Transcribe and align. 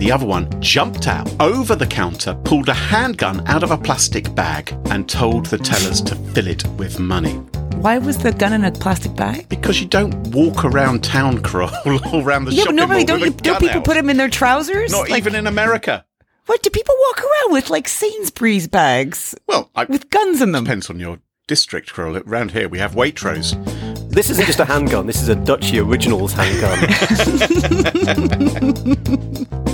The 0.00 0.10
other 0.10 0.24
one 0.24 0.48
jumped 0.62 1.06
out 1.06 1.28
over 1.40 1.76
the 1.76 1.86
counter, 1.86 2.34
pulled 2.44 2.70
a 2.70 2.74
handgun 2.74 3.46
out 3.46 3.62
of 3.62 3.70
a 3.70 3.76
plastic 3.76 4.34
bag, 4.34 4.72
and 4.86 5.06
told 5.06 5.44
the 5.46 5.58
tellers 5.58 6.00
to 6.02 6.16
fill 6.16 6.46
it 6.46 6.66
with 6.78 6.98
money. 6.98 7.34
Why 7.76 7.98
was 7.98 8.16
the 8.16 8.32
gun 8.32 8.54
in 8.54 8.64
a 8.64 8.72
plastic 8.72 9.14
bag? 9.14 9.46
Because 9.50 9.78
you 9.78 9.86
don't 9.86 10.14
walk 10.28 10.64
around 10.64 11.04
town 11.04 11.42
crawl 11.48 11.70
all 12.06 12.22
around 12.24 12.46
the 12.46 12.52
Yeah, 12.52 12.62
but 12.64 12.64
shopping 12.64 12.76
normally 12.76 12.98
mall 13.00 13.18
don't 13.18 13.20
you, 13.20 13.30
don't 13.30 13.60
people 13.60 13.78
out. 13.80 13.84
put 13.84 13.94
them 13.94 14.08
in 14.08 14.16
their 14.16 14.30
trousers? 14.30 14.90
Not 14.90 15.10
Like, 15.10 15.18
even 15.18 15.34
in 15.34 15.46
America. 15.46 16.06
What 16.46 16.62
do 16.62 16.70
people 16.70 16.94
walk 17.08 17.20
around 17.20 17.52
with 17.52 17.68
like 17.68 17.86
Sainsbury's 17.86 18.68
bags 18.68 19.34
Well, 19.46 19.70
I, 19.76 19.84
with 19.84 20.08
guns 20.08 20.40
in 20.40 20.52
them? 20.52 20.64
depends 20.64 20.88
on 20.88 20.98
your 20.98 21.18
district, 21.46 21.92
Carole. 21.94 22.16
Around 22.16 22.52
here, 22.52 22.70
we 22.70 22.78
have 22.78 22.94
Waitrose. 22.94 23.54
This 24.10 24.30
isn't 24.30 24.46
just 24.46 24.60
a 24.60 24.64
handgun. 24.64 25.06
This 25.06 25.20
is 25.22 25.28
a 25.28 25.36
Duchy 25.36 25.78
Originals 25.78 26.32
handgun. 26.32 26.78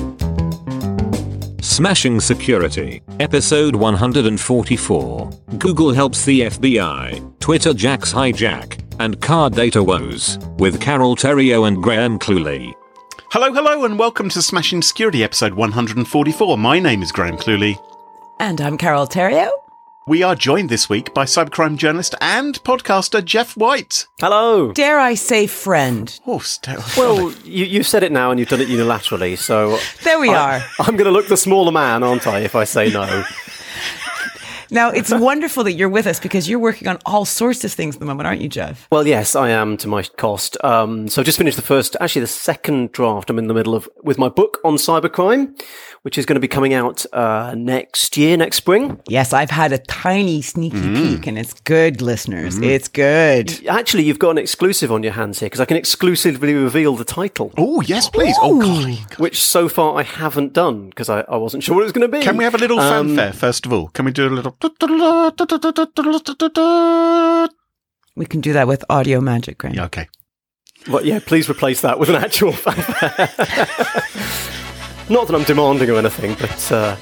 Smashing 1.76 2.20
Security, 2.20 3.02
Episode 3.20 3.76
144. 3.76 5.30
Google 5.58 5.92
helps 5.92 6.24
the 6.24 6.40
FBI, 6.40 7.38
Twitter 7.38 7.74
jacks 7.74 8.14
hijack, 8.14 8.80
and 8.98 9.20
card 9.20 9.52
data 9.52 9.82
woes, 9.82 10.38
with 10.56 10.80
Carole 10.80 11.16
Theriault 11.16 11.68
and 11.68 11.82
Graham 11.82 12.18
Cluley. 12.18 12.72
Hello, 13.30 13.52
hello, 13.52 13.84
and 13.84 13.98
welcome 13.98 14.30
to 14.30 14.40
Smashing 14.40 14.80
Security, 14.80 15.22
episode 15.22 15.52
144. 15.52 16.56
My 16.56 16.78
name 16.78 17.02
is 17.02 17.12
Graham 17.12 17.36
Cluley. 17.36 17.78
And 18.40 18.58
I'm 18.62 18.78
Carole 18.78 19.06
Theriault. 19.06 19.65
We 20.08 20.22
are 20.22 20.36
joined 20.36 20.68
this 20.68 20.88
week 20.88 21.12
by 21.14 21.24
cybercrime 21.24 21.76
journalist 21.76 22.14
and 22.20 22.62
podcaster 22.62 23.24
Geoff 23.24 23.56
White. 23.56 24.06
Hello. 24.20 24.70
Dare 24.72 25.00
I 25.00 25.14
say 25.14 25.48
friend? 25.48 26.16
Oh, 26.24 26.38
st- 26.38 26.76
oh, 26.78 26.94
Well, 26.96 27.32
you, 27.44 27.64
you've 27.64 27.88
said 27.88 28.04
it 28.04 28.12
now 28.12 28.30
and 28.30 28.38
you've 28.38 28.48
done 28.48 28.60
it 28.60 28.68
unilaterally, 28.68 29.36
so. 29.36 29.80
There 30.04 30.20
we 30.20 30.30
I, 30.30 30.58
are. 30.58 30.64
I'm 30.78 30.94
going 30.96 31.06
to 31.06 31.10
look 31.10 31.26
the 31.26 31.36
smaller 31.36 31.72
man, 31.72 32.04
aren't 32.04 32.28
I, 32.28 32.38
if 32.38 32.54
I 32.54 32.62
say 32.62 32.88
no? 32.88 33.24
Now, 34.70 34.90
it's 34.90 35.12
wonderful 35.12 35.64
that 35.64 35.72
you're 35.72 35.88
with 35.88 36.06
us 36.06 36.18
because 36.20 36.48
you're 36.48 36.58
working 36.58 36.88
on 36.88 36.98
all 37.06 37.24
sorts 37.24 37.64
of 37.64 37.72
things 37.72 37.96
at 37.96 38.00
the 38.00 38.06
moment, 38.06 38.26
aren't 38.26 38.40
you, 38.40 38.48
Geoff? 38.48 38.86
Well, 38.90 39.06
yes, 39.06 39.34
I 39.36 39.50
am 39.50 39.76
to 39.78 39.88
my 39.88 40.02
cost. 40.02 40.56
Um, 40.64 41.08
so 41.08 41.20
I 41.22 41.24
just 41.24 41.38
finished 41.38 41.56
the 41.56 41.62
first, 41.62 41.96
actually 42.00 42.22
the 42.22 42.26
second 42.28 42.92
draft. 42.92 43.30
I'm 43.30 43.38
in 43.38 43.46
the 43.46 43.54
middle 43.54 43.74
of 43.74 43.88
with 44.02 44.18
my 44.18 44.28
book 44.28 44.58
on 44.64 44.74
cybercrime, 44.76 45.60
which 46.02 46.18
is 46.18 46.26
going 46.26 46.34
to 46.34 46.40
be 46.40 46.48
coming 46.48 46.74
out 46.74 47.04
uh, 47.12 47.54
next 47.56 48.16
year, 48.16 48.36
next 48.36 48.56
spring. 48.56 49.00
Yes, 49.08 49.32
I've 49.32 49.50
had 49.50 49.72
a 49.72 49.78
tiny 49.78 50.42
sneaky 50.42 50.76
Mm-hmm. 50.76 50.94
peek 51.16 51.26
and 51.26 51.38
it's 51.38 51.54
good, 51.60 52.02
listeners. 52.02 52.58
It's 52.58 52.88
good. 52.88 53.66
Actually, 53.66 54.04
you've 54.04 54.18
got 54.18 54.30
an 54.30 54.38
exclusive 54.38 54.92
on 54.92 55.02
your 55.02 55.12
hands 55.12 55.40
here 55.40 55.46
because 55.46 55.60
I 55.60 55.64
can 55.64 55.76
exclusively 55.76 56.54
reveal 56.54 56.96
the 56.96 57.04
title, 57.04 57.52
oh, 57.56 57.80
yes, 57.82 58.08
please. 58.10 58.36
Oh, 58.40 58.60
golly. 58.60 58.98
which 59.18 59.42
so 59.42 59.68
far 59.68 59.96
I 59.98 60.02
haven't 60.02 60.52
done 60.52 60.88
because 60.90 61.08
I, 61.08 61.20
I 61.22 61.36
wasn't 61.36 61.62
sure 61.62 61.74
what 61.74 61.80
it 61.80 61.84
was 61.84 61.92
going 61.92 62.10
to 62.10 62.16
be. 62.18 62.22
Can 62.22 62.36
we 62.36 62.44
have 62.44 62.54
a 62.54 62.58
little 62.58 62.78
Um, 62.78 63.08
fanfare, 63.16 63.32
first 63.32 63.64
of 63.66 63.72
all? 63.72 63.88
Can 63.88 64.04
we 64.04 64.12
do 64.12 64.26
a 64.26 64.30
little. 64.30 64.55
We 68.16 68.26
can 68.26 68.40
do 68.40 68.52
that 68.54 68.66
with 68.66 68.84
audio 68.88 69.20
magic, 69.20 69.58
Graham. 69.58 69.74
Yeah, 69.74 69.84
okay. 69.86 70.08
Well, 70.88 71.04
yeah, 71.04 71.18
please 71.18 71.48
replace 71.50 71.80
that 71.82 71.98
with 71.98 72.08
an 72.08 72.14
actual 72.16 72.52
fanfare. 72.64 73.28
Not 75.08 75.26
that 75.26 75.34
I'm 75.34 75.44
demanding 75.44 75.90
or 75.90 75.96
anything, 75.98 76.34
but. 76.34 76.72
Uh... 76.72 76.96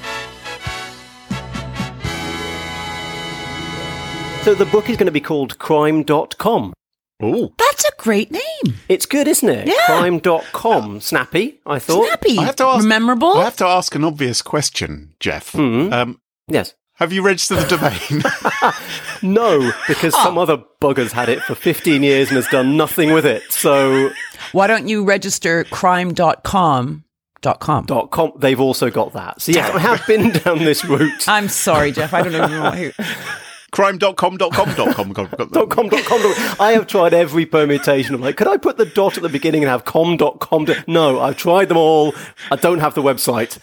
So 4.43 4.53
the 4.53 4.65
book 4.65 4.89
is 4.89 4.97
going 4.97 5.07
to 5.07 5.11
be 5.11 5.21
called 5.21 5.57
crime.com. 5.57 6.73
Oh, 7.21 7.53
That's 7.57 7.85
a 7.85 7.91
great 7.97 8.29
name. 8.29 8.75
It's 8.89 9.05
good, 9.05 9.27
isn't 9.27 9.47
it? 9.47 9.67
Yeah. 9.67 9.85
Crime.com. 9.85 10.99
Snappy, 10.99 11.61
I 11.65 11.79
thought. 11.79 12.05
Snappy. 12.07 12.37
I 12.37 12.43
have 12.43 12.55
to 12.57 12.65
ask. 12.65 12.85
Memorable. 12.85 13.37
I 13.37 13.45
have 13.45 13.57
to 13.57 13.65
ask 13.65 13.95
an 13.95 14.03
obvious 14.03 14.41
question, 14.41 15.13
Geoff. 15.19 15.55
Um, 15.55 16.19
Yes. 16.47 16.75
Have 16.95 17.11
you 17.11 17.21
registered 17.21 17.59
the 17.59 17.77
domain? 17.77 18.23
No, 19.21 19.71
because 19.87 20.13
some 20.13 20.37
ah. 20.37 20.41
other 20.41 20.57
bugger's 20.79 21.11
had 21.11 21.29
it 21.29 21.41
for 21.41 21.55
15 21.55 22.03
years 22.03 22.27
and 22.27 22.35
has 22.35 22.47
done 22.47 22.77
nothing 22.77 23.11
with 23.11 23.25
it. 23.25 23.43
So, 23.51 24.11
Why 24.51 24.67
don't 24.67 24.87
you 24.87 25.03
register 25.03 25.63
crime.com? 25.63 27.03
Dot 27.41 27.59
com. 27.59 27.85
dot 27.85 28.11
.com, 28.11 28.31
they've 28.37 28.59
also 28.59 28.89
got 28.89 29.13
that. 29.13 29.41
So, 29.41 29.51
yeah, 29.51 29.69
I 29.69 29.79
have 29.79 30.05
been 30.07 30.31
down 30.43 30.59
this 30.59 30.83
route. 30.85 31.27
I'm 31.27 31.47
sorry, 31.47 31.91
Geoff. 31.91 32.13
I 32.13 32.23
don't 32.23 32.33
even 32.35 32.51
know 32.51 32.71
who. 32.71 32.91
Crime.com.com.com. 33.71 34.75
dot 34.75 34.95
com, 34.95 35.11
dot 35.13 35.69
com, 35.69 35.89
dot- 35.89 36.59
I 36.59 36.71
have 36.71 36.87
tried 36.87 37.13
every 37.13 37.45
permutation. 37.45 38.15
I'm 38.15 38.21
like, 38.21 38.37
could 38.37 38.47
I 38.47 38.57
put 38.57 38.77
the 38.77 38.85
dot 38.85 39.17
at 39.17 39.23
the 39.23 39.29
beginning 39.29 39.63
and 39.63 39.69
have 39.69 39.85
com 39.85 40.17
dot 40.17 40.39
com? 40.39 40.65
No, 40.87 41.19
I've 41.19 41.37
tried 41.37 41.69
them 41.69 41.77
all. 41.77 42.15
I 42.51 42.55
don't 42.55 42.79
have 42.79 42.95
the 42.95 43.01
website. 43.03 43.59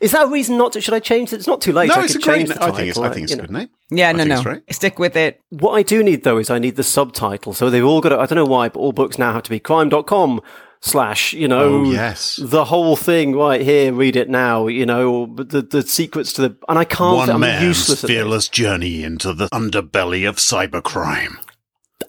Is 0.00 0.12
that 0.12 0.26
a 0.26 0.30
reason 0.30 0.56
not 0.56 0.72
to? 0.72 0.80
Should 0.80 0.94
I 0.94 1.00
change 1.00 1.32
it? 1.32 1.36
It's 1.36 1.46
not 1.46 1.60
too 1.60 1.72
late. 1.72 1.88
No, 1.88 1.96
I 1.96 2.04
it's 2.04 2.14
a 2.14 2.18
could 2.18 2.24
great. 2.24 2.36
change 2.38 2.48
na- 2.50 2.54
the 2.54 2.62
I 2.64 2.70
think 2.72 2.88
it's. 2.88 2.98
I 2.98 3.08
think 3.10 3.24
it's 3.24 3.32
you 3.32 3.38
a 3.38 3.42
know. 3.42 3.46
good 3.48 3.52
name. 3.54 3.68
Yeah, 3.90 4.08
I 4.08 4.12
no, 4.12 4.24
no. 4.24 4.42
right. 4.42 4.62
Stick 4.70 4.98
with 4.98 5.14
it. 5.16 5.40
What 5.50 5.72
I 5.72 5.82
do 5.82 6.02
need 6.02 6.24
though 6.24 6.38
is 6.38 6.48
I 6.50 6.58
need 6.58 6.76
the 6.76 6.82
subtitle. 6.82 7.52
So 7.52 7.68
they've 7.70 7.84
all 7.84 8.00
got. 8.00 8.10
To, 8.10 8.18
I 8.18 8.26
don't 8.26 8.36
know 8.36 8.44
why, 8.46 8.68
but 8.68 8.80
all 8.80 8.92
books 8.92 9.18
now 9.18 9.32
have 9.32 9.42
to 9.44 9.50
be 9.50 9.60
crime.com 9.60 10.40
slash. 10.80 11.32
You 11.34 11.48
know, 11.48 11.60
Oh, 11.86 11.90
yes. 11.90 12.38
the 12.42 12.64
whole 12.64 12.96
thing 12.96 13.36
right 13.36 13.60
here. 13.60 13.92
Read 13.92 14.16
it 14.16 14.30
now. 14.30 14.66
You 14.68 14.86
know, 14.86 15.26
the 15.36 15.60
the 15.62 15.82
secrets 15.82 16.32
to 16.34 16.42
the 16.42 16.56
and 16.68 16.78
I 16.78 16.84
can't. 16.84 17.16
One 17.18 17.30
I'm 17.30 17.40
man's 17.40 17.62
useless. 17.64 18.02
Fearless 18.02 18.48
journey 18.48 19.02
into 19.04 19.34
the 19.34 19.48
underbelly 19.50 20.26
of 20.28 20.36
cybercrime. 20.36 21.36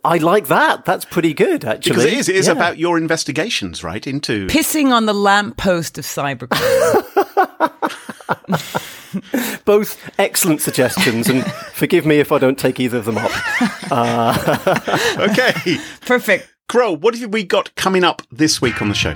I 0.03 0.17
like 0.17 0.47
that. 0.47 0.83
That's 0.85 1.05
pretty 1.05 1.33
good, 1.33 1.63
actually. 1.63 1.91
Because 1.91 2.05
it 2.05 2.13
is. 2.13 2.29
It 2.29 2.35
is 2.35 2.47
Yeah. 2.47 2.53
about 2.53 2.77
your 2.79 2.97
investigations, 2.97 3.83
right? 3.83 4.05
Into 4.07 4.47
Pissing 4.47 4.91
on 4.91 5.05
the 5.05 5.13
lamppost 5.13 5.97
of 5.97 6.05
cybercrime. 6.05 6.57
both 9.65 9.99
excellent 10.17 10.61
suggestions, 10.61 11.29
and 11.29 11.45
forgive 11.73 12.05
me 12.05 12.19
if 12.19 12.31
I 12.31 12.39
don't 12.39 12.57
take 12.57 12.79
either 12.79 12.97
of 12.97 13.05
them 13.05 13.17
up. 13.17 13.31
Uh, 13.91 15.17
okay. 15.29 15.77
Perfect. 16.05 16.47
Crow, 16.67 16.93
what 16.93 17.15
have 17.17 17.31
we 17.33 17.43
got 17.43 17.75
coming 17.75 18.03
up 18.03 18.21
this 18.31 18.61
week 18.61 18.81
on 18.81 18.87
the 18.87 18.95
show? 18.95 19.15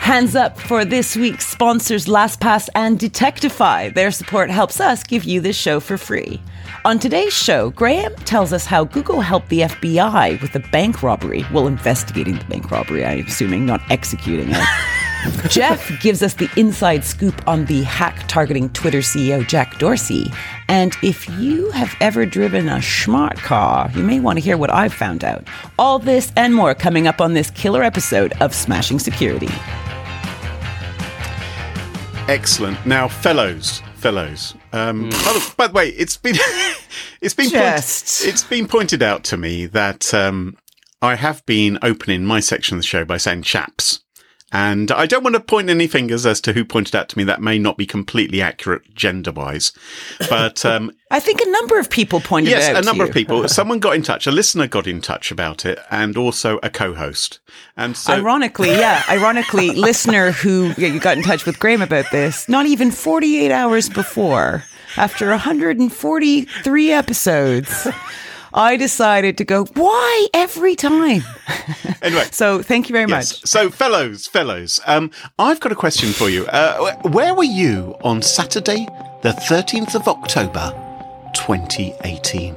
Hands 0.00 0.34
up 0.36 0.58
for 0.58 0.84
this 0.84 1.16
week's 1.16 1.46
sponsors, 1.46 2.06
LastPass 2.06 2.68
and 2.74 2.98
Detectify. 2.98 3.90
Their 3.90 4.10
support 4.10 4.50
helps 4.50 4.80
us 4.80 5.02
give 5.02 5.24
you 5.24 5.40
this 5.40 5.56
show 5.56 5.80
for 5.80 5.98
free. 5.98 6.40
On 6.86 7.00
today's 7.00 7.32
show, 7.32 7.70
Graham 7.70 8.14
tells 8.26 8.52
us 8.52 8.64
how 8.64 8.84
Google 8.84 9.20
helped 9.20 9.48
the 9.48 9.62
FBI 9.62 10.40
with 10.40 10.54
a 10.54 10.60
bank 10.70 11.02
robbery. 11.02 11.44
Well, 11.52 11.66
investigating 11.66 12.38
the 12.38 12.44
bank 12.44 12.70
robbery, 12.70 13.04
I'm 13.04 13.26
assuming, 13.26 13.66
not 13.66 13.80
executing 13.90 14.50
it. 14.52 15.50
Geoff 15.50 15.90
gives 16.00 16.22
us 16.22 16.34
the 16.34 16.48
inside 16.56 17.04
scoop 17.04 17.42
on 17.48 17.64
the 17.64 17.82
hack 17.82 18.28
targeting 18.28 18.68
Twitter 18.68 19.00
CEO 19.00 19.44
Jack 19.48 19.80
Dorsey. 19.80 20.32
And 20.68 20.96
if 21.02 21.28
you 21.40 21.72
have 21.72 21.92
ever 22.00 22.24
driven 22.24 22.68
a 22.68 22.80
smart 22.80 23.36
car, 23.38 23.90
you 23.96 24.04
may 24.04 24.20
want 24.20 24.38
to 24.38 24.44
hear 24.44 24.56
what 24.56 24.72
I've 24.72 24.94
found 24.94 25.24
out. 25.24 25.44
All 25.80 25.98
this 25.98 26.30
and 26.36 26.54
more 26.54 26.72
coming 26.72 27.08
up 27.08 27.20
on 27.20 27.34
this 27.34 27.50
killer 27.50 27.82
episode 27.82 28.32
of 28.40 28.54
Smashing 28.54 29.00
Security. 29.00 29.48
Excellent. 32.28 32.86
Now, 32.86 33.08
fellows, 33.08 33.82
fellows. 33.96 34.54
Um, 34.72 35.10
by, 35.10 35.16
the, 35.16 35.54
by 35.56 35.66
the 35.68 35.72
way, 35.72 35.88
it's 35.90 36.16
been 36.16 36.36
it's 37.20 37.34
been 37.34 37.50
Just. 37.50 38.22
point, 38.22 38.32
it's 38.32 38.44
been 38.44 38.66
pointed 38.66 39.02
out 39.02 39.24
to 39.24 39.36
me 39.36 39.66
that 39.66 40.12
um, 40.12 40.56
I 41.00 41.14
have 41.14 41.44
been 41.46 41.78
opening 41.82 42.24
my 42.24 42.40
section 42.40 42.76
of 42.76 42.82
the 42.82 42.86
show 42.86 43.04
by 43.04 43.16
saying 43.16 43.42
chaps. 43.42 44.00
And 44.52 44.92
I 44.92 45.06
don't 45.06 45.24
want 45.24 45.34
to 45.34 45.40
point 45.40 45.68
any 45.70 45.88
fingers 45.88 46.24
as 46.24 46.40
to 46.42 46.52
who 46.52 46.64
pointed 46.64 46.94
out 46.94 47.08
to 47.08 47.18
me 47.18 47.24
that 47.24 47.42
may 47.42 47.58
not 47.58 47.76
be 47.76 47.84
completely 47.84 48.40
accurate 48.40 48.94
gender 48.94 49.32
wise. 49.32 49.72
But 50.30 50.64
um, 50.64 50.92
I 51.10 51.18
think 51.18 51.40
a 51.40 51.50
number 51.50 51.80
of 51.80 51.90
people 51.90 52.20
pointed 52.20 52.50
yes, 52.50 52.70
out. 52.70 52.82
a 52.82 52.86
number 52.86 53.04
to 53.04 53.10
of 53.10 53.14
people. 53.14 53.48
Someone 53.48 53.80
got 53.80 53.96
in 53.96 54.02
touch, 54.02 54.26
a 54.26 54.30
listener 54.30 54.68
got 54.68 54.86
in 54.86 55.00
touch 55.00 55.32
about 55.32 55.66
it, 55.66 55.80
and 55.90 56.16
also 56.16 56.58
a 56.62 56.70
co 56.70 56.94
host. 56.94 57.40
And 57.76 57.96
so. 57.96 58.12
Ironically, 58.12 58.70
yeah, 58.70 59.02
ironically, 59.08 59.72
listener 59.72 60.30
who 60.30 60.72
yeah, 60.78 60.88
you 60.88 61.00
got 61.00 61.16
in 61.16 61.24
touch 61.24 61.44
with 61.44 61.58
Graham 61.58 61.82
about 61.82 62.10
this, 62.12 62.48
not 62.48 62.66
even 62.66 62.92
48 62.92 63.50
hours 63.50 63.88
before, 63.88 64.62
after 64.96 65.28
143 65.30 66.92
episodes, 66.92 67.88
I 68.56 68.76
decided 68.78 69.36
to 69.38 69.44
go, 69.44 69.64
why 69.74 70.26
every 70.32 70.74
time? 70.76 71.22
anyway, 72.02 72.24
So 72.30 72.62
thank 72.62 72.88
you 72.88 72.94
very 72.94 73.08
Yes. 73.08 73.32
much. 73.42 73.46
So, 73.46 73.70
fellows, 73.70 74.26
fellows, 74.26 74.80
um, 74.86 75.10
I've 75.38 75.60
got 75.60 75.72
a 75.72 75.76
question 75.76 76.10
for 76.12 76.28
you. 76.30 76.46
Uh, 76.46 76.94
where 77.02 77.34
were 77.34 77.44
you 77.44 77.94
on 78.02 78.22
Saturday, 78.22 78.86
the 79.22 79.32
13th 79.32 79.94
of 79.94 80.08
October, 80.08 80.72
2018? 81.34 82.56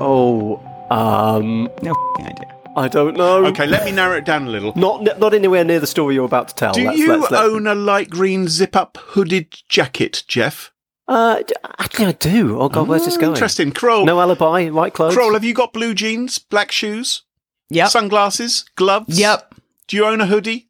Oh, 0.00 0.60
um, 0.90 1.64
No 1.82 1.92
f***ing 1.92 2.26
idea. 2.26 2.50
I 2.76 2.88
don't 2.88 3.16
know. 3.16 3.44
Okay, 3.46 3.66
let 3.66 3.84
me 3.84 3.92
narrow 3.92 4.16
it 4.16 4.24
down 4.24 4.48
a 4.48 4.50
little. 4.50 4.72
Not 4.74 5.04
not 5.20 5.32
anywhere 5.32 5.62
near 5.64 5.78
the 5.78 5.86
story 5.86 6.16
you're 6.16 6.24
about 6.24 6.48
to 6.48 6.54
tell. 6.56 6.72
Do 6.72 6.84
Let's- 6.84 6.98
you 6.98 7.08
let's- 7.16 7.30
let's- 7.30 7.44
own 7.44 7.68
a 7.68 7.74
light 7.76 8.10
green 8.10 8.48
zip 8.48 8.74
up 8.74 8.98
hooded 9.00 9.54
jacket, 9.68 10.24
Geoff? 10.26 10.72
Uh, 11.06 11.42
actually, 11.78 12.06
I 12.06 12.12
do. 12.12 12.58
Oh 12.60 12.68
God, 12.68 12.88
where's 12.88 13.04
this 13.04 13.16
Oh, 13.16 13.20
going? 13.20 13.32
Interesting. 13.32 13.72
Carole, 13.72 14.06
No 14.06 14.20
alibi, 14.20 14.68
White 14.70 14.94
clothes. 14.94 15.14
Carole, 15.14 15.34
have 15.34 15.44
you 15.44 15.52
got 15.54 15.72
blue 15.72 15.92
jeans, 15.94 16.38
black 16.38 16.72
shoes, 16.72 17.22
Yep. 17.70 17.88
sunglasses, 17.90 18.64
gloves? 18.76 19.18
Yep. 19.18 19.54
Do 19.88 19.96
you 19.96 20.04
own 20.06 20.20
a 20.20 20.26
hoodie? 20.26 20.68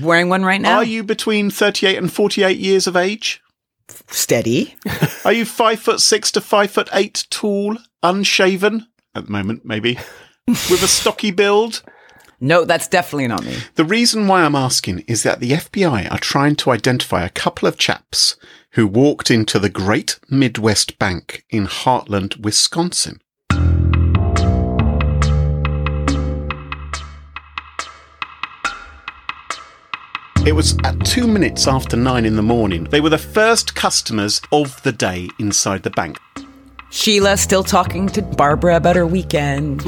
Wearing 0.00 0.28
one 0.28 0.44
right 0.44 0.60
now. 0.60 0.76
Are 0.78 0.84
you 0.84 1.02
between 1.04 1.50
38 1.50 1.96
and 1.98 2.12
48 2.12 2.58
years 2.58 2.86
of 2.86 2.96
age? 2.96 3.40
steady? 4.08 4.76
Are 5.24 5.32
you 5.32 5.44
five 5.44 5.80
foot 5.80 6.00
six 6.00 6.30
to 6.32 6.40
five 6.40 6.70
foot 6.70 6.88
eight 6.92 7.26
tall, 7.30 7.76
unshaven? 8.04 8.86
At 9.16 9.26
the 9.26 9.32
moment, 9.32 9.64
maybe. 9.64 9.98
With 10.46 10.82
a 10.84 10.88
stocky 10.88 11.32
build? 11.32 11.82
No, 12.40 12.64
that's 12.64 12.86
definitely 12.88 13.26
not 13.26 13.44
me. 13.44 13.56
The 13.74 13.84
reason 13.84 14.26
why 14.28 14.42
I'm 14.44 14.54
asking 14.54 15.00
is 15.08 15.24
that 15.24 15.40
the 15.40 15.50
FBI 15.52 16.10
are 16.10 16.18
trying 16.18 16.54
to 16.56 16.70
identify 16.70 17.24
a 17.24 17.28
couple 17.28 17.66
of 17.68 17.76
chaps 17.78 18.36
who 18.72 18.86
walked 18.86 19.30
into 19.30 19.58
the 19.58 19.68
Great 19.68 20.18
Midwest 20.28 20.98
Bank 20.98 21.44
in 21.50 21.66
Hartland, 21.66 22.36
Wisconsin. 22.36 23.20
It 30.46 30.52
was 30.52 30.76
at 30.84 31.04
two 31.04 31.26
minutes 31.26 31.68
after 31.68 31.96
nine 31.96 32.24
in 32.24 32.36
the 32.36 32.42
morning. 32.42 32.84
They 32.84 33.00
were 33.00 33.10
the 33.10 33.18
first 33.18 33.74
customers 33.74 34.40
of 34.52 34.82
the 34.82 34.92
day 34.92 35.28
inside 35.38 35.82
the 35.82 35.90
bank. 35.90 36.18
Sheila 36.90 37.36
still 37.36 37.62
talking 37.62 38.08
to 38.08 38.22
Barbara 38.22 38.76
about 38.76 38.96
her 38.96 39.06
weekend. 39.06 39.84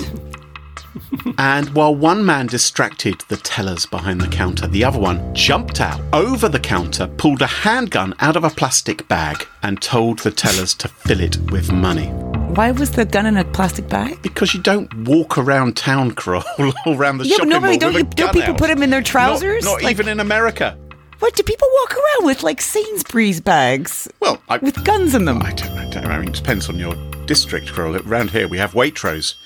And 1.39 1.71
while 1.71 1.95
one 1.95 2.25
man 2.25 2.47
distracted 2.47 3.21
the 3.29 3.37
tellers 3.37 3.87
behind 3.87 4.21
the 4.21 4.29
counter, 4.29 4.67
the 4.67 4.85
other 4.85 4.99
one 4.99 5.35
jumped 5.35 5.81
out 5.81 6.01
over 6.13 6.49
the 6.49 6.61
counter, 6.61 7.07
pulled 7.07 7.43
a 7.43 7.47
handgun 7.47 8.15
out 8.21 8.37
of 8.37 8.45
a 8.45 8.51
plastic 8.51 9.07
bag, 9.09 9.47
and 9.63 9.81
told 9.81 10.19
the 10.21 10.31
tellers 10.31 10.75
to 10.75 10.89
fill 10.89 11.21
it 11.21 11.39
with 11.51 11.73
money. 11.73 12.09
Why 12.55 12.71
was 12.71 12.91
the 12.91 13.05
gun 13.07 13.25
in 13.27 13.37
a 13.39 13.45
plastic 13.45 13.89
bag? 13.89 14.21
Because 14.23 14.53
you 14.55 14.61
don't 14.61 14.93
walk 15.09 15.39
around 15.39 15.77
town 15.77 16.11
crawl 16.13 16.45
all 16.59 16.73
around 16.97 17.19
the 17.19 17.25
Yeah, 17.25 17.31
but 17.31 17.37
shopping 17.39 17.49
normally 17.51 17.71
mall 17.73 17.79
don't 17.79 17.95
with 17.95 18.07
you 18.19 18.25
don't 18.27 18.33
people 18.35 18.53
out. 18.53 18.59
put 18.59 18.69
them 18.69 18.83
in 18.83 18.91
their 18.91 19.03
trousers? 19.03 19.65
Not, 19.65 19.83
Like- 19.83 19.93
even 19.93 20.09
in 20.09 20.21
America. 20.21 20.77
What 21.21 21.37
do 21.37 21.45
people 21.45 21.69
walk 21.81 21.93
around 21.95 22.27
with 22.27 22.43
like 22.43 22.61
Sainsbury's 22.61 23.41
bags 23.41 24.09
Well, 24.19 24.43
I, 24.49 24.59
with 24.59 24.85
guns 24.85 25.15
in 25.15 25.25
them? 25.25 25.41
I 25.41 25.53
don't, 25.53 25.71
I 25.79 25.89
don't. 25.89 26.05
I 26.05 26.19
mean, 26.19 26.31
it 26.31 26.35
depends 26.35 26.69
on 26.69 26.81
your 26.81 26.97
district, 27.27 27.69
Krill. 27.69 28.05
Around 28.05 28.33
here, 28.33 28.49
we 28.49 28.59
have 28.59 28.73
Waitrose. 28.73 29.37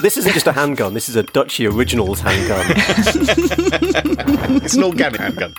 This 0.00 0.16
isn't 0.16 0.32
just 0.32 0.46
a 0.46 0.52
handgun. 0.52 0.94
This 0.94 1.08
is 1.08 1.16
a 1.16 1.22
Duchy 1.22 1.66
Originals 1.66 2.20
handgun. 2.20 2.64
It's 4.62 4.74
an 4.74 4.84
organic 4.84 5.20
handgun. 5.20 5.54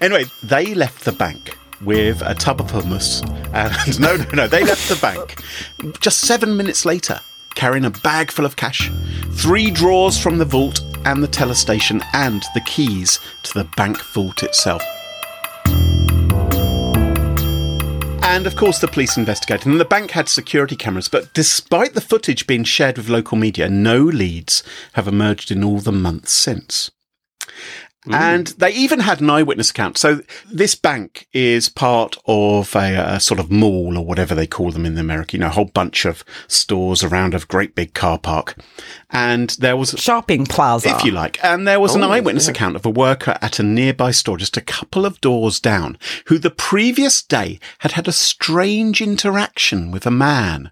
Anyway, 0.00 0.24
they 0.42 0.74
left 0.74 1.04
the 1.04 1.12
bank 1.12 1.56
with 1.82 2.22
a 2.22 2.34
tub 2.34 2.60
of 2.60 2.70
hummus. 2.70 3.22
And 3.52 4.00
no, 4.00 4.16
no, 4.16 4.24
no, 4.34 4.46
they 4.48 4.64
left 4.64 4.88
the 4.88 4.96
bank 4.96 5.42
just 6.00 6.20
seven 6.22 6.56
minutes 6.56 6.84
later, 6.84 7.20
carrying 7.54 7.84
a 7.84 7.90
bag 7.90 8.30
full 8.30 8.44
of 8.44 8.56
cash, 8.56 8.90
three 9.32 9.70
drawers 9.70 10.18
from 10.18 10.38
the 10.38 10.44
vault 10.44 10.80
and 11.04 11.22
the 11.22 11.28
teller 11.28 11.54
station, 11.54 12.02
and 12.12 12.42
the 12.54 12.60
keys 12.62 13.20
to 13.44 13.54
the 13.54 13.64
bank 13.76 14.02
vault 14.14 14.42
itself. 14.42 14.82
And 18.38 18.46
of 18.46 18.54
course, 18.54 18.78
the 18.78 18.86
police 18.86 19.16
investigated, 19.16 19.66
and 19.66 19.80
the 19.80 19.84
bank 19.84 20.12
had 20.12 20.28
security 20.28 20.76
cameras. 20.76 21.08
But 21.08 21.34
despite 21.34 21.94
the 21.94 22.00
footage 22.00 22.46
being 22.46 22.62
shared 22.62 22.96
with 22.96 23.08
local 23.08 23.36
media, 23.36 23.68
no 23.68 24.00
leads 24.00 24.62
have 24.92 25.08
emerged 25.08 25.50
in 25.50 25.64
all 25.64 25.78
the 25.78 25.90
months 25.90 26.34
since. 26.34 26.88
And 28.14 28.46
mm. 28.46 28.56
they 28.56 28.72
even 28.72 29.00
had 29.00 29.20
an 29.20 29.30
eyewitness 29.30 29.70
account. 29.70 29.98
So 29.98 30.20
this 30.50 30.74
bank 30.74 31.26
is 31.32 31.68
part 31.68 32.16
of 32.26 32.74
a, 32.74 32.96
a 32.96 33.20
sort 33.20 33.40
of 33.40 33.50
mall 33.50 33.96
or 33.98 34.04
whatever 34.04 34.34
they 34.34 34.46
call 34.46 34.70
them 34.70 34.86
in 34.86 34.94
the 34.94 35.00
America, 35.00 35.36
you 35.36 35.40
know, 35.40 35.46
a 35.48 35.50
whole 35.50 35.66
bunch 35.66 36.04
of 36.04 36.24
stores 36.46 37.02
around 37.02 37.34
a 37.34 37.40
great 37.40 37.74
big 37.74 37.94
car 37.94 38.18
park. 38.18 38.56
And 39.10 39.50
there 39.58 39.76
was 39.76 39.90
Shopping 39.98 40.46
plaza. 40.46 40.90
if 40.90 41.04
you 41.04 41.10
like. 41.12 41.42
And 41.44 41.66
there 41.66 41.80
was 41.80 41.94
an 41.94 42.04
Oh, 42.04 42.10
eyewitness 42.10 42.46
yeah. 42.46 42.52
account 42.52 42.76
of 42.76 42.86
a 42.86 42.90
worker 42.90 43.38
at 43.40 43.58
a 43.58 43.62
nearby 43.62 44.10
store 44.10 44.36
just 44.36 44.56
a 44.56 44.62
couple 44.62 45.04
of 45.06 45.20
doors 45.20 45.60
down 45.60 45.98
who 46.26 46.38
the 46.38 46.50
previous 46.50 47.22
day 47.22 47.58
had 47.78 47.92
had 47.92 48.08
a 48.08 48.12
strange 48.12 49.00
interaction 49.00 49.90
with 49.90 50.06
a 50.06 50.10
man 50.10 50.70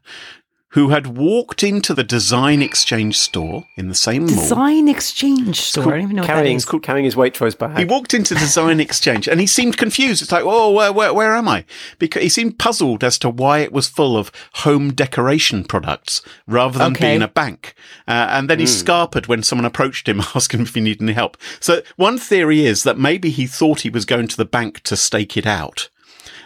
who 0.76 0.90
had 0.90 1.06
walked 1.17 1.62
into 1.62 1.94
the 1.94 2.05
design 2.05 2.61
exchange 2.61 3.17
store 3.17 3.67
in 3.76 3.88
the 3.88 3.94
same 3.94 4.26
mall. 4.26 4.34
Design 4.37 4.88
exchange 4.88 5.58
store. 5.58 5.84
I 5.84 5.90
don't 5.93 6.00
even 6.02 6.17
know 6.17 6.20
what 6.20 6.26
that 6.26 6.34
carrying, 6.34 6.56
is. 6.56 6.67
carrying 6.67 7.06
his 7.06 7.14
Waitrose 7.14 7.56
bag. 7.56 7.78
He 7.78 7.87
walked 7.87 8.12
into 8.12 8.34
Design 8.34 8.78
Exchange 8.78 9.26
and 9.26 9.40
he 9.40 9.46
seemed 9.46 9.78
confused. 9.78 10.20
It's 10.20 10.31
like, 10.31 10.44
oh, 10.44 10.70
where, 10.73 10.93
where, 10.93 11.14
where 11.14 11.34
am 11.34 11.49
I? 11.49 11.64
Because 11.99 12.23
he 12.23 12.28
seemed 12.28 12.58
puzzled 12.58 13.02
as 13.02 13.19
to 13.20 13.31
why 13.31 13.61
it 13.61 13.73
was 13.73 13.88
full 13.88 14.19
of 14.19 14.31
home 14.56 14.93
decoration 14.93 15.64
products 15.64 16.20
rather 16.46 16.78
than 16.78 16.93
Okay. 16.93 17.12
being 17.12 17.23
a 17.23 17.28
bank. 17.28 17.75
Uh, 18.06 18.28
and 18.28 18.50
then 18.50 18.58
he 18.58 18.67
scarpered 18.67 19.28
when 19.28 19.43
someone 19.43 19.64
approached 19.64 20.06
him 20.06 20.20
asking 20.34 20.61
if 20.61 20.75
he 20.75 20.82
needed 20.82 21.00
any 21.00 21.14
help. 21.14 21.38
So 21.58 21.81
one 21.96 22.19
theory 22.19 22.67
is 22.67 22.82
that 22.82 22.99
maybe 22.99 23.31
he 23.31 23.46
thought 23.46 23.81
he 23.81 23.88
was 23.88 24.05
going 24.05 24.28
to 24.28 24.37
the 24.37 24.44
bank 24.44 24.81
to 24.81 24.96
stake 24.99 25.38
it 25.38 25.46
out. 25.46 25.88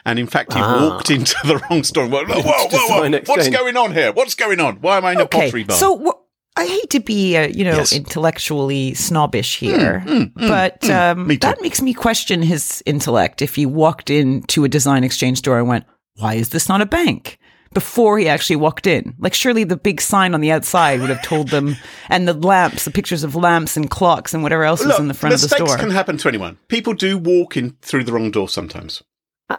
And 0.05 0.19
in 0.19 0.27
fact, 0.27 0.53
he 0.53 0.61
ah. 0.61 0.89
walked 0.89 1.11
into 1.11 1.37
the 1.45 1.59
wrong 1.59 1.85
store. 1.85 2.05
and 2.05 2.13
went, 2.13 2.29
Whoa, 2.29 2.41
whoa, 2.43 2.69
whoa, 2.71 3.09
whoa. 3.09 3.21
What's 3.27 3.49
going 3.49 3.77
on 3.77 3.93
here? 3.93 4.13
What's 4.13 4.35
going 4.35 4.61
on? 4.61 4.77
Why 4.77 4.97
am 4.97 5.05
I 5.05 5.13
in 5.13 5.21
a 5.21 5.27
pottery 5.27 5.65
bar? 5.65 5.77
So 5.77 5.99
wh- 5.99 6.21
I 6.57 6.67
hate 6.67 6.91
to 6.91 7.01
be, 7.01 7.37
uh, 7.37 7.49
you 7.49 7.65
know, 7.65 7.77
Yes. 7.77 7.93
intellectually 7.93 8.95
snobbish 8.95 9.61
hmm, 9.61 9.67
here, 9.67 10.01
hmm, 10.01 10.23
hmm, 10.23 10.49
but 10.49 10.89
um, 10.91 11.27
me 11.27 11.37
that 11.37 11.63
makes 11.63 11.81
me 11.81 11.95
question 11.95 12.43
his 12.43 12.83
intellect. 12.87 13.41
If 13.41 13.55
he 13.55 13.67
walked 13.67 14.11
into 14.11 14.65
a 14.65 14.69
design 14.69 15.05
exchange 15.05 15.39
store 15.39 15.59
and 15.59 15.69
went, 15.69 15.85
"Why 16.17 16.35
is 16.35 16.49
this 16.51 16.69
not 16.69 16.81
a 16.81 16.87
bank?" 16.87 17.39
Before 17.73 18.19
he 18.19 18.29
actually 18.29 18.57
walked 18.57 18.89
in, 18.89 19.15
like 19.21 19.33
surely 19.33 19.63
the 19.63 19.77
big 19.77 20.01
sign 20.01 20.35
on 20.35 20.41
the 20.41 20.51
outside 20.51 21.01
would 21.01 21.09
have 21.09 21.23
told 21.23 21.49
them, 21.49 21.77
and 22.09 22.27
the 22.27 22.35
lamps, 22.35 22.85
the 22.85 22.91
pictures 22.91 23.23
of 23.23 23.37
lamps 23.37 23.77
and 23.77 23.89
clocks 23.89 24.35
and 24.35 24.43
whatever 24.43 24.65
else 24.65 24.85
was 24.85 24.99
in 24.99 25.07
the 25.07 25.15
front 25.15 25.35
of 25.35 25.41
the 25.41 25.49
store. 25.49 25.61
mistakes 25.61 25.81
can 25.81 25.93
happen 25.93 26.17
to 26.19 26.29
anyone. 26.29 26.59
People 26.67 26.95
do 26.95 27.17
walk 27.17 27.57
in 27.57 27.77
through 27.81 28.03
the 28.03 28.13
wrong 28.13 28.33
door 28.33 28.49
sometimes. 28.49 29.05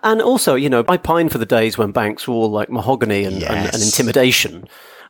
And 0.03 0.21
also, 0.21 0.55
you 0.55 0.69
know, 0.69 0.85
I 0.87 0.97
pine 0.97 1.29
for 1.29 1.37
the 1.37 1.45
days 1.45 1.77
when 1.77 1.91
banks 1.91 2.27
were 2.27 2.33
all 2.33 2.49
like 2.49 2.69
mahogany 2.69 3.25
and, 3.25 3.43
and, 3.43 3.73
and 3.73 3.83
intimidation. 3.83 4.67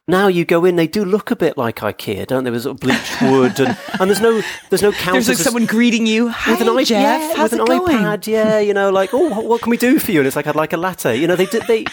Now 0.07 0.27
you 0.27 0.45
go 0.45 0.65
in, 0.65 0.77
they 0.77 0.87
do 0.87 1.05
look 1.05 1.29
a 1.29 1.35
bit 1.35 1.57
like 1.57 1.77
IKEA, 1.77 2.25
don't 2.25 2.43
they? 2.43 2.49
With 2.51 2.63
sort 2.63 2.73
of 2.75 2.79
bleached 2.81 3.21
wood, 3.21 3.59
and, 3.59 3.77
and 3.99 4.09
there's 4.09 4.19
no 4.19 4.41
there's 4.69 4.81
no 4.81 4.91
counters. 4.91 5.27
There's 5.27 5.39
like 5.39 5.45
someone 5.45 5.65
greeting 5.67 6.07
you. 6.07 6.27
Hi, 6.29 6.51
with 6.53 6.61
an 6.61 6.67
iPad, 6.67 6.85
Geoff. 6.85 6.89
yeah, 6.89 7.43
with 7.43 7.53
it 7.53 7.59
an 7.59 7.65
going? 7.65 7.97
iPad, 7.97 8.27
yeah, 8.27 8.59
you 8.59 8.73
know, 8.73 8.89
like, 8.89 9.13
oh, 9.13 9.29
what, 9.29 9.45
what 9.45 9.61
can 9.61 9.69
we 9.69 9.77
do 9.77 9.99
for 9.99 10.11
you? 10.11 10.19
And 10.19 10.27
it's 10.27 10.35
like, 10.35 10.47
I'd 10.47 10.55
like 10.55 10.73
a 10.73 10.77
latte. 10.77 11.15
You 11.17 11.27
know, 11.27 11.35
they 11.35 11.45
did, 11.45 11.63
they, 11.67 11.85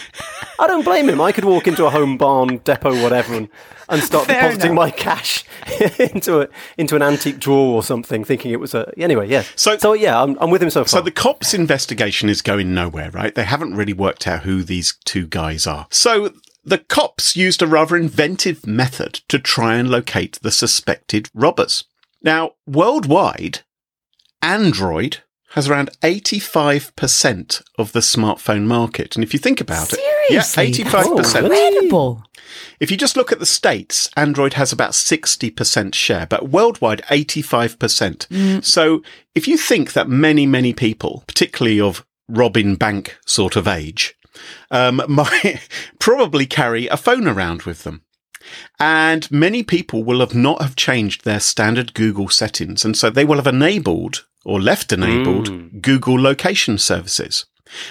I 0.59 0.65
don't 0.67 0.83
blame 0.83 1.07
him. 1.07 1.21
I 1.21 1.31
could 1.31 1.45
walk 1.45 1.67
into 1.67 1.85
a 1.85 1.91
home 1.91 2.17
barn, 2.17 2.57
depot, 2.57 2.99
whatever, 3.03 3.35
and, 3.35 3.47
and 3.89 4.01
start 4.03 4.25
Fair 4.25 4.41
depositing 4.41 4.71
enough. 4.71 4.75
my 4.85 4.91
cash 4.91 5.43
into 5.99 6.41
a, 6.41 6.47
into 6.79 6.95
an 6.95 7.03
antique 7.03 7.39
drawer 7.39 7.75
or 7.75 7.83
something, 7.83 8.23
thinking 8.23 8.51
it 8.51 8.59
was 8.59 8.73
a, 8.73 8.91
anyway, 8.97 9.29
yeah. 9.29 9.43
So- 9.55 9.77
so 9.77 9.93
yeah, 9.93 10.21
I'm, 10.21 10.35
I'm 10.41 10.49
with 10.49 10.63
him 10.63 10.71
so 10.71 10.81
far. 10.81 10.87
So 10.89 11.01
the 11.01 11.11
cops' 11.11 11.53
investigation 11.53 12.27
is 12.27 12.41
going 12.41 12.73
nowhere, 12.73 13.11
right? 13.11 13.33
They 13.33 13.43
haven't 13.45 13.75
really 13.75 13.93
worked 13.93 14.27
out 14.27 14.41
who 14.43 14.63
these 14.63 14.95
two 15.05 15.27
guys 15.27 15.67
are. 15.67 15.85
So 15.91 16.33
the 16.63 16.77
cops 16.77 17.35
used 17.35 17.61
a 17.61 17.67
rather 17.67 17.95
inventive 17.95 18.67
method 18.67 19.21
to 19.29 19.39
try 19.39 19.75
and 19.75 19.89
locate 19.89 20.39
the 20.41 20.51
suspected 20.51 21.29
robbers. 21.33 21.85
Now, 22.21 22.51
worldwide, 22.67 23.61
Android 24.41 25.19
has 25.51 25.67
around 25.67 25.89
85% 26.03 27.63
of 27.77 27.91
the 27.91 28.01
smartphone 28.01 28.65
market. 28.65 29.15
And 29.15 29.23
if 29.23 29.33
you 29.33 29.39
think 29.39 29.59
about 29.59 29.87
Seriously, 29.87 30.65
it, 30.65 30.79
yeah, 30.79 30.85
85%. 30.85 31.43
incredible. 31.43 32.23
If 32.79 32.91
you 32.91 32.97
just 32.97 33.17
look 33.17 33.31
at 33.31 33.39
the 33.39 33.45
States, 33.45 34.09
Android 34.15 34.53
has 34.53 34.71
about 34.71 34.91
60% 34.91 35.95
share, 35.95 36.27
but 36.27 36.49
worldwide, 36.49 37.01
85%. 37.09 38.27
Mm. 38.27 38.63
So 38.63 39.01
if 39.33 39.47
you 39.47 39.57
think 39.57 39.93
that 39.93 40.07
many, 40.07 40.45
many 40.45 40.73
people, 40.73 41.23
particularly 41.27 41.81
of 41.81 42.05
Robin 42.27 42.75
Bank 42.75 43.17
sort 43.25 43.55
of 43.55 43.67
age, 43.67 44.15
um, 44.71 45.01
might 45.09 45.67
probably 45.99 46.45
carry 46.45 46.87
a 46.87 46.97
phone 46.97 47.27
around 47.27 47.63
with 47.63 47.83
them. 47.83 48.03
And 48.79 49.29
many 49.29 49.63
people 49.63 50.03
will 50.03 50.21
have 50.21 50.33
not 50.33 50.61
have 50.61 50.75
changed 50.75 51.23
their 51.23 51.39
standard 51.39 51.93
Google 51.93 52.29
settings. 52.29 52.85
And 52.85 52.97
so 52.97 53.09
they 53.09 53.25
will 53.25 53.35
have 53.35 53.47
enabled 53.47 54.25
or 54.45 54.61
left 54.61 54.93
enabled 54.93 55.81
Google 55.81 56.19
location 56.19 56.77
services. 56.77 57.45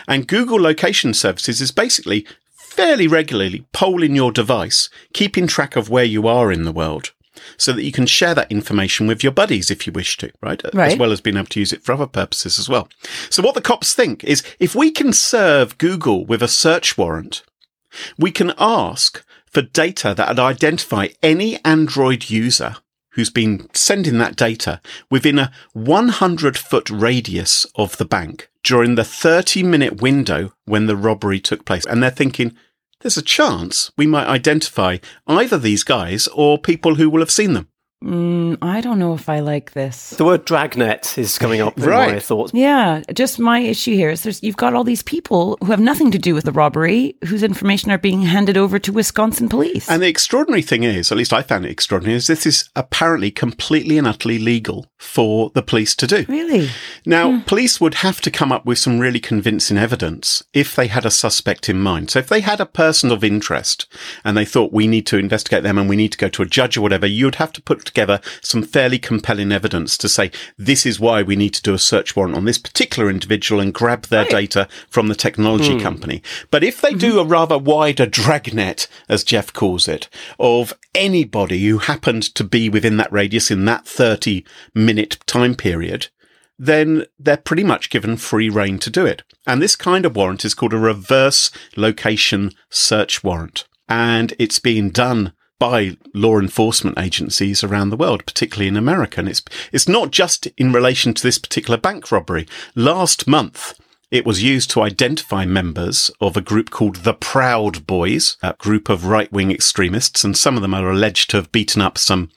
And 0.08 0.26
Google 0.26 0.60
location 0.60 1.14
services 1.14 1.60
is 1.60 1.70
basically 1.70 2.26
fairly 2.52 3.06
regularly 3.06 3.66
polling 3.72 4.16
your 4.16 4.32
device, 4.32 4.88
keeping 5.12 5.46
track 5.46 5.76
of 5.76 5.90
where 5.90 6.04
you 6.04 6.26
are 6.26 6.50
in 6.50 6.64
the 6.64 6.72
world 6.72 7.12
so 7.56 7.72
that 7.72 7.84
you 7.84 7.92
can 7.92 8.06
share 8.06 8.34
that 8.34 8.50
information 8.50 9.06
with 9.06 9.22
your 9.22 9.32
buddies 9.32 9.70
if 9.70 9.86
you 9.86 9.92
wish 9.92 10.16
to, 10.18 10.30
right? 10.42 10.62
right? 10.74 10.92
As 10.92 10.98
well 10.98 11.12
as 11.12 11.20
being 11.20 11.36
able 11.36 11.46
to 11.46 11.60
use 11.60 11.72
it 11.72 11.82
for 11.82 11.92
other 11.92 12.06
purposes 12.06 12.58
as 12.58 12.68
well. 12.68 12.88
So 13.30 13.42
what 13.42 13.54
the 13.54 13.60
cops 13.60 13.94
think 13.94 14.24
is 14.24 14.42
if 14.58 14.74
we 14.74 14.90
can 14.90 15.12
serve 15.12 15.78
Google 15.78 16.24
with 16.26 16.42
a 16.42 16.48
search 16.48 16.96
warrant, 16.96 17.42
we 18.18 18.30
can 18.30 18.52
ask 18.58 19.24
for 19.46 19.62
data 19.62 20.14
that 20.14 20.28
would 20.28 20.38
identify 20.38 21.08
any 21.22 21.62
Android 21.64 22.30
user 22.30 22.76
who's 23.12 23.30
been 23.30 23.68
sending 23.74 24.18
that 24.18 24.36
data 24.36 24.80
within 25.10 25.38
a 25.38 25.50
100 25.72 26.56
foot 26.56 26.88
radius 26.88 27.66
of 27.74 27.96
the 27.96 28.04
bank 28.04 28.48
during 28.62 28.94
the 28.94 29.04
30 29.04 29.62
minute 29.62 30.00
window 30.00 30.52
when 30.66 30.86
the 30.86 30.96
robbery 30.96 31.40
took 31.40 31.64
place. 31.64 31.84
And 31.86 32.02
they're 32.02 32.10
thinking, 32.10 32.56
there's 33.00 33.16
a 33.16 33.22
chance 33.22 33.90
we 33.96 34.06
might 34.06 34.26
identify 34.26 34.98
either 35.26 35.58
these 35.58 35.84
guys 35.84 36.26
or 36.28 36.58
people 36.58 36.96
who 36.96 37.08
will 37.08 37.20
have 37.20 37.30
seen 37.30 37.52
them. 37.52 37.68
Mm, 38.04 38.58
I 38.62 38.80
don't 38.80 39.00
know 39.00 39.14
if 39.14 39.28
I 39.28 39.40
like 39.40 39.72
this. 39.72 40.10
The 40.10 40.24
word 40.24 40.44
dragnet 40.44 41.18
is 41.18 41.36
coming 41.36 41.60
up 41.60 41.76
in 41.76 41.90
my 41.90 42.20
thoughts. 42.20 42.52
Yeah, 42.54 43.02
just 43.12 43.40
my 43.40 43.58
issue 43.58 43.94
here 43.94 44.10
is 44.10 44.22
there's 44.22 44.40
you've 44.40 44.56
got 44.56 44.72
all 44.72 44.84
these 44.84 45.02
people 45.02 45.58
who 45.60 45.72
have 45.72 45.80
nothing 45.80 46.12
to 46.12 46.18
do 46.18 46.32
with 46.32 46.44
the 46.44 46.52
robbery, 46.52 47.16
whose 47.26 47.42
information 47.42 47.90
are 47.90 47.98
being 47.98 48.22
handed 48.22 48.56
over 48.56 48.78
to 48.78 48.92
Wisconsin 48.92 49.48
police. 49.48 49.90
And 49.90 50.00
the 50.00 50.06
extraordinary 50.06 50.62
thing 50.62 50.84
is, 50.84 51.10
at 51.10 51.18
least 51.18 51.32
I 51.32 51.42
found 51.42 51.66
it 51.66 51.72
extraordinary, 51.72 52.16
is 52.16 52.28
this 52.28 52.46
is 52.46 52.70
apparently 52.76 53.32
completely 53.32 53.98
and 53.98 54.06
utterly 54.06 54.38
legal 54.38 54.86
for 54.98 55.50
the 55.54 55.62
police 55.62 55.96
to 55.96 56.06
do. 56.06 56.24
really? 56.28 56.70
Now, 57.04 57.42
police 57.46 57.80
would 57.80 57.94
have 57.94 58.20
to 58.20 58.30
come 58.30 58.52
up 58.52 58.64
with 58.64 58.78
some 58.78 59.00
really 59.00 59.20
convincing 59.20 59.76
evidence 59.76 60.44
if 60.52 60.76
they 60.76 60.86
had 60.86 61.04
a 61.04 61.10
suspect 61.10 61.68
in 61.68 61.80
mind. 61.80 62.10
So 62.10 62.20
if 62.20 62.28
they 62.28 62.40
had 62.40 62.60
a 62.60 62.66
person 62.66 63.10
of 63.10 63.24
interest 63.24 63.86
and 64.24 64.36
they 64.36 64.44
thought 64.44 64.72
we 64.72 64.86
need 64.86 65.06
to 65.06 65.18
investigate 65.18 65.64
them 65.64 65.78
and 65.78 65.88
we 65.88 65.96
need 65.96 66.12
to 66.12 66.18
go 66.18 66.28
to 66.28 66.42
a 66.42 66.46
judge 66.46 66.76
or 66.76 66.80
whatever, 66.80 67.06
you'd 67.06 67.36
have 67.36 67.52
to 67.54 67.62
put 67.62 67.87
together 67.88 68.20
some 68.42 68.62
fairly 68.62 68.98
compelling 68.98 69.50
evidence 69.50 69.98
to 69.98 70.08
say 70.08 70.30
this 70.56 70.86
is 70.86 71.00
why 71.00 71.22
we 71.22 71.36
need 71.36 71.54
to 71.54 71.62
do 71.62 71.74
a 71.74 71.78
search 71.78 72.14
warrant 72.14 72.36
on 72.36 72.44
this 72.44 72.58
particular 72.58 73.10
individual 73.10 73.60
and 73.60 73.74
grab 73.74 74.04
their 74.06 74.24
data 74.24 74.68
from 74.88 75.08
the 75.08 75.14
technology 75.14 75.74
hmm. 75.74 75.80
company. 75.80 76.22
But 76.50 76.62
if 76.62 76.80
they 76.80 76.94
do 76.94 77.10
mm-hmm. 77.10 77.18
a 77.18 77.24
rather 77.24 77.58
wider 77.58 78.06
dragnet, 78.06 78.86
as 79.08 79.24
Geoff 79.24 79.52
calls 79.52 79.88
it, 79.88 80.08
of 80.38 80.72
anybody 80.94 81.66
who 81.66 81.78
happened 81.78 82.22
to 82.34 82.44
be 82.44 82.68
within 82.68 82.96
that 82.98 83.12
radius 83.12 83.50
in 83.50 83.64
that 83.64 83.86
30 83.86 84.44
minute 84.74 85.18
time 85.26 85.54
period, 85.54 86.08
then 86.58 87.04
they're 87.18 87.36
pretty 87.36 87.64
much 87.64 87.90
given 87.90 88.16
free 88.16 88.48
reign 88.48 88.78
to 88.80 88.90
do 88.90 89.06
it. 89.06 89.22
And 89.46 89.62
this 89.62 89.76
kind 89.76 90.04
of 90.04 90.16
warrant 90.16 90.44
is 90.44 90.54
called 90.54 90.72
a 90.72 90.78
reverse 90.78 91.50
location 91.76 92.52
search 92.68 93.22
warrant. 93.22 93.66
And 93.88 94.34
it's 94.38 94.58
being 94.58 94.90
done 94.90 95.32
by 95.58 95.96
law 96.14 96.38
enforcement 96.38 96.98
agencies 96.98 97.64
around 97.64 97.90
the 97.90 97.96
world, 97.96 98.24
particularly 98.26 98.68
in 98.68 98.76
America. 98.76 99.20
And 99.20 99.28
it's, 99.28 99.42
it's 99.72 99.88
not 99.88 100.10
just 100.10 100.46
in 100.56 100.72
relation 100.72 101.14
to 101.14 101.22
this 101.22 101.38
particular 101.38 101.76
bank 101.76 102.10
robbery. 102.12 102.46
Last 102.74 103.26
month, 103.26 103.78
it 104.10 104.24
was 104.24 104.42
used 104.42 104.70
to 104.70 104.80
identify 104.82 105.44
members 105.44 106.10
of 106.20 106.36
a 106.36 106.40
group 106.40 106.70
called 106.70 106.96
the 106.96 107.12
Proud 107.12 107.86
Boys, 107.86 108.36
a 108.42 108.54
group 108.54 108.88
of 108.88 109.04
right-wing 109.04 109.50
extremists, 109.50 110.24
and 110.24 110.36
some 110.36 110.56
of 110.56 110.62
them 110.62 110.74
are 110.74 110.90
alleged 110.90 111.30
to 111.30 111.36
have 111.36 111.52
beaten 111.52 111.82
up 111.82 111.98
some 111.98 112.30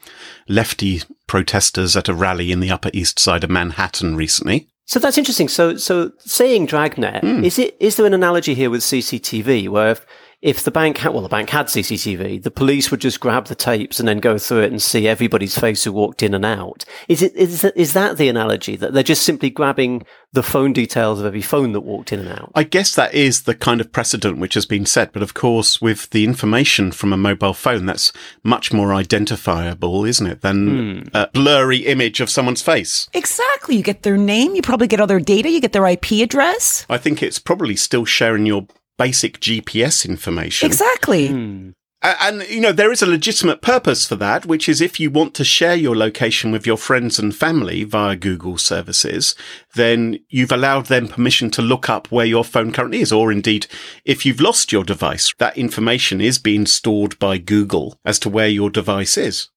lefty 0.50 1.02
protesters 1.28 1.96
at 1.96 2.10
a 2.10 2.14
rally 2.14 2.52
in 2.52 2.60
the 2.60 2.72
Upper 2.72 2.90
East 2.94 3.20
Side 3.20 3.46
of 3.46 3.50
Manhattan 3.50 4.18
recently. 4.18 4.68
So 4.86 5.00
that's 5.00 5.18
interesting. 5.18 5.48
So, 5.48 5.78
so 5.78 6.12
saying 6.20 6.66
dragnet, 6.66 7.22
hmm. 7.22 7.46
is 7.46 7.58
it, 7.58 7.78
is 7.80 7.96
there 7.96 8.06
an 8.06 8.14
analogy 8.14 8.54
here 8.54 8.70
with 8.70 8.82
CCTV 8.82 9.70
where 9.70 9.92
if, 9.92 10.06
if 10.42 10.64
the 10.64 10.72
bank 10.72 10.98
had, 10.98 11.14
well, 11.14 11.22
the 11.22 11.30
bank 11.30 11.52
had 11.52 11.68
CCTV, 11.68 12.42
the 12.42 12.50
police 12.50 12.90
would 12.90 13.00
just 13.00 13.20
grab 13.20 13.46
the 13.46 13.56
tapes 13.56 14.00
and 14.00 14.08
then 14.08 14.20
go 14.20 14.40
through 14.40 14.62
it 14.62 14.72
and 14.72 14.82
see 14.82 15.08
everybody's 15.08 15.58
face 15.58 15.84
who 15.84 15.92
walked 15.92 16.24
in 16.24 16.34
and 16.34 16.46
out. 16.46 16.84
Is 17.08 17.22
it, 17.22 17.36
is, 17.36 17.62
that- 17.62 17.78
is 17.78 17.94
that 17.94 18.18
the 18.18 18.28
analogy 18.28 18.76
that 18.78 18.94
they're 18.94 19.04
just 19.04 19.24
simply 19.24 19.52
grabbing 19.52 20.04
the 20.34 20.42
phone 20.42 20.74
details 20.74 21.20
of 21.20 21.26
every 21.28 21.42
phone 21.42 21.74
that 21.74 21.82
walked 21.82 22.12
in 22.12 22.20
and 22.20 22.30
out? 22.30 22.52
I 22.56 22.64
guess 22.64 22.96
that 22.96 23.14
is 23.14 23.44
the 23.44 23.54
kind 23.54 23.80
of 23.80 23.92
precedent 23.92 24.40
which 24.40 24.56
has 24.56 24.66
been 24.66 24.86
set, 24.86 25.14
but 25.14 25.22
of 25.22 25.36
course, 25.36 25.80
with 25.80 26.10
the 26.10 26.24
information 26.24 26.92
from 26.92 27.14
a 27.14 27.18
mobile 27.18 27.54
phone, 27.54 27.86
that's 27.86 28.12
much 28.44 28.74
more 28.74 28.94
identifiable, 28.94 30.06
isn't 30.06 30.26
it, 30.26 30.42
than 30.42 31.02
hmm. 31.04 31.08
a 31.14 31.28
blurry 31.28 31.86
image 31.86 32.20
of 32.20 32.32
someone's 32.32 32.64
face. 32.64 33.08
Exactly. 33.14 33.76
You 33.76 33.84
get 33.84 34.02
their 34.02 34.18
name, 34.18 34.56
you 34.56 34.64
probably 34.64 34.88
get 34.88 35.00
all 35.00 35.08
their 35.08 35.20
data, 35.20 35.50
you 35.50 35.62
get 35.62 35.74
their 35.74 35.86
IP 35.86 36.14
address. 36.14 36.86
I 36.90 36.98
think 36.98 37.22
it's 37.22 37.40
probably 37.40 37.76
still 37.76 38.06
sharing 38.06 38.48
your 38.48 38.66
basic 39.06 39.40
GPS 39.46 39.98
information. 40.08 40.66
Exactly. 40.72 41.28
Hmm. 41.30 41.70
A- 42.04 42.24
And, 42.24 42.38
you 42.50 42.60
know, 42.62 42.72
there 42.72 42.92
is 42.92 43.04
a 43.04 43.06
legitimate 43.18 43.62
purpose 43.62 44.08
for 44.08 44.16
that, 44.18 44.46
which 44.52 44.68
is 44.68 44.82
if 44.82 45.00
you 45.00 45.10
want 45.12 45.34
to 45.36 45.44
share 45.44 45.76
your 45.76 45.96
location 45.96 46.52
with 46.52 46.66
your 46.66 46.78
friends 46.78 47.20
and 47.20 47.36
family 47.36 47.84
via 47.84 48.16
Google 48.16 48.58
services, 48.58 49.36
then 49.76 50.18
you've 50.30 50.52
allowed 50.52 50.88
them 50.88 51.08
permission 51.08 51.52
to 51.52 51.62
look 51.62 51.90
up 51.96 52.12
where 52.12 52.26
your 52.26 52.44
phone 52.44 52.72
currently 52.72 53.02
is. 53.02 53.12
Or 53.12 53.32
indeed, 53.32 53.68
if 54.04 54.26
you've 54.26 54.42
lost 54.42 54.72
your 54.72 54.84
device, 54.84 55.32
that 55.38 55.58
information 55.58 56.22
is 56.22 56.40
being 56.40 56.66
stored 56.66 57.14
by 57.20 57.38
Google 57.38 57.96
as 58.04 58.18
to 58.20 58.30
where 58.30 58.50
your 58.50 58.72
device 58.72 59.16
is. 59.18 59.50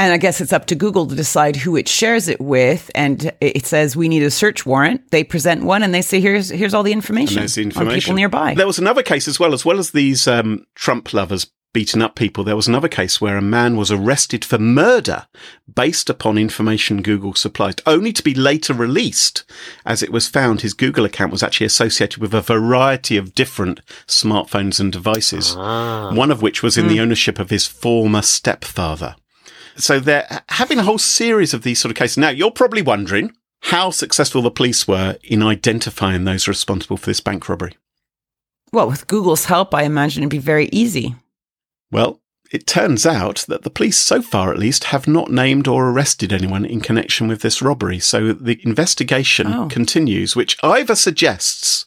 And 0.00 0.14
I 0.14 0.16
guess 0.16 0.40
it's 0.40 0.54
up 0.54 0.64
to 0.66 0.74
Google 0.74 1.06
to 1.08 1.14
decide 1.14 1.56
who 1.56 1.76
it 1.76 1.86
shares 1.86 2.26
it 2.26 2.40
with. 2.40 2.90
And 2.94 3.32
it 3.42 3.66
says 3.66 3.96
we 3.96 4.08
need 4.08 4.22
a 4.22 4.30
search 4.30 4.64
warrant. 4.64 5.10
They 5.10 5.22
present 5.22 5.62
one 5.62 5.82
and 5.82 5.92
they 5.92 6.00
say 6.00 6.22
here's 6.22 6.48
here's 6.48 6.72
all 6.72 6.82
the 6.82 6.92
information, 6.92 7.38
And 7.38 7.48
there's 7.50 7.54
the 7.74 7.78
on 7.78 7.90
people 7.90 8.14
nearby. 8.14 8.54
There 8.54 8.66
was 8.66 8.78
another 8.78 9.02
case 9.02 9.28
as 9.28 9.38
well, 9.38 9.52
as 9.52 9.66
well 9.66 9.78
as 9.78 9.90
these 9.90 10.26
um, 10.26 10.64
Trump 10.74 11.12
lovers 11.12 11.50
beating 11.74 12.00
up 12.00 12.14
people. 12.14 12.44
There 12.44 12.56
was 12.56 12.66
another 12.66 12.88
case 12.88 13.20
where 13.20 13.36
a 13.36 13.42
man 13.42 13.76
was 13.76 13.92
arrested 13.92 14.42
for 14.42 14.58
murder 14.58 15.26
based 15.72 16.08
upon 16.08 16.38
information 16.38 17.02
Google 17.02 17.34
supplied, 17.34 17.82
only 17.84 18.12
to 18.14 18.22
be 18.22 18.32
later 18.34 18.72
released 18.72 19.44
as 19.84 20.02
it 20.02 20.10
was 20.10 20.28
found 20.28 20.62
his 20.62 20.72
Google 20.72 21.04
account 21.04 21.30
was 21.30 21.42
actually 21.42 21.66
associated 21.66 22.22
with 22.22 22.32
a 22.32 22.40
variety 22.40 23.18
of 23.18 23.34
different 23.34 23.82
smartphones 24.06 24.80
and 24.80 24.90
devices, 24.90 25.54
one 25.54 26.30
of 26.30 26.40
which 26.40 26.62
was 26.62 26.78
in 26.78 26.88
the 26.88 27.00
ownership 27.00 27.38
of 27.38 27.50
his 27.50 27.66
former 27.66 28.22
stepfather. 28.22 29.14
So 29.80 29.98
they're 30.00 30.42
having 30.50 30.78
a 30.78 30.82
whole 30.84 30.98
series 30.98 31.54
of 31.54 31.62
these 31.62 31.78
sort 31.80 31.90
of 31.90 31.96
cases. 31.96 32.18
Now, 32.18 32.28
you're 32.30 32.50
probably 32.50 32.82
wondering 32.82 33.32
how 33.64 33.90
successful 33.90 34.42
the 34.42 34.50
police 34.50 34.86
were 34.88 35.16
in 35.22 35.42
identifying 35.42 36.24
those 36.24 36.48
responsible 36.48 36.96
for 36.96 37.06
this 37.06 37.20
bank 37.20 37.48
robbery. 37.48 37.76
well, 38.72 38.86
with 38.88 39.06
Google's 39.06 39.46
help, 39.46 39.74
I 39.74 39.82
imagine 39.82 40.22
it'd 40.22 40.30
be 40.30 40.38
very 40.38 40.68
easy. 40.72 41.16
Well, 41.90 42.20
it 42.52 42.66
turns 42.66 43.04
out 43.06 43.44
that 43.48 43.62
the 43.62 43.70
police, 43.70 43.96
so 43.98 44.22
far 44.22 44.52
at 44.52 44.58
least, 44.58 44.84
have 44.84 45.06
not 45.08 45.30
named 45.30 45.66
or 45.68 45.90
arrested 45.90 46.32
anyone 46.32 46.64
in 46.64 46.80
connection 46.80 47.28
with 47.28 47.42
this 47.42 47.60
robbery. 47.62 47.98
So 48.00 48.32
the 48.32 48.60
investigation 48.64 49.46
Oh. 49.52 49.68
continues, 49.68 50.34
which 50.36 50.56
either 50.62 50.94
suggests 50.94 51.86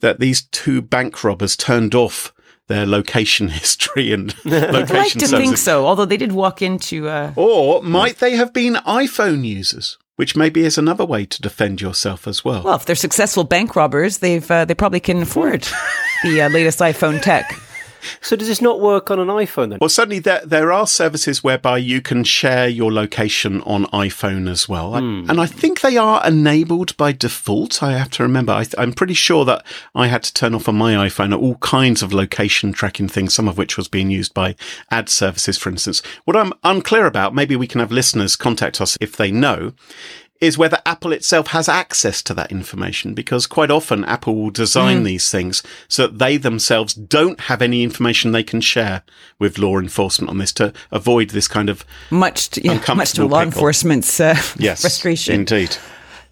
that 0.00 0.20
these 0.20 0.42
two 0.42 0.80
bank 0.80 1.22
robbers 1.24 1.56
turned 1.56 1.94
off 1.94 2.32
their 2.70 2.86
location 2.86 3.48
history 3.60 4.12
and 4.12 4.34
location. 4.44 4.96
I 4.96 4.98
like 5.00 5.12
to 5.12 5.26
think 5.26 5.58
so, 5.58 5.84
although 5.84 6.06
they 6.06 6.16
did 6.16 6.32
walk 6.32 6.62
into 6.62 7.08
uh, 7.08 7.32
or 7.36 7.82
might 7.82 8.18
they 8.18 8.36
have 8.36 8.54
been 8.54 8.74
iPhone 8.86 9.44
users? 9.44 9.98
Which 10.16 10.36
maybe 10.36 10.64
is 10.64 10.76
another 10.76 11.06
way 11.06 11.24
to 11.24 11.40
defend 11.40 11.80
yourself 11.80 12.28
as 12.28 12.44
well. 12.44 12.62
well, 12.62 12.76
if 12.76 12.84
they're 12.84 12.94
successful 12.94 13.42
bank 13.42 13.74
robbers, 13.74 14.18
they've 14.18 14.48
uh, 14.50 14.66
they 14.66 14.74
probably 14.74 15.00
can 15.00 15.22
afford 15.22 15.62
the 16.22 16.42
uh, 16.42 16.48
latest 16.50 16.78
iPhone 16.80 17.20
tech. 17.22 17.50
So 18.20 18.36
does 18.36 18.48
this 18.48 18.60
not 18.60 18.80
work 18.80 19.10
on 19.10 19.18
an 19.18 19.28
iPhone 19.28 19.70
then? 19.70 19.78
Well, 19.80 19.88
certainly 19.88 20.18
there 20.18 20.42
there 20.44 20.72
are 20.72 20.86
services 20.86 21.42
whereby 21.42 21.78
you 21.78 22.00
can 22.00 22.24
share 22.24 22.68
your 22.68 22.92
location 22.92 23.60
on 23.62 23.86
iPhone 23.86 24.48
as 24.50 24.68
well, 24.68 24.94
I- 24.94 25.00
hmm. 25.00 25.30
and 25.30 25.40
I 25.40 25.46
think 25.46 25.80
they 25.80 25.96
are 25.96 26.26
enabled 26.26 26.96
by 26.96 27.12
default. 27.12 27.82
I 27.82 27.92
have 27.92 28.10
to 28.10 28.22
remember. 28.22 28.52
I, 28.52 28.66
I'm 28.78 28.92
pretty 28.92 29.14
sure 29.14 29.44
that 29.44 29.64
I 29.94 30.06
had 30.08 30.22
to 30.24 30.34
turn 30.34 30.54
off 30.54 30.68
on 30.68 30.76
my 30.76 30.94
iPhone 30.94 31.30
all 31.40 31.56
kinds 31.56 32.02
of 32.02 32.12
location 32.12 32.72
tracking 32.72 33.08
things, 33.08 33.34
some 33.34 33.48
of 33.48 33.56
which 33.56 33.76
was 33.76 33.88
being 33.88 34.10
used 34.10 34.34
by 34.34 34.56
ad 34.90 35.08
services, 35.08 35.56
for 35.56 35.70
instance. 35.70 36.02
What 36.24 36.36
I'm 36.36 36.52
unclear 36.64 37.06
about, 37.06 37.34
maybe 37.34 37.56
we 37.56 37.66
can 37.66 37.80
have 37.80 37.92
listeners 37.92 38.36
contact 38.36 38.80
us 38.80 38.98
if 39.00 39.16
they 39.16 39.30
know, 39.30 39.72
is 40.40 40.56
whether 40.56 40.78
Apple 40.86 41.12
itself 41.12 41.48
has 41.48 41.68
access 41.68 42.22
to 42.22 42.32
that 42.34 42.50
information 42.50 43.12
because 43.14 43.46
quite 43.46 43.70
often 43.70 44.04
Apple 44.06 44.34
will 44.34 44.50
design 44.50 45.02
these 45.02 45.30
things 45.30 45.62
so 45.88 46.06
that 46.06 46.18
they 46.18 46.36
themselves 46.38 46.94
don't 46.94 47.40
have 47.40 47.60
any 47.60 47.82
information 47.82 48.32
they 48.32 48.42
can 48.42 48.60
share 48.62 49.02
with 49.38 49.58
law 49.58 49.78
enforcement 49.78 50.30
on 50.30 50.38
this 50.38 50.52
to 50.54 50.72
avoid 50.90 51.30
this 51.30 51.46
kind 51.48 51.68
of 51.68 51.84
Much 52.10 52.48
to, 52.50 52.62
yeah, 52.64 52.82
much 52.94 53.12
to 53.12 53.22
law 53.26 53.40
pickle. 53.40 53.42
enforcement's 53.52 54.18
uh, 54.18 54.34
yes 54.58 54.80
frustration. 54.80 55.34
Indeed. 55.34 55.76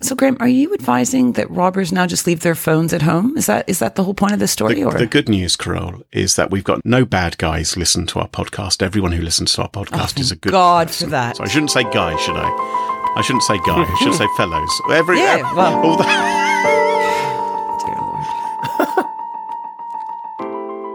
So, 0.01 0.15
Graham, 0.15 0.37
are 0.39 0.47
you 0.49 0.73
advising 0.75 1.33
that 1.33 1.51
robbers 1.51 1.91
now 1.91 2.07
just 2.07 2.25
leave 2.25 2.41
their 2.41 2.55
phones 2.55 2.93
at 2.95 3.03
home? 3.03 3.37
Is 3.37 3.47
that 3.47 3.69
is 3.69 3.81
that 3.81 3.97
the 3.97 4.05
whole 4.05 4.15
point 4.15 4.33
of 4.33 4.39
the 4.39 4.47
story? 4.47 4.75
The, 4.77 4.85
or 4.85 4.93
the 4.93 5.07
good 5.07 5.29
news, 5.29 5.57
Carole, 5.57 6.03
is 6.13 6.37
that 6.37 6.53
we've 6.53 6.63
got 6.63 6.85
no 6.87 7.05
bad 7.05 7.37
guys 7.37 7.77
listen 7.77 8.07
to 8.07 8.21
our 8.21 8.29
podcast. 8.29 8.81
Everyone 8.81 9.11
who 9.11 9.23
listens 9.23 9.55
to 9.55 9.63
our 9.63 9.69
podcast 9.69 10.21
is 10.21 10.31
a 10.31 10.37
good 10.37 10.51
Oh, 10.51 10.57
God 10.57 10.87
person. 10.87 11.09
for 11.09 11.11
that. 11.11 11.37
So 11.39 11.43
I 11.45 11.49
shouldn't 11.49 11.73
say 11.73 11.83
guy, 11.83 12.17
should 12.19 12.37
I? 12.37 12.98
I 13.19 13.23
shouldn't 13.23 13.43
say 13.43 13.59
guy. 13.59 13.83
I 13.85 13.95
should 13.97 14.15
say 14.15 14.27
fellows. 14.37 14.81
Every, 14.91 15.19
Yeah, 15.19 15.43
uh, 15.45 15.55
well- 15.55 15.85
all 15.85 15.97
the- 15.97 16.48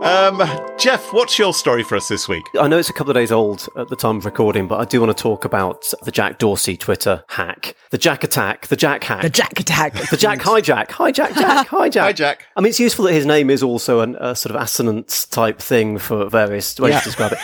um, 0.04 0.38
Geoff, 0.78 1.14
what's 1.14 1.40
your 1.40 1.54
story 1.54 1.82
for 1.84 1.96
us 1.96 2.10
this 2.10 2.28
week? 2.28 2.44
I 2.60 2.68
know 2.68 2.78
it's 2.78 2.90
a 2.90 2.94
couple 2.94 3.12
of 3.12 3.16
days 3.16 3.32
old 3.32 3.68
at 3.78 3.88
the 3.88 3.96
time 3.96 4.18
of 4.18 4.26
recording, 4.26 4.68
but 4.68 4.80
I 4.82 4.86
do 4.86 5.00
want 5.00 5.16
to 5.16 5.22
talk 5.22 5.46
about 5.46 5.86
the 6.04 6.12
Jack 6.12 6.40
Dorsey 6.40 6.76
Twitter 6.76 7.24
hack, 7.30 7.76
the 7.92 7.98
Jack 7.98 8.24
attack, 8.26 8.68
the 8.68 8.76
Jack 8.76 9.04
hack, 9.06 9.22
The 9.22 9.30
Jack 9.30 9.58
attack. 9.60 9.94
the 10.10 10.18
Jack 10.18 10.40
hijack, 10.42 10.88
hijack, 10.90 11.14
Jack, 11.36 11.68
hijack, 11.68 11.68
Hi, 12.02 12.12
Jack. 12.12 12.46
I 12.58 12.62
mean, 12.62 12.70
it's 12.72 12.80
useful 12.82 13.06
that 13.06 13.14
his 13.14 13.26
name 13.26 13.50
is 13.50 13.64
also 13.64 14.02
an, 14.02 14.18
a 14.20 14.36
sort 14.36 14.54
of 14.56 14.62
assonance 14.62 15.26
type 15.26 15.60
thing 15.60 15.98
for 15.98 16.28
various 16.30 16.78
ways 16.80 16.92
Yeah. 16.94 17.00
to 17.00 17.06
describe 17.06 17.32
it. 17.32 17.40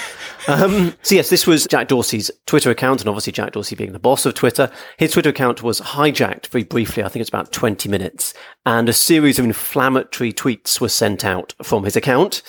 Um, 0.50 0.96
so 1.04 1.16
yes, 1.16 1.30
this 1.30 1.48
was 1.48 1.66
Jack 1.68 1.88
Dorsey's 1.88 2.30
Twitter 2.46 2.72
account, 2.72 3.00
and 3.02 3.08
obviously 3.10 3.32
Jack 3.32 3.54
Dorsey 3.54 3.76
being 3.76 3.94
the 3.94 4.00
boss 4.00 4.26
of 4.26 4.34
Twitter, 4.34 4.70
his 4.98 5.12
Twitter 5.12 5.30
account 5.30 5.64
was 5.64 5.80
hijacked 5.80 6.48
very 6.48 6.64
briefly. 6.64 7.04
I 7.04 7.08
think 7.10 7.22
it's 7.22 7.30
about 7.30 7.52
twenty 7.54 7.88
minutes, 7.88 8.34
and 8.66 8.90
a 8.90 8.94
series 8.94 9.38
of 9.40 9.46
inflammatory 9.46 10.34
tweets 10.34 10.82
were 10.82 10.90
sent 10.90 11.24
out 11.24 11.54
from 11.64 11.84
his 11.86 11.96
account. 11.96 12.42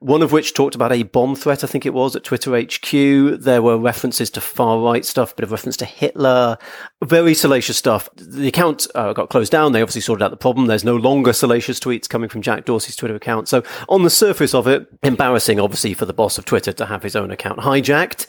One 0.00 0.22
of 0.22 0.32
which 0.32 0.54
talked 0.54 0.74
about 0.74 0.92
a 0.92 1.02
bomb 1.04 1.36
threat, 1.36 1.64
I 1.64 1.66
think 1.66 1.86
it 1.86 1.94
was, 1.94 2.14
at 2.14 2.24
Twitter 2.24 2.58
HQ. 2.58 3.40
There 3.40 3.62
were 3.62 3.78
references 3.78 4.30
to 4.30 4.40
far 4.40 4.80
right 4.80 5.04
stuff, 5.04 5.32
a 5.32 5.36
bit 5.36 5.44
of 5.44 5.52
reference 5.52 5.76
to 5.78 5.84
Hitler, 5.84 6.58
very 7.04 7.34
salacious 7.34 7.76
stuff. 7.76 8.08
The 8.16 8.48
account 8.48 8.86
uh, 8.94 9.12
got 9.12 9.30
closed 9.30 9.52
down. 9.52 9.72
They 9.72 9.82
obviously 9.82 10.02
sorted 10.02 10.22
out 10.22 10.30
the 10.30 10.36
problem. 10.36 10.66
There's 10.66 10.84
no 10.84 10.96
longer 10.96 11.32
salacious 11.32 11.80
tweets 11.80 12.08
coming 12.08 12.28
from 12.28 12.42
Jack 12.42 12.64
Dorsey's 12.64 12.96
Twitter 12.96 13.14
account. 13.14 13.48
So 13.48 13.62
on 13.88 14.02
the 14.02 14.10
surface 14.10 14.54
of 14.54 14.66
it, 14.66 14.86
embarrassing, 15.02 15.60
obviously, 15.60 15.94
for 15.94 16.06
the 16.06 16.12
boss 16.12 16.38
of 16.38 16.44
Twitter 16.44 16.72
to 16.72 16.86
have 16.86 17.02
his 17.02 17.16
own 17.16 17.30
account 17.30 17.60
hijacked. 17.60 18.26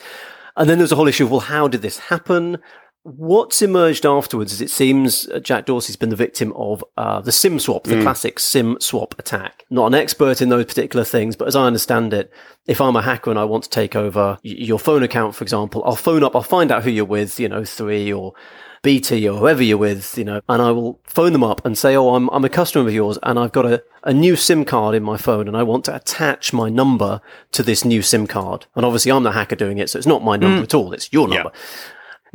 And 0.55 0.69
then 0.69 0.79
there's 0.79 0.91
a 0.91 0.95
whole 0.95 1.07
issue 1.07 1.25
of, 1.25 1.31
well, 1.31 1.39
how 1.41 1.67
did 1.67 1.83
this 1.83 1.99
happen? 1.99 2.57
What's 3.03 3.61
emerged 3.61 4.05
afterwards 4.05 4.51
is 4.51 4.59
it 4.59 4.69
seems 4.69 5.29
uh, 5.29 5.39
Jack 5.39 5.65
Dorsey's 5.65 5.95
been 5.95 6.09
the 6.09 6.15
victim 6.17 6.51
of 6.57 6.83
uh, 6.97 7.21
the 7.21 7.31
SIM 7.31 7.57
swap, 7.57 7.85
the 7.85 8.01
classic 8.01 8.37
SIM 8.37 8.77
swap 8.81 9.17
attack. 9.17 9.63
Not 9.69 9.87
an 9.87 9.93
expert 9.93 10.41
in 10.41 10.49
those 10.49 10.65
particular 10.65 11.05
things, 11.05 11.37
but 11.37 11.47
as 11.47 11.55
I 11.55 11.65
understand 11.65 12.13
it, 12.13 12.29
if 12.65 12.81
I'm 12.81 12.97
a 12.97 13.01
hacker 13.01 13.29
and 13.29 13.39
I 13.39 13.45
want 13.45 13.63
to 13.63 13.69
take 13.69 13.95
over 13.95 14.37
your 14.43 14.77
phone 14.77 15.03
account, 15.03 15.35
for 15.35 15.45
example, 15.45 15.83
I'll 15.85 15.95
phone 15.95 16.21
up, 16.21 16.35
I'll 16.35 16.41
find 16.41 16.69
out 16.69 16.83
who 16.83 16.89
you're 16.89 17.05
with, 17.05 17.39
you 17.39 17.47
know, 17.47 17.63
three 17.63 18.11
or 18.11 18.33
BT 18.83 19.27
or 19.27 19.37
whoever 19.39 19.63
you're 19.63 19.77
with, 19.77 20.17
you 20.17 20.23
know, 20.23 20.41
and 20.49 20.61
I 20.61 20.71
will 20.71 20.99
phone 21.05 21.33
them 21.33 21.43
up 21.43 21.65
and 21.65 21.77
say, 21.77 21.95
Oh, 21.95 22.15
I'm, 22.15 22.29
I'm 22.29 22.45
a 22.45 22.49
customer 22.49 22.87
of 22.87 22.93
yours 22.93 23.17
and 23.23 23.39
I've 23.39 23.51
got 23.51 23.65
a, 23.65 23.83
a 24.03 24.13
new 24.13 24.35
SIM 24.35 24.65
card 24.65 24.95
in 24.95 25.03
my 25.03 25.17
phone 25.17 25.47
and 25.47 25.57
I 25.57 25.63
want 25.63 25.85
to 25.85 25.95
attach 25.95 26.51
my 26.53 26.69
number 26.69 27.21
to 27.53 27.63
this 27.63 27.83
new 27.85 28.01
SIM 28.01 28.27
card. 28.27 28.65
And 28.75 28.85
obviously 28.85 29.11
I'm 29.11 29.23
the 29.23 29.31
hacker 29.31 29.55
doing 29.55 29.77
it. 29.77 29.89
So 29.89 29.97
it's 29.97 30.07
not 30.07 30.23
my 30.23 30.35
number 30.37 30.63
at 30.63 30.73
all. 30.73 30.93
It's 30.93 31.11
your 31.11 31.27
number. 31.27 31.51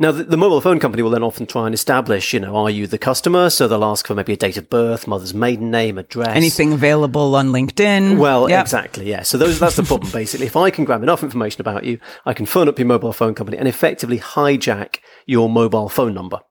Now, 0.03 0.11
the, 0.11 0.25
the 0.25 0.35
mobile 0.35 0.59
phone 0.59 0.81
company 0.81 1.01
will 1.01 1.11
then 1.11 1.23
often 1.23 1.45
try 1.45 1.65
and 1.65 1.73
establish, 1.73 2.33
you 2.33 2.39
know, 2.41 2.57
are 2.57 2.69
you 2.69 2.87
the 2.87 2.97
customer? 2.97 3.49
So 3.49 3.69
they'll 3.69 3.85
ask 3.85 4.05
for 4.05 4.13
maybe 4.13 4.33
a 4.33 4.35
date 4.35 4.57
of 4.57 4.69
birth, 4.69 5.07
mother's 5.07 5.33
maiden 5.33 5.71
name, 5.71 5.97
address. 5.97 6.35
Anything 6.35 6.73
available 6.73 7.33
on 7.37 7.53
LinkedIn? 7.53 8.17
Well, 8.17 8.49
Yep. 8.49 8.61
exactly, 8.61 9.09
yeah. 9.09 9.21
So 9.23 9.37
those, 9.37 9.61
that's 9.61 9.77
the 9.77 9.83
problem, 9.83 10.11
basically. 10.11 10.45
If 10.47 10.57
I 10.57 10.71
can 10.71 10.83
grab 10.83 11.03
enough 11.03 11.23
information 11.23 11.61
about 11.61 11.85
you, 11.85 11.99
I 12.25 12.33
can 12.33 12.45
phone 12.45 12.67
up 12.67 12.77
your 12.77 12.85
mobile 12.85 13.13
phone 13.13 13.33
company 13.33 13.57
and 13.57 13.65
effectively 13.65 14.19
hijack 14.19 14.97
your 15.25 15.47
mobile 15.47 15.87
phone 15.87 16.13
number. 16.13 16.41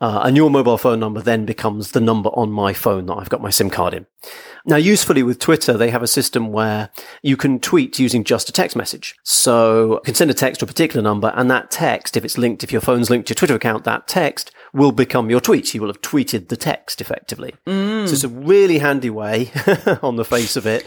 Uh, 0.00 0.22
and 0.24 0.36
your 0.36 0.50
mobile 0.50 0.76
phone 0.76 1.00
number 1.00 1.20
then 1.20 1.44
becomes 1.44 1.92
the 1.92 2.00
number 2.00 2.28
on 2.30 2.50
my 2.50 2.72
phone 2.72 3.06
that 3.06 3.14
I've 3.14 3.30
got 3.30 3.40
my 3.40 3.50
SIM 3.50 3.70
card 3.70 3.94
in. 3.94 4.06
Now, 4.66 4.76
usefully 4.76 5.22
with 5.22 5.38
Twitter, 5.38 5.74
they 5.74 5.90
have 5.90 6.02
a 6.02 6.06
system 6.06 6.50
where 6.50 6.90
you 7.22 7.36
can 7.36 7.60
tweet 7.60 7.98
using 7.98 8.24
just 8.24 8.48
a 8.48 8.52
text 8.52 8.76
message. 8.76 9.14
So 9.22 9.94
you 9.94 10.00
can 10.04 10.14
send 10.14 10.30
a 10.30 10.34
text 10.34 10.60
to 10.60 10.64
a 10.64 10.66
particular 10.66 11.02
number 11.02 11.32
and 11.36 11.50
that 11.50 11.70
text, 11.70 12.16
if 12.16 12.24
it's 12.24 12.38
linked, 12.38 12.64
if 12.64 12.72
your 12.72 12.80
phone's 12.80 13.10
linked 13.10 13.28
to 13.28 13.32
your 13.32 13.36
Twitter 13.36 13.54
account, 13.54 13.84
that 13.84 14.08
text 14.08 14.50
will 14.72 14.90
become 14.90 15.30
your 15.30 15.40
tweet. 15.40 15.72
You 15.74 15.82
will 15.82 15.88
have 15.88 16.00
tweeted 16.02 16.48
the 16.48 16.56
text 16.56 17.00
effectively. 17.00 17.54
So 18.08 18.12
it's 18.12 18.24
a 18.24 18.28
really 18.28 18.78
handy 18.78 19.10
way 19.10 19.52
on 20.02 20.16
the 20.16 20.24
face 20.24 20.56
of 20.56 20.66
it 20.66 20.84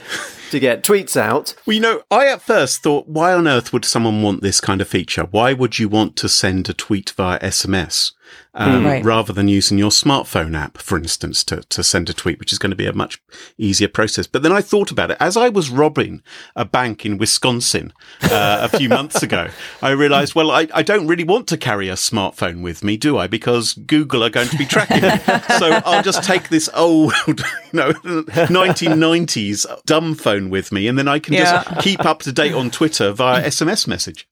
to 0.52 0.60
get 0.60 0.84
tweets 0.84 1.16
out. 1.16 1.54
Well, 1.66 1.76
you 1.76 1.80
know, 1.80 2.02
I 2.12 2.28
at 2.28 2.42
first 2.42 2.84
thought, 2.84 3.08
why 3.08 3.34
on 3.34 3.48
earth 3.48 3.72
would 3.72 3.86
someone 3.86 4.22
want 4.22 4.42
this 4.42 4.60
kind 4.60 4.82
of 4.82 4.88
feature? 4.88 5.24
Why 5.24 5.54
would 5.54 5.80
you 5.80 5.88
want 5.88 6.16
to 6.18 6.30
send 6.30 6.68
a 6.68 6.74
tweet 6.74 7.12
via 7.12 7.40
SMS 7.40 8.12
um, 8.54 8.86
Right. 8.86 9.04
rather 9.04 9.34
than 9.34 9.48
using 9.48 9.78
your 9.78 9.92
smartphone 9.92 10.58
app, 10.58 10.78
for 10.78 10.98
instance, 10.98 11.44
to, 11.46 11.58
to 11.70 11.84
send 11.84 12.10
a 12.10 12.14
tweet, 12.14 12.40
which 12.40 12.52
is 12.52 12.58
going 12.60 12.72
to 12.72 12.76
be 12.76 12.86
a 12.88 12.94
much 12.94 13.22
easier 13.58 13.88
process? 13.88 14.26
But 14.28 14.44
then 14.44 14.52
I 14.52 14.62
thought 14.62 14.92
about 14.92 15.12
it. 15.12 15.18
As 15.20 15.38
I 15.38 15.50
was 15.50 15.70
robbing 15.70 16.22
a 16.56 16.66
bank 16.66 17.06
in 17.06 17.18
Wisconsin 17.18 17.94
uh, 18.24 18.68
a 18.72 18.78
few 18.78 18.90
months 18.90 19.22
ago, 19.24 19.48
I 19.82 19.92
realized, 19.92 20.34
well, 20.36 20.52
I, 20.52 20.68
I 20.74 20.82
don't 20.84 21.08
really 21.08 21.24
want 21.24 21.48
to 21.50 21.58
carry 21.58 21.90
a 21.90 21.94
smartphone 21.94 22.62
with 22.62 22.84
me, 22.84 22.98
do 22.98 23.18
I? 23.18 23.28
Because 23.28 23.74
Google 23.74 24.24
are 24.24 24.30
going 24.30 24.50
to 24.50 24.58
be 24.58 24.66
tracking 24.66 25.02
me. 25.04 25.10
so 25.60 25.82
I'll 25.86 26.04
just 26.04 26.24
take 26.24 26.50
this 26.50 26.70
old, 26.74 27.14
you 27.28 27.36
know, 27.74 27.92
1990s 27.94 29.66
dumb 29.86 30.16
phone 30.16 30.50
with 30.50 30.72
me, 30.72 30.88
and 30.88 30.98
then 30.98 31.08
I 31.08 31.20
can 31.20 31.34
Yeah. 31.34 31.64
just 31.64 31.84
keep 31.84 32.06
up 32.06 32.20
to 32.24 32.32
date 32.32 32.54
on 32.54 32.72
Twitter 32.72 33.12
via 33.12 33.44
SMS 33.46 33.88
message. 33.88 34.28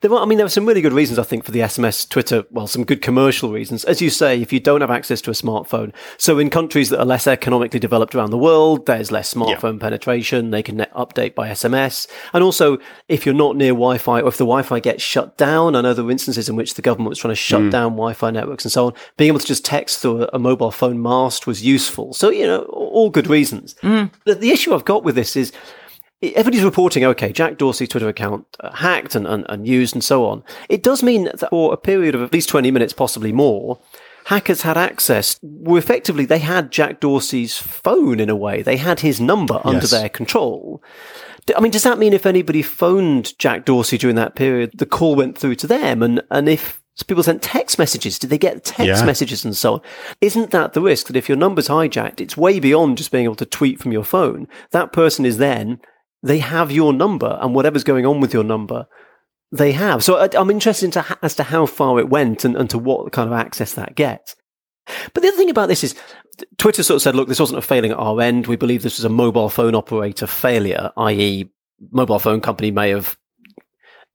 There 0.00 0.10
were, 0.10 0.18
I 0.18 0.24
mean, 0.24 0.38
there 0.38 0.46
were 0.46 0.50
some 0.50 0.64
really 0.64 0.80
good 0.80 0.94
reasons, 0.94 1.18
I 1.18 1.24
think, 1.24 1.44
for 1.44 1.50
the 1.50 1.60
SMS, 1.60 2.08
Twitter, 2.08 2.44
well, 2.50 2.66
some 2.66 2.84
good 2.84 3.02
commercial 3.02 3.52
reasons. 3.52 3.84
As 3.84 4.00
you 4.00 4.08
say, 4.08 4.40
if 4.40 4.50
you 4.50 4.58
don't 4.58 4.80
have 4.80 4.90
access 4.90 5.20
to 5.22 5.30
a 5.30 5.34
smartphone, 5.34 5.92
so 6.16 6.38
in 6.38 6.48
countries 6.48 6.88
that 6.88 7.00
are 7.00 7.04
less 7.04 7.26
economically 7.26 7.78
developed 7.78 8.14
around 8.14 8.30
the 8.30 8.38
world, 8.38 8.86
there's 8.86 9.12
less 9.12 9.34
smartphone 9.34 9.78
penetration. 9.78 10.52
They 10.52 10.62
can 10.62 10.78
net 10.78 10.90
update 10.94 11.34
by 11.34 11.50
SMS. 11.50 12.06
And 12.32 12.42
also, 12.42 12.78
if 13.08 13.26
you're 13.26 13.34
not 13.34 13.56
near 13.56 13.72
Wi-Fi 13.72 14.22
or 14.22 14.28
if 14.28 14.38
the 14.38 14.46
Wi-Fi 14.46 14.80
gets 14.80 15.02
shut 15.02 15.36
down, 15.36 15.76
I 15.76 15.82
know 15.82 15.92
there 15.92 16.04
were 16.04 16.10
instances 16.10 16.48
in 16.48 16.56
which 16.56 16.74
the 16.74 16.82
government 16.82 17.10
was 17.10 17.18
trying 17.18 17.32
to 17.32 17.36
shut 17.36 17.60
mm. 17.60 17.70
down 17.70 17.92
Wi-Fi 17.92 18.30
networks 18.30 18.64
and 18.64 18.72
so 18.72 18.86
on. 18.86 18.94
Being 19.18 19.28
able 19.28 19.40
to 19.40 19.46
just 19.46 19.66
text 19.66 20.00
through 20.00 20.28
a, 20.32 20.38
mobile 20.38 20.70
phone 20.70 21.02
mast 21.02 21.46
was 21.46 21.62
useful. 21.62 22.14
So, 22.14 22.30
you 22.30 22.46
know, 22.46 22.62
all 22.62 23.10
good 23.10 23.26
reasons. 23.26 23.74
Mm. 23.82 24.10
The, 24.24 24.34
the 24.34 24.50
issue 24.50 24.74
I've 24.74 24.86
got 24.86 25.04
with 25.04 25.14
this 25.14 25.36
is, 25.36 25.52
everybody's 26.22 26.64
reporting, 26.64 27.04
okay, 27.04 27.32
Jack 27.32 27.58
Dorsey's 27.58 27.88
Twitter 27.88 28.08
account 28.08 28.46
uh, 28.60 28.72
hacked 28.72 29.14
and, 29.14 29.26
and, 29.26 29.46
and 29.48 29.66
used 29.66 29.94
and 29.94 30.04
so 30.04 30.26
on. 30.26 30.42
It 30.68 30.82
does 30.82 31.02
mean 31.02 31.24
that 31.24 31.40
for 31.50 31.72
a 31.72 31.76
period 31.76 32.14
of 32.14 32.22
at 32.22 32.32
least 32.32 32.48
20 32.48 32.70
minutes, 32.70 32.92
possibly 32.92 33.32
more, 33.32 33.80
hackers 34.26 34.62
had 34.62 34.76
access. 34.76 35.38
Well, 35.42 35.76
effectively, 35.76 36.24
they 36.26 36.38
had 36.38 36.70
Jack 36.70 37.00
Dorsey's 37.00 37.56
phone 37.56 38.20
in 38.20 38.28
a 38.30 38.36
way. 38.36 38.62
They 38.62 38.76
had 38.76 39.00
his 39.00 39.20
number 39.20 39.60
under 39.64 39.86
their 39.86 40.08
control. 40.08 40.82
I 41.56 41.60
mean, 41.60 41.72
does 41.72 41.82
that 41.84 41.98
mean 41.98 42.12
if 42.12 42.26
anybody 42.26 42.62
phoned 42.62 43.36
Jack 43.38 43.64
Dorsey 43.64 43.98
during 43.98 44.16
that 44.16 44.34
period, 44.36 44.72
the 44.76 44.86
call 44.86 45.14
went 45.16 45.36
through 45.38 45.56
to 45.56 45.66
them? 45.66 46.02
And, 46.02 46.22
and 46.30 46.48
if 46.48 46.80
people 47.06 47.22
sent 47.22 47.42
text 47.42 47.78
messages, 47.78 48.18
did 48.18 48.28
they 48.30 48.38
get 48.38 48.62
text 48.62 48.84
Yeah. 48.86 49.04
messages 49.04 49.44
and 49.44 49.56
so 49.56 49.74
on? 49.74 49.80
Isn't 50.20 50.50
that 50.50 50.74
the 50.74 50.82
risk 50.82 51.06
that 51.06 51.16
if 51.16 51.28
your 51.30 51.38
number's 51.38 51.68
hijacked, 51.68 52.20
it's 52.20 52.36
way 52.36 52.60
beyond 52.60 52.98
just 52.98 53.10
being 53.10 53.24
able 53.24 53.36
to 53.36 53.46
tweet 53.46 53.80
from 53.80 53.90
your 53.90 54.04
phone? 54.04 54.46
That 54.70 54.92
person 54.92 55.24
is 55.24 55.38
then, 55.38 55.80
they 56.22 56.38
have 56.38 56.70
your 56.70 56.92
number 56.92 57.38
and 57.40 57.54
whatever's 57.54 57.84
going 57.84 58.06
on 58.06 58.20
with 58.20 58.32
your 58.34 58.44
number, 58.44 58.86
they 59.52 59.72
have. 59.72 60.04
So 60.04 60.16
I, 60.16 60.28
I'm 60.38 60.50
interested 60.50 60.96
as 61.22 61.34
to 61.36 61.42
how 61.44 61.66
far 61.66 61.98
it 61.98 62.08
went 62.08 62.44
and, 62.44 62.56
and 62.56 62.68
to 62.70 62.78
what 62.78 63.12
kind 63.12 63.28
of 63.28 63.32
access 63.38 63.74
that 63.74 63.94
gets. 63.94 64.36
But 65.14 65.22
the 65.22 65.28
other 65.28 65.36
thing 65.36 65.50
about 65.50 65.68
this 65.68 65.84
is 65.84 65.94
Twitter 66.58 66.82
sort 66.82 66.96
of 66.96 67.02
said, 67.02 67.14
look, 67.14 67.28
this 67.28 67.40
wasn't 67.40 67.58
a 67.58 67.62
failing 67.62 67.90
at 67.92 67.98
our 67.98 68.20
end. 68.20 68.46
We 68.46 68.56
believe 68.56 68.82
this 68.82 68.98
was 68.98 69.04
a 69.04 69.08
mobile 69.10 69.48
phone 69.48 69.74
operator 69.74 70.26
failure, 70.26 70.90
i.e., 70.96 71.50
mobile 71.90 72.18
phone 72.18 72.40
company 72.40 72.70
may 72.70 72.90
have 72.90 73.16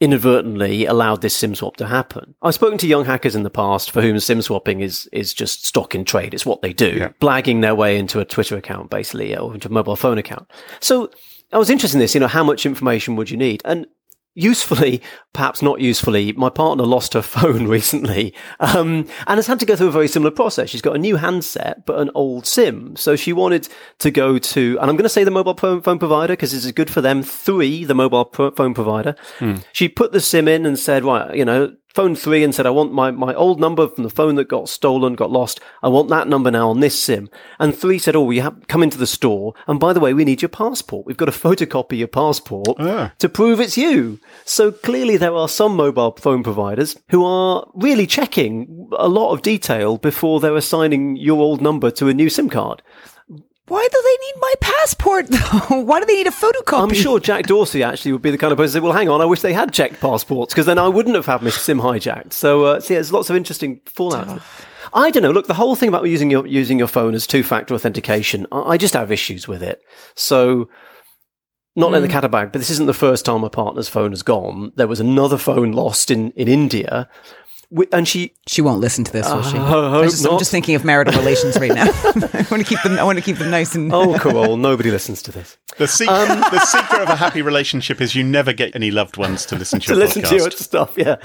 inadvertently 0.01 0.85
allowed 0.85 1.21
this 1.21 1.35
SIM 1.35 1.55
swap 1.55 1.77
to 1.77 1.87
happen. 1.87 2.35
I've 2.41 2.53
spoken 2.53 2.77
to 2.79 2.87
young 2.87 3.05
hackers 3.05 3.35
in 3.35 3.43
the 3.43 3.49
past 3.49 3.91
for 3.91 4.01
whom 4.01 4.19
SIM 4.19 4.41
swapping 4.41 4.81
is, 4.81 5.07
is 5.13 5.33
just 5.33 5.65
stock 5.65 5.95
in 5.95 6.03
trade. 6.03 6.33
It's 6.33 6.45
what 6.45 6.61
they 6.61 6.73
do, 6.73 6.89
Yeah. 6.97 7.09
blagging 7.21 7.61
their 7.61 7.75
way 7.75 7.97
into 7.97 8.19
a 8.19 8.25
Twitter 8.25 8.57
account, 8.57 8.89
basically, 8.89 9.35
or 9.37 9.53
into 9.53 9.69
a 9.69 9.71
mobile 9.71 9.95
phone 9.95 10.17
account. 10.17 10.51
So 10.81 11.09
I 11.55 11.57
was 11.57 11.69
interested 11.69 11.95
in 11.95 12.01
this, 12.01 12.13
you 12.13 12.19
know, 12.19 12.27
how 12.27 12.43
much 12.43 12.65
information 12.65 13.15
would 13.15 13.29
you 13.29 13.37
need? 13.37 13.61
And 13.63 13.87
usefully, 14.33 15.01
perhaps 15.33 15.61
not 15.61 15.79
usefully, 15.79 16.33
my 16.33 16.49
partner 16.49 16.83
lost 16.83 17.13
her 17.13 17.21
phone 17.35 17.65
recently 17.65 18.33
um, 18.59 19.07
and 19.25 19.37
has 19.37 19.47
had 19.47 19.61
to 19.61 19.65
go 19.65 19.77
through 19.77 19.87
a 19.87 19.91
very 19.91 20.09
similar 20.09 20.31
process. 20.31 20.69
She's 20.69 20.81
got 20.81 20.97
a 20.97 20.99
new 20.99 21.15
handset, 21.15 21.85
but 21.85 21.97
an 21.99 22.11
old 22.13 22.45
SIM. 22.45 22.97
So 22.97 23.15
she 23.15 23.31
wanted 23.31 23.69
to 23.99 24.11
go 24.11 24.37
to, 24.37 24.77
and 24.81 24.89
I'm 24.89 24.97
going 24.97 25.03
to 25.03 25.09
say 25.09 25.23
the 25.23 25.31
mobile 25.31 25.55
phone, 25.55 25.81
phone 25.81 25.97
provider 25.97 26.33
because 26.33 26.51
this 26.51 26.65
is 26.65 26.73
good 26.73 26.89
for 26.89 26.99
them. 26.99 27.23
Three, 27.23 27.85
the 27.85 27.95
mobile 27.95 28.25
pro- 28.25 28.51
phone 28.51 28.73
provider. 28.73 29.15
She 29.71 29.87
put 29.87 30.11
the 30.11 30.19
SIM 30.19 30.49
in 30.49 30.65
and 30.65 30.77
said, 30.77 31.05
right, 31.05 31.33
you 31.33 31.45
know, 31.45 31.73
phone 31.95 32.13
three 32.15 32.43
and 32.43 32.53
said, 32.53 32.65
I 32.65 32.71
want 32.71 32.91
my, 32.91 33.09
my 33.09 33.33
old 33.33 33.59
number 33.59 33.87
from 33.87 34.03
the 34.03 34.09
phone 34.09 34.35
that 34.35 34.49
got 34.49 34.67
stolen, 34.67 35.15
got 35.15 35.31
lost. 35.31 35.61
I 35.81 35.87
want 35.87 36.09
that 36.09 36.27
number 36.27 36.51
now 36.51 36.69
on 36.69 36.81
this 36.81 36.99
SIM. 37.01 37.29
And 37.57 37.73
three 37.73 37.97
said, 37.97 38.15
oh, 38.17 38.29
you 38.31 38.41
have 38.41 38.67
come 38.67 38.83
into 38.83 38.97
the 38.97 39.07
store. 39.07 39.53
And 39.65 39.79
by 39.79 39.93
the 39.93 40.01
way, 40.01 40.13
we 40.13 40.25
need 40.25 40.41
your 40.41 40.49
passport. 40.49 41.05
We've 41.05 41.15
got 41.15 41.25
to 41.25 41.31
photocopy 41.47 41.97
your 41.97 42.09
passport 42.09 42.67
Ah. 42.79 43.13
to 43.19 43.29
prove 43.29 43.61
it's 43.61 43.77
you. 43.77 44.19
So 44.43 44.71
clearly 44.71 45.15
there 45.15 45.33
are 45.33 45.47
some 45.47 45.75
mobile 45.75 46.11
phone 46.19 46.43
providers 46.43 46.97
who 47.09 47.23
are 47.25 47.65
really 47.73 48.05
checking 48.05 48.89
a 48.97 49.07
lot 49.07 49.31
of 49.31 49.41
detail 49.41 49.97
before 49.97 50.39
they're 50.41 50.55
assigning 50.57 51.15
your 51.15 51.39
old 51.39 51.61
number 51.61 51.89
to 51.91 52.09
a 52.09 52.13
new 52.13 52.29
SIM 52.29 52.49
card. 52.49 52.81
Why 53.67 53.87
do 53.91 54.01
they 54.03 54.25
need 54.25 54.41
my 54.41 54.53
passport 54.61 55.27
though? 55.69 55.81
Why 55.81 55.99
do 55.99 56.05
they 56.05 56.15
need 56.15 56.27
a 56.27 56.31
photocopy? 56.31 56.83
I'm 56.83 56.93
sure 56.93 57.19
Jack 57.19 57.47
Dorsey 57.47 57.81
actually 57.83 58.11
would 58.11 58.21
be 58.21 58.31
the 58.31 58.37
kind 58.37 58.51
of 58.51 58.57
person 58.57 58.73
to 58.73 58.73
say, 58.73 58.79
well, 58.83 58.93
hang 58.93 59.09
on, 59.09 59.21
I 59.21 59.25
wish 59.25 59.41
they 59.41 59.53
had 59.53 59.73
checked 59.73 59.99
passports 59.99 60.53
because 60.53 60.65
then 60.67 60.77
I 60.77 60.87
wouldn't 60.87 61.15
have 61.15 61.25
had 61.25 61.41
my 61.41 61.49
SIM 61.49 61.79
hijacked. 61.79 62.33
So, 62.33 62.65
uh, 62.65 62.79
see, 62.79 62.93
there's 62.93 63.11
lots 63.11 63.29
of 63.29 63.35
interesting 63.35 63.81
fallout. 63.85 64.41
I 64.93 65.09
don't 65.11 65.23
know. 65.23 65.31
Look, 65.31 65.47
the 65.47 65.55
whole 65.55 65.75
thing 65.75 65.89
about 65.89 66.05
using 66.05 66.29
your 66.29 66.45
using 66.45 66.77
your 66.77 66.87
phone 66.87 67.15
as 67.15 67.25
two 67.27 67.43
factor 67.43 67.73
authentication, 67.73 68.45
I, 68.51 68.61
I 68.61 68.77
just 68.77 68.93
have 68.93 69.11
issues 69.11 69.47
with 69.47 69.63
it. 69.63 69.81
So, 70.15 70.69
not 71.75 71.91
letting 71.91 72.07
the 72.07 72.13
cat 72.13 72.23
out 72.23 72.27
the 72.27 72.29
bag, 72.29 72.51
but 72.51 72.59
this 72.59 72.69
isn't 72.69 72.85
the 72.85 72.93
first 72.93 73.25
time 73.25 73.41
my 73.41 73.49
partner's 73.49 73.89
phone 73.89 74.11
has 74.11 74.23
gone. 74.23 74.71
There 74.75 74.87
was 74.87 74.99
another 74.99 75.37
phone 75.37 75.71
lost 75.71 76.11
in 76.11 76.31
in 76.31 76.47
India, 76.47 77.09
and 77.91 78.07
she 78.07 78.33
She 78.47 78.61
won't 78.61 78.79
listen 78.79 79.03
to 79.03 79.11
this, 79.11 79.27
will 79.27 79.43
she? 79.43 79.57
I 79.57 79.67
hope 79.67 79.93
I 79.93 80.03
just, 80.05 80.25
I'm 80.25 80.37
just 80.37 80.51
thinking 80.51 80.75
of 80.75 80.83
marital 80.85 81.17
relations 81.17 81.57
right 81.59 81.73
now. 81.73 81.85
I 82.03 82.45
want 82.51 82.61
to 82.61 82.63
keep 82.63 82.81
them. 82.83 82.97
I 82.99 83.03
want 83.03 83.17
to 83.17 83.23
keep 83.23 83.37
them 83.37 83.49
nice 83.51 83.75
and. 83.75 83.93
oh, 83.93 84.17
cool. 84.19 84.57
Nobody 84.57 84.91
listens 84.91 85.21
to 85.23 85.31
this. 85.31 85.57
The, 85.77 85.87
se- 85.87 86.07
um, 86.07 86.39
the 86.51 86.59
secret 86.65 87.01
of 87.01 87.09
a 87.09 87.15
happy 87.15 87.41
relationship 87.41 88.01
is 88.01 88.15
you 88.15 88.23
never 88.23 88.53
get 88.53 88.75
any 88.75 88.91
loved 88.91 89.17
ones 89.17 89.45
to 89.47 89.55
listen 89.55 89.79
to 89.81 89.87
to 89.87 89.93
your 89.93 90.05
listen 90.05 90.21
podcast. 90.21 90.29
to 90.29 90.35
your 90.37 90.51
stuff. 90.51 90.93
Yeah. 90.97 91.15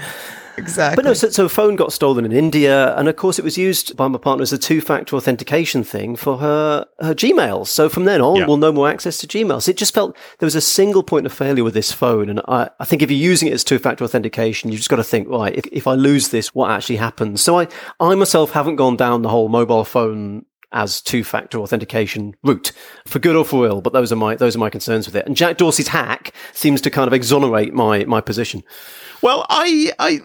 Exactly. 0.57 0.95
But 0.95 1.07
no, 1.07 1.13
so, 1.13 1.29
so 1.29 1.45
a 1.45 1.49
phone 1.49 1.75
got 1.75 1.93
stolen 1.93 2.25
in 2.25 2.31
India, 2.31 2.95
and 2.95 3.07
of 3.07 3.15
course 3.15 3.39
it 3.39 3.45
was 3.45 3.57
used 3.57 3.95
by 3.95 4.07
my 4.07 4.17
partner 4.17 4.43
as 4.43 4.53
a 4.53 4.57
two-factor 4.57 5.15
authentication 5.15 5.83
thing 5.83 6.15
for 6.15 6.37
her 6.37 6.85
her 6.99 7.13
Gmail. 7.13 7.67
So 7.67 7.89
from 7.89 8.05
then 8.05 8.21
on, 8.21 8.37
Yeah. 8.37 8.47
we'll 8.47 8.57
no 8.57 8.71
more 8.71 8.89
access 8.89 9.17
to 9.19 9.27
Gmail. 9.27 9.61
So 9.61 9.71
it 9.71 9.77
just 9.77 9.93
felt 9.93 10.15
there 10.39 10.47
was 10.47 10.55
a 10.55 10.61
single 10.61 11.03
point 11.03 11.25
of 11.25 11.33
failure 11.33 11.63
with 11.63 11.73
this 11.73 11.91
phone, 11.91 12.29
and 12.29 12.41
I, 12.47 12.69
I 12.79 12.85
think 12.85 13.01
if 13.01 13.09
you're 13.11 13.19
using 13.19 13.47
it 13.47 13.53
as 13.53 13.63
two-factor 13.63 14.03
authentication, 14.03 14.71
you've 14.71 14.79
just 14.79 14.89
got 14.89 14.97
to 14.97 15.03
think, 15.03 15.27
right, 15.29 15.55
if, 15.55 15.65
if 15.71 15.87
I 15.87 15.93
lose 15.93 16.29
this, 16.29 16.53
what 16.55 16.71
actually 16.71 16.97
happens? 16.97 17.41
So 17.41 17.59
I, 17.59 17.67
I 17.99 18.15
myself 18.15 18.51
haven't 18.51 18.75
gone 18.77 18.95
down 18.95 19.21
the 19.21 19.29
whole 19.29 19.49
mobile 19.49 19.83
phone 19.85 20.45
as 20.73 21.01
two-factor 21.01 21.59
authentication 21.59 22.33
route 22.43 22.71
for 23.05 23.19
good 23.19 23.35
or 23.35 23.43
for 23.43 23.65
ill, 23.67 23.81
but 23.81 23.91
those 23.91 24.09
are 24.09 24.15
my 24.15 24.35
those 24.35 24.55
are 24.55 24.59
my 24.59 24.69
concerns 24.69 25.05
with 25.05 25.17
it. 25.17 25.25
And 25.25 25.35
Jack 25.35 25.57
Dorsey's 25.57 25.89
hack 25.89 26.33
seems 26.53 26.79
to 26.81 26.89
kind 26.89 27.07
of 27.07 27.13
exonerate 27.13 27.73
my 27.73 28.05
my 28.05 28.21
position. 28.21 28.63
Well, 29.21 29.45
I, 29.49 29.93
I, 29.99 30.19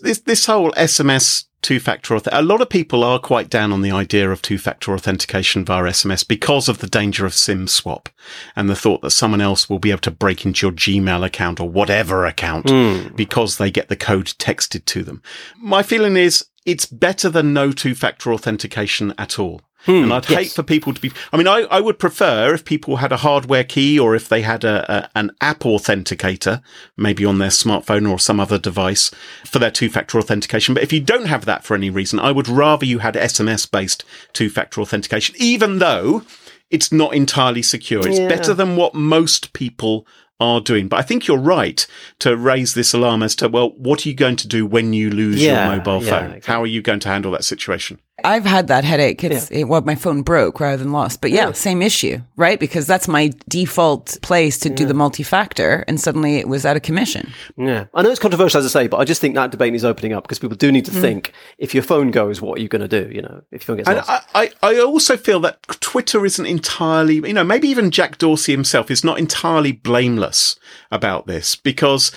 this 0.00 0.20
this 0.20 0.46
whole 0.46 0.72
SMS 0.72 1.44
two 1.64 1.80
factor 1.80 2.14
auth. 2.14 2.28
A 2.30 2.42
lot 2.42 2.60
of 2.60 2.68
people 2.68 3.02
are 3.02 3.18
quite 3.18 3.48
down 3.48 3.72
on 3.72 3.80
the 3.80 3.90
idea 3.90 4.30
of 4.30 4.42
two 4.42 4.58
factor 4.58 4.92
authentication 4.92 5.64
via 5.64 5.84
SMS 5.84 6.26
because 6.26 6.68
of 6.68 6.78
the 6.78 6.86
danger 6.86 7.24
of 7.24 7.32
SIM 7.32 7.66
swap 7.66 8.10
and 8.54 8.68
the 8.68 8.76
thought 8.76 9.00
that 9.00 9.10
someone 9.10 9.40
else 9.40 9.68
will 9.68 9.78
be 9.78 9.90
able 9.90 10.00
to 10.02 10.10
break 10.10 10.44
into 10.44 10.66
your 10.66 10.72
Gmail 10.72 11.24
account 11.24 11.58
or 11.58 11.68
whatever 11.68 12.26
account 12.26 12.68
hmm. 12.68 13.14
because 13.16 13.56
they 13.56 13.70
get 13.70 13.88
the 13.88 13.96
code 13.96 14.26
texted 14.26 14.84
to 14.84 15.02
them. 15.02 15.22
My 15.56 15.82
feeling 15.82 16.16
is 16.16 16.44
it's 16.66 16.86
better 16.86 17.30
than 17.30 17.54
no 17.54 17.72
two 17.72 17.94
factor 17.94 18.32
authentication 18.32 19.14
at 19.16 19.38
all. 19.38 19.62
Hmm, 19.86 20.04
and 20.04 20.12
I'd 20.12 20.24
hate 20.24 20.50
for 20.52 20.62
people 20.62 20.94
to 20.94 21.00
be, 21.00 21.12
I 21.32 21.36
mean, 21.36 21.46
I, 21.46 21.62
I 21.70 21.80
would 21.80 21.98
prefer 21.98 22.54
if 22.54 22.64
people 22.64 22.96
had 22.96 23.12
a 23.12 23.18
hardware 23.18 23.64
key 23.64 23.98
or 23.98 24.14
if 24.14 24.28
they 24.28 24.42
had 24.42 24.64
a, 24.64 24.90
a 24.92 25.10
an 25.14 25.30
app 25.40 25.60
authenticator, 25.60 26.62
maybe 26.96 27.24
on 27.24 27.38
their 27.38 27.50
smartphone 27.50 28.10
or 28.10 28.18
some 28.18 28.40
other 28.40 28.58
device 28.58 29.10
for 29.46 29.58
their 29.58 29.70
two 29.70 29.88
factor 29.90 30.18
authentication. 30.18 30.74
But 30.74 30.82
if 30.82 30.92
you 30.92 31.00
don't 31.00 31.26
have 31.26 31.44
that 31.44 31.64
for 31.64 31.74
any 31.74 31.90
reason, 31.90 32.18
I 32.18 32.32
would 32.32 32.48
rather 32.48 32.86
you 32.86 33.00
had 33.00 33.14
SMS 33.14 33.70
based 33.70 34.04
two 34.32 34.48
factor 34.50 34.80
authentication, 34.80 35.34
even 35.38 35.78
though 35.78 36.22
it's 36.70 36.90
not 36.90 37.14
entirely 37.14 37.62
secure. 37.62 38.06
It's 38.08 38.18
Yeah. 38.18 38.28
better 38.28 38.54
than 38.54 38.76
what 38.76 38.94
most 38.94 39.52
people 39.52 40.06
are 40.40 40.60
doing. 40.60 40.88
But 40.88 40.98
I 40.98 41.02
think 41.02 41.26
you're 41.28 41.38
right 41.38 41.86
to 42.18 42.36
raise 42.36 42.74
this 42.74 42.92
alarm 42.92 43.22
as 43.22 43.36
to, 43.36 43.48
well, 43.48 43.70
what 43.76 44.04
are 44.04 44.08
you 44.08 44.14
going 44.14 44.36
to 44.36 44.48
do 44.48 44.66
when 44.66 44.92
you 44.92 45.08
lose 45.10 45.40
Yeah, 45.42 45.66
your 45.68 45.76
mobile 45.76 46.02
yeah, 46.02 46.10
phone? 46.10 46.24
exactly. 46.32 46.52
How 46.52 46.62
are 46.62 46.66
you 46.66 46.82
going 46.82 47.00
to 47.00 47.08
handle 47.08 47.30
that 47.32 47.44
situation? 47.44 48.00
I've 48.22 48.44
had 48.44 48.68
that 48.68 48.84
headache. 48.84 49.24
It's 49.24 49.50
it, 49.50 49.64
well, 49.64 49.80
my 49.80 49.96
phone 49.96 50.22
broke 50.22 50.60
rather 50.60 50.76
than 50.76 50.92
lost. 50.92 51.20
But 51.20 51.32
yeah, 51.32 51.50
same 51.50 51.82
issue, 51.82 52.20
right? 52.36 52.60
Because 52.60 52.86
that's 52.86 53.08
my 53.08 53.32
default 53.48 54.18
place 54.22 54.56
to 54.60 54.70
do 54.70 54.86
the 54.86 54.94
multi-factor, 54.94 55.84
and 55.88 56.00
suddenly 56.00 56.36
it 56.36 56.46
was 56.48 56.64
out 56.64 56.76
of 56.76 56.82
commission. 56.82 57.32
Yeah, 57.56 57.86
I 57.92 58.02
know 58.02 58.10
it's 58.10 58.20
controversial 58.20 58.60
as 58.60 58.66
I 58.66 58.82
say, 58.82 58.86
but 58.86 58.98
I 58.98 59.04
just 59.04 59.20
think 59.20 59.34
that 59.34 59.50
debate 59.50 59.74
is 59.74 59.84
opening 59.84 60.12
up 60.12 60.22
because 60.24 60.38
people 60.38 60.56
do 60.56 60.68
Mm. 60.70 60.74
need 60.74 60.84
to 60.84 60.92
think: 60.92 61.32
if 61.58 61.74
your 61.74 61.82
phone 61.82 62.12
goes, 62.12 62.40
what 62.40 62.58
are 62.58 62.62
you 62.62 62.68
going 62.68 62.88
to 62.88 63.02
do? 63.02 63.10
You 63.12 63.22
know, 63.22 63.42
if 63.50 63.62
your 63.62 63.66
phone 63.66 63.76
gets 63.78 63.88
And 63.88 63.96
lost. 63.98 64.10
I, 64.32 64.50
I, 64.62 64.74
I 64.74 64.80
also 64.80 65.16
feel 65.16 65.40
that 65.40 65.62
Twitter 65.80 66.24
isn't 66.24 66.46
entirely, 66.46 67.16
you 67.16 67.32
know, 67.32 67.44
maybe 67.44 67.66
even 67.68 67.90
Jack 67.90 68.18
Dorsey 68.18 68.52
himself 68.52 68.92
is 68.92 69.02
not 69.02 69.18
entirely 69.18 69.72
blameless 69.72 70.56
about 70.92 71.26
this 71.26 71.56
because 71.56 72.12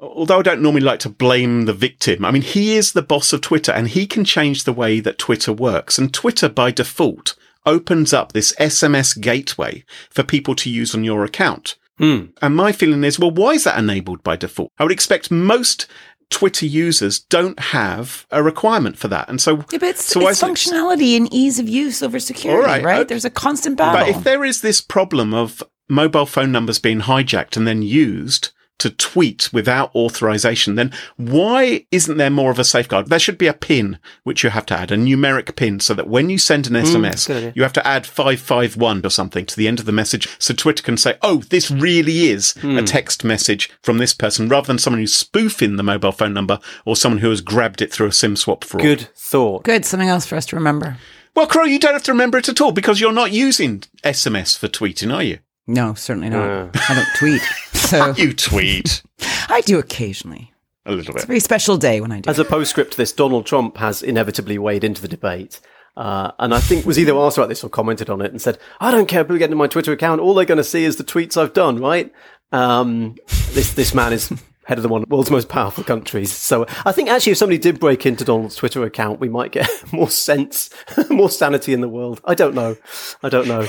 although 0.00 0.38
I 0.38 0.42
don't 0.42 0.62
normally 0.62 0.82
like 0.82 1.00
to 1.00 1.08
blame 1.08 1.64
the 1.64 1.72
victim, 1.72 2.24
I 2.24 2.30
mean, 2.30 2.42
he 2.42 2.76
is 2.76 2.92
the 2.92 3.02
boss 3.02 3.32
of 3.32 3.40
Twitter 3.40 3.72
and 3.72 3.88
he 3.88 4.06
can 4.06 4.24
change 4.24 4.64
the 4.64 4.72
way 4.72 5.00
that 5.00 5.18
Twitter 5.18 5.52
works. 5.52 5.98
And 5.98 6.12
Twitter 6.12 6.48
by 6.48 6.70
default 6.70 7.34
opens 7.66 8.12
up 8.12 8.32
this 8.32 8.52
SMS 8.60 9.20
gateway 9.20 9.84
for 10.10 10.22
people 10.22 10.54
to 10.56 10.70
use 10.70 10.94
on 10.94 11.04
your 11.04 11.24
account. 11.24 11.76
Hmm. 11.98 12.26
And 12.40 12.54
my 12.54 12.70
feeling 12.72 13.02
is, 13.04 13.18
well, 13.18 13.30
why 13.32 13.52
is 13.52 13.64
that 13.64 13.78
enabled 13.78 14.22
by 14.22 14.36
default? 14.36 14.70
I 14.78 14.84
would 14.84 14.92
expect 14.92 15.30
most 15.32 15.86
Twitter 16.30 16.66
users 16.66 17.18
don't 17.18 17.58
have 17.58 18.26
a 18.30 18.42
requirement 18.42 18.96
for 18.98 19.08
that. 19.08 19.28
And 19.28 19.40
so, 19.40 19.56
Yeah, 19.72 19.78
but 19.78 19.82
it's, 19.84 20.04
so 20.04 20.20
it's 20.28 20.38
is 20.38 20.42
it- 20.42 20.46
functionality 20.46 21.16
and 21.16 21.32
ease 21.34 21.58
of 21.58 21.68
use 21.68 22.02
over 22.02 22.20
security, 22.20 22.60
All 22.62 22.66
right, 22.66 22.84
right? 22.84 23.00
okay. 23.00 23.08
There's 23.08 23.24
a 23.24 23.30
constant 23.30 23.76
battle. 23.76 24.00
But 24.06 24.08
if 24.16 24.22
there 24.24 24.44
is 24.44 24.60
this 24.60 24.80
problem 24.80 25.34
of 25.34 25.62
mobile 25.88 26.26
phone 26.26 26.52
numbers 26.52 26.78
being 26.78 27.00
hijacked 27.00 27.56
and 27.56 27.66
then 27.66 27.82
used 27.82 28.50
to 28.78 28.90
tweet 28.90 29.52
without 29.52 29.94
authorization, 29.94 30.76
then 30.76 30.92
why 31.16 31.86
isn't 31.90 32.16
there 32.16 32.30
more 32.30 32.50
of 32.50 32.58
a 32.58 32.64
safeguard? 32.64 33.08
There 33.08 33.18
should 33.18 33.38
be 33.38 33.46
a 33.46 33.54
pin 33.54 33.98
which 34.22 34.44
you 34.44 34.50
have 34.50 34.66
to 34.66 34.78
add, 34.78 34.90
a 34.90 34.96
numeric 34.96 35.56
pin, 35.56 35.80
so 35.80 35.94
that 35.94 36.08
when 36.08 36.30
you 36.30 36.38
send 36.38 36.66
an 36.66 36.74
mm, 36.74 36.82
SMS, 36.82 37.26
good 37.26 37.36
idea. 37.36 37.52
you 37.56 37.62
have 37.62 37.72
to 37.74 37.86
add 37.86 38.06
551 38.06 39.04
or 39.04 39.10
something 39.10 39.46
to 39.46 39.56
the 39.56 39.68
end 39.68 39.80
of 39.80 39.86
the 39.86 39.92
message 39.92 40.28
so 40.38 40.54
Twitter 40.54 40.82
can 40.82 40.96
say, 40.96 41.16
oh, 41.22 41.38
this 41.38 41.70
really 41.70 42.28
is 42.28 42.56
a 42.58 42.60
hmm. 42.60 42.84
text 42.84 43.24
message 43.24 43.70
from 43.82 43.98
this 43.98 44.14
person, 44.14 44.48
rather 44.48 44.66
than 44.66 44.78
someone 44.78 45.00
who's 45.00 45.14
spoofing 45.14 45.76
the 45.76 45.82
mobile 45.82 46.12
phone 46.12 46.34
number 46.34 46.58
or 46.84 46.96
someone 46.96 47.20
who 47.20 47.30
has 47.30 47.40
grabbed 47.40 47.82
it 47.82 47.92
through 47.92 48.08
a 48.08 48.12
SIM 48.12 48.36
swap 48.36 48.64
fraud. 48.64 48.82
Good 48.82 49.08
thought. 49.14 49.64
Good, 49.64 49.84
something 49.84 50.08
else 50.08 50.26
for 50.26 50.36
us 50.36 50.46
to 50.46 50.56
remember. 50.56 50.96
Well, 51.34 51.46
Crow, 51.46 51.64
you 51.64 51.78
don't 51.78 51.92
have 51.92 52.02
to 52.04 52.12
remember 52.12 52.38
it 52.38 52.48
at 52.48 52.60
all 52.60 52.72
because 52.72 53.00
you're 53.00 53.12
not 53.12 53.30
using 53.32 53.80
SMS 54.02 54.58
for 54.58 54.66
tweeting, 54.66 55.14
are 55.14 55.22
you? 55.22 55.38
No, 55.68 55.94
certainly 55.94 56.30
not. 56.30 56.74
I 56.88 56.94
don't 56.94 57.16
tweet, 57.16 57.42
so 57.72 58.14
You 58.16 58.32
tweet 58.32 59.02
I 59.48 59.60
do 59.60 59.78
occasionally. 59.78 60.52
a 60.86 60.92
little 60.92 61.12
bit. 61.12 61.16
It's 61.16 61.24
a 61.24 61.28
very 61.28 61.40
special 61.40 61.76
day 61.76 62.00
when 62.00 62.10
I 62.10 62.20
do. 62.20 62.30
As 62.30 62.38
a 62.38 62.44
postscript 62.44 62.92
to 62.92 62.96
this, 62.96 63.12
Donald 63.12 63.46
Trump 63.46 63.76
has 63.76 64.02
inevitably 64.02 64.58
weighed 64.58 64.82
into 64.82 65.02
the 65.02 65.08
debate. 65.08 65.60
Uh, 65.96 66.30
and 66.38 66.54
I 66.54 66.60
think 66.60 66.86
was 66.86 66.98
either 66.98 67.14
asked 67.16 67.36
about 67.38 67.48
this 67.48 67.62
or 67.62 67.68
commented 67.68 68.08
on 68.08 68.20
it 68.22 68.30
and 68.30 68.40
said, 68.40 68.58
I 68.80 68.90
don't 68.90 69.06
care 69.08 69.20
if 69.20 69.26
people 69.26 69.38
get 69.38 69.46
into 69.46 69.56
my 69.56 69.66
Twitter 69.66 69.92
account. 69.92 70.20
All 70.20 70.32
they're 70.32 70.44
going 70.44 70.58
to 70.58 70.64
see 70.64 70.84
is 70.84 70.96
the 70.96 71.04
tweets 71.04 71.36
I've 71.36 71.52
done, 71.52 71.80
right? 71.80 72.12
Um, 72.52 73.16
this, 73.50 73.74
this 73.74 73.92
man 73.92 74.12
is 74.12 74.32
head 74.64 74.78
of 74.78 74.82
the 74.82 74.88
one 74.88 75.02
of 75.02 75.08
the 75.08 75.14
world's 75.14 75.30
most 75.30 75.48
powerful 75.48 75.82
countries. 75.82 76.30
So 76.30 76.66
I 76.84 76.92
think 76.92 77.08
actually 77.08 77.32
if 77.32 77.38
somebody 77.38 77.58
did 77.58 77.80
break 77.80 78.04
into 78.06 78.22
Donald's 78.24 78.54
Twitter 78.54 78.84
account, 78.84 79.18
we 79.18 79.28
might 79.28 79.50
get 79.50 79.68
more 79.92 80.10
sense, 80.10 80.70
more 81.10 81.30
sanity 81.30 81.72
in 81.72 81.80
the 81.80 81.88
world. 81.88 82.20
I 82.24 82.34
don't 82.34 82.54
know. 82.54 82.76
I 83.22 83.28
don't 83.28 83.48
know. 83.48 83.66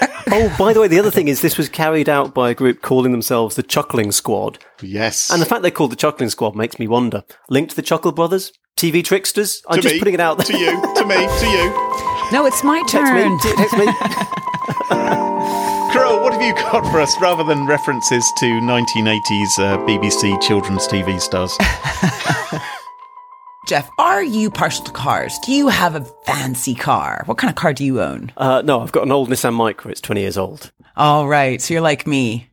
oh, 0.32 0.54
by 0.58 0.72
the 0.72 0.80
way, 0.80 0.88
the 0.88 0.98
other 0.98 1.10
thing 1.10 1.28
is 1.28 1.40
this 1.40 1.58
was 1.58 1.68
carried 1.68 2.08
out 2.08 2.34
by 2.34 2.50
a 2.50 2.54
group 2.54 2.82
calling 2.82 3.12
themselves 3.12 3.56
the 3.56 3.62
Chuckling 3.62 4.12
Squad. 4.12 4.58
Yes. 4.82 5.30
And 5.30 5.40
the 5.42 5.46
fact 5.46 5.62
they 5.62 5.70
called 5.70 5.92
the 5.92 5.96
Chuckling 5.96 6.30
Squad 6.30 6.56
makes 6.56 6.78
me 6.78 6.88
wonder. 6.88 7.24
Linked 7.48 7.70
to 7.70 7.76
the 7.76 7.82
Chuckle 7.82 8.12
Brothers? 8.12 8.52
TV 8.76 9.04
tricksters? 9.04 9.62
I'm 9.68 9.76
to 9.76 9.82
just 9.82 9.94
me, 9.94 9.98
putting 9.98 10.14
it 10.14 10.20
out 10.20 10.38
there. 10.38 10.46
to 10.46 10.56
you, 10.58 10.70
to 10.94 11.04
me, 11.04 11.16
to 11.16 11.46
you. 11.50 11.70
no, 12.32 12.46
it's 12.46 12.64
my 12.64 12.78
Text 12.86 13.12
turn. 13.12 13.32
me. 13.32 13.38
t- 13.42 13.52
Text 13.56 13.76
me. 13.76 13.86
Crow, 15.92 16.22
what 16.22 16.32
have 16.32 16.40
you 16.42 16.54
got 16.54 16.88
for 16.90 17.00
us 17.00 17.20
rather 17.20 17.42
than 17.44 17.66
references 17.66 18.24
to 18.38 18.46
1980s 18.46 19.58
uh, 19.58 19.76
BBC 19.86 20.40
children's 20.40 20.86
TV 20.86 21.20
stars? 21.20 21.56
Geoff, 23.70 23.88
are 23.98 24.24
you 24.24 24.50
partial 24.50 24.84
to 24.86 24.90
cars? 24.90 25.38
Do 25.46 25.52
you 25.52 25.68
have 25.68 25.94
a 25.94 26.04
fancy 26.24 26.74
car? 26.74 27.22
What 27.26 27.38
kind 27.38 27.52
of 27.52 27.54
car 27.54 27.72
do 27.72 27.84
you 27.84 28.02
own? 28.02 28.32
Uh, 28.36 28.62
no, 28.62 28.80
I've 28.80 28.90
got 28.90 29.04
an 29.04 29.12
old 29.12 29.28
Nissan 29.28 29.54
Micra. 29.54 29.92
It's 29.92 30.00
20 30.00 30.22
years 30.22 30.36
old. 30.36 30.72
All 30.96 31.28
right, 31.28 31.62
so 31.62 31.74
you're 31.74 31.80
like 31.80 32.04
me. 32.04 32.50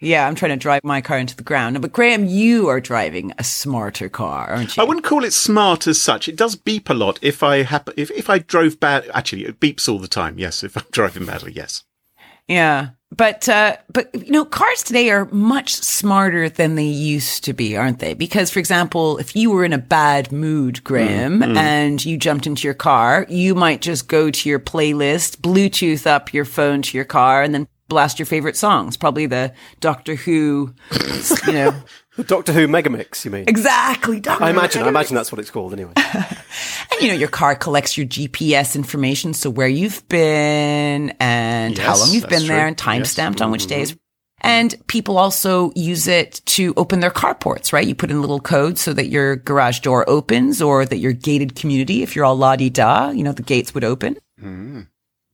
Yeah, 0.00 0.28
I'm 0.28 0.36
trying 0.36 0.52
to 0.52 0.56
drive 0.56 0.84
my 0.84 1.00
car 1.00 1.18
into 1.18 1.34
the 1.34 1.42
ground. 1.42 1.82
But 1.82 1.92
Graham, 1.92 2.24
you 2.24 2.68
are 2.68 2.80
driving 2.80 3.32
a 3.36 3.42
smarter 3.42 4.08
car, 4.08 4.48
aren't 4.48 4.76
you? 4.76 4.82
I 4.84 4.86
wouldn't 4.86 5.04
call 5.04 5.24
it 5.24 5.32
smart 5.32 5.88
as 5.88 6.00
such. 6.00 6.28
It 6.28 6.36
does 6.36 6.54
beep 6.54 6.88
a 6.88 6.94
lot 6.94 7.18
if 7.20 7.42
I 7.42 7.64
hap- 7.64 7.90
if, 7.96 8.12
if 8.12 8.30
I 8.30 8.38
drove 8.38 8.78
bad. 8.78 9.10
Actually, 9.12 9.46
it 9.46 9.58
beeps 9.58 9.88
all 9.88 9.98
the 9.98 10.06
time. 10.06 10.38
Yes, 10.38 10.62
if 10.62 10.76
I'm 10.76 10.84
driving 10.92 11.26
badly, 11.26 11.50
yes. 11.52 11.82
Yeah. 12.48 12.90
But 13.12 13.48
uh 13.48 13.76
but 13.92 14.08
you 14.14 14.30
know 14.30 14.44
cars 14.44 14.84
today 14.84 15.10
are 15.10 15.24
much 15.32 15.74
smarter 15.74 16.48
than 16.48 16.76
they 16.76 16.84
used 16.84 17.42
to 17.44 17.52
be, 17.52 17.76
aren't 17.76 17.98
they? 17.98 18.14
Because 18.14 18.50
for 18.50 18.60
example, 18.60 19.18
if 19.18 19.34
you 19.34 19.50
were 19.50 19.64
in 19.64 19.72
a 19.72 19.78
bad 19.78 20.30
mood, 20.30 20.84
Graham, 20.84 21.42
and 21.56 22.04
you 22.04 22.16
jumped 22.16 22.46
into 22.46 22.68
your 22.68 22.74
car, 22.74 23.26
you 23.28 23.56
might 23.56 23.80
just 23.82 24.06
go 24.06 24.30
to 24.30 24.48
your 24.48 24.60
playlist, 24.60 25.38
Bluetooth 25.38 26.06
up 26.06 26.32
your 26.32 26.44
phone 26.44 26.82
to 26.82 26.96
your 26.96 27.04
car 27.04 27.42
and 27.42 27.52
then 27.52 27.66
blast 27.88 28.18
your 28.20 28.26
favorite 28.26 28.56
songs, 28.56 28.96
probably 28.96 29.26
the 29.26 29.52
Doctor 29.80 30.14
Who, 30.14 30.72
you 31.46 31.52
know. 31.52 31.74
The 32.22 32.26
Doctor 32.28 32.52
Who 32.52 32.68
Megamix, 32.68 33.24
you 33.24 33.30
mean? 33.30 33.44
exactly. 33.48 34.20
Doctor 34.20 34.44
I 34.44 34.50
imagine. 34.50 34.82
I 34.82 34.88
imagine 34.88 35.14
that's 35.14 35.32
what 35.32 35.38
it's 35.38 35.50
called 35.50 35.72
anyway. 35.72 35.92
And 36.92 37.00
you 37.02 37.08
know, 37.08 37.14
your 37.14 37.28
car 37.28 37.54
collects 37.54 37.96
your 37.96 38.06
GPS 38.06 38.74
information, 38.74 39.32
so 39.32 39.48
where 39.48 39.68
you've 39.68 40.06
been 40.08 41.10
and 41.20 41.78
how 41.78 41.96
long 41.96 42.10
you've 42.10 42.28
been 42.28 42.46
there 42.48 42.66
and 42.66 42.76
time 42.76 42.98
Yes. 42.98 43.08
Mm-hmm. 43.08 43.12
stamped 43.12 43.42
on 43.42 43.50
which 43.52 43.66
days. 43.68 43.96
And 44.42 44.74
people 44.88 45.16
also 45.18 45.70
use 45.76 46.08
it 46.08 46.40
to 46.46 46.74
open 46.76 47.00
their 47.00 47.10
carports, 47.10 47.72
right? 47.72 47.86
You 47.86 47.94
put 47.94 48.10
in 48.10 48.16
a 48.16 48.20
little 48.20 48.40
code 48.40 48.78
so 48.78 48.92
that 48.94 49.06
your 49.08 49.36
garage 49.36 49.80
door 49.80 50.08
opens 50.08 50.60
or 50.60 50.84
that 50.84 50.96
your 50.98 51.12
gated 51.12 51.54
community, 51.54 52.02
if 52.02 52.16
you're 52.16 52.24
all 52.24 52.36
la 52.36 52.56
di 52.56 52.70
da, 52.70 53.10
you 53.10 53.22
know, 53.22 53.32
the 53.32 53.42
gates 53.42 53.72
would 53.74 53.84
open. 53.84 54.14
Mm-hmm. 54.40 54.80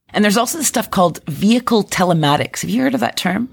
And 0.09 0.23
there's 0.23 0.37
also 0.37 0.57
this 0.59 0.67
stuff 0.67 0.91
called 0.91 1.23
vehicle 1.25 1.83
telematics. 1.85 2.61
Have 2.61 2.69
you 2.69 2.81
heard 2.83 2.93
of 2.93 2.99
that 2.99 3.17
term? 3.17 3.49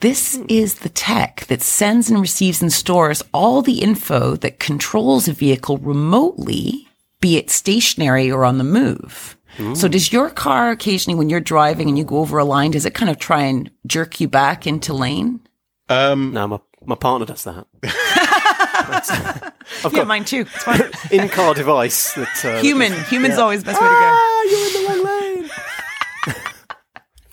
This 0.00 0.38
is 0.48 0.76
the 0.76 0.88
tech 0.88 1.46
that 1.48 1.60
sends 1.62 2.08
and 2.10 2.20
receives 2.20 2.62
and 2.62 2.72
stores 2.72 3.22
all 3.34 3.62
the 3.62 3.80
info 3.80 4.36
that 4.36 4.60
controls 4.60 5.26
a 5.26 5.32
vehicle 5.32 5.78
remotely, 5.78 6.86
be 7.20 7.36
it 7.36 7.50
stationary 7.50 8.30
or 8.30 8.44
on 8.44 8.58
the 8.58 8.64
move. 8.64 9.34
So 9.74 9.88
does 9.88 10.12
your 10.12 10.30
car 10.30 10.70
occasionally 10.70 11.18
when 11.18 11.28
you're 11.30 11.40
driving 11.40 11.88
and 11.88 11.98
you 11.98 12.04
go 12.04 12.18
over 12.18 12.38
a 12.38 12.44
line, 12.44 12.70
does 12.70 12.86
it 12.86 12.94
kind 12.94 13.10
of 13.10 13.18
try 13.18 13.42
and 13.42 13.68
jerk 13.88 14.20
you 14.20 14.28
back 14.28 14.68
into 14.68 14.94
lane? 14.94 15.40
Um, 15.88 16.32
no, 16.32 16.46
my, 16.46 16.60
my 16.84 16.94
partner 16.94 17.26
does 17.26 17.42
that. 17.42 17.66
I've 17.82 19.52
Yeah, 19.92 19.98
got 19.98 20.06
mine 20.06 20.24
too. 20.24 20.42
It's 20.42 20.62
fine. 20.62 20.80
in-car 21.10 21.54
device 21.54 22.12
that 22.14 22.44
uh, 22.44 22.60
Human. 22.60 22.92
Human's 23.06 23.36
always 23.38 23.64
best 23.64 23.80
way 23.80 23.88
to 23.88 23.92
go. 23.92 23.98
Ah, 24.00 24.42
you're 24.44 24.66
in 24.66 24.72
the 24.74 24.88
wrong 24.88 25.04
lane. 25.04 25.17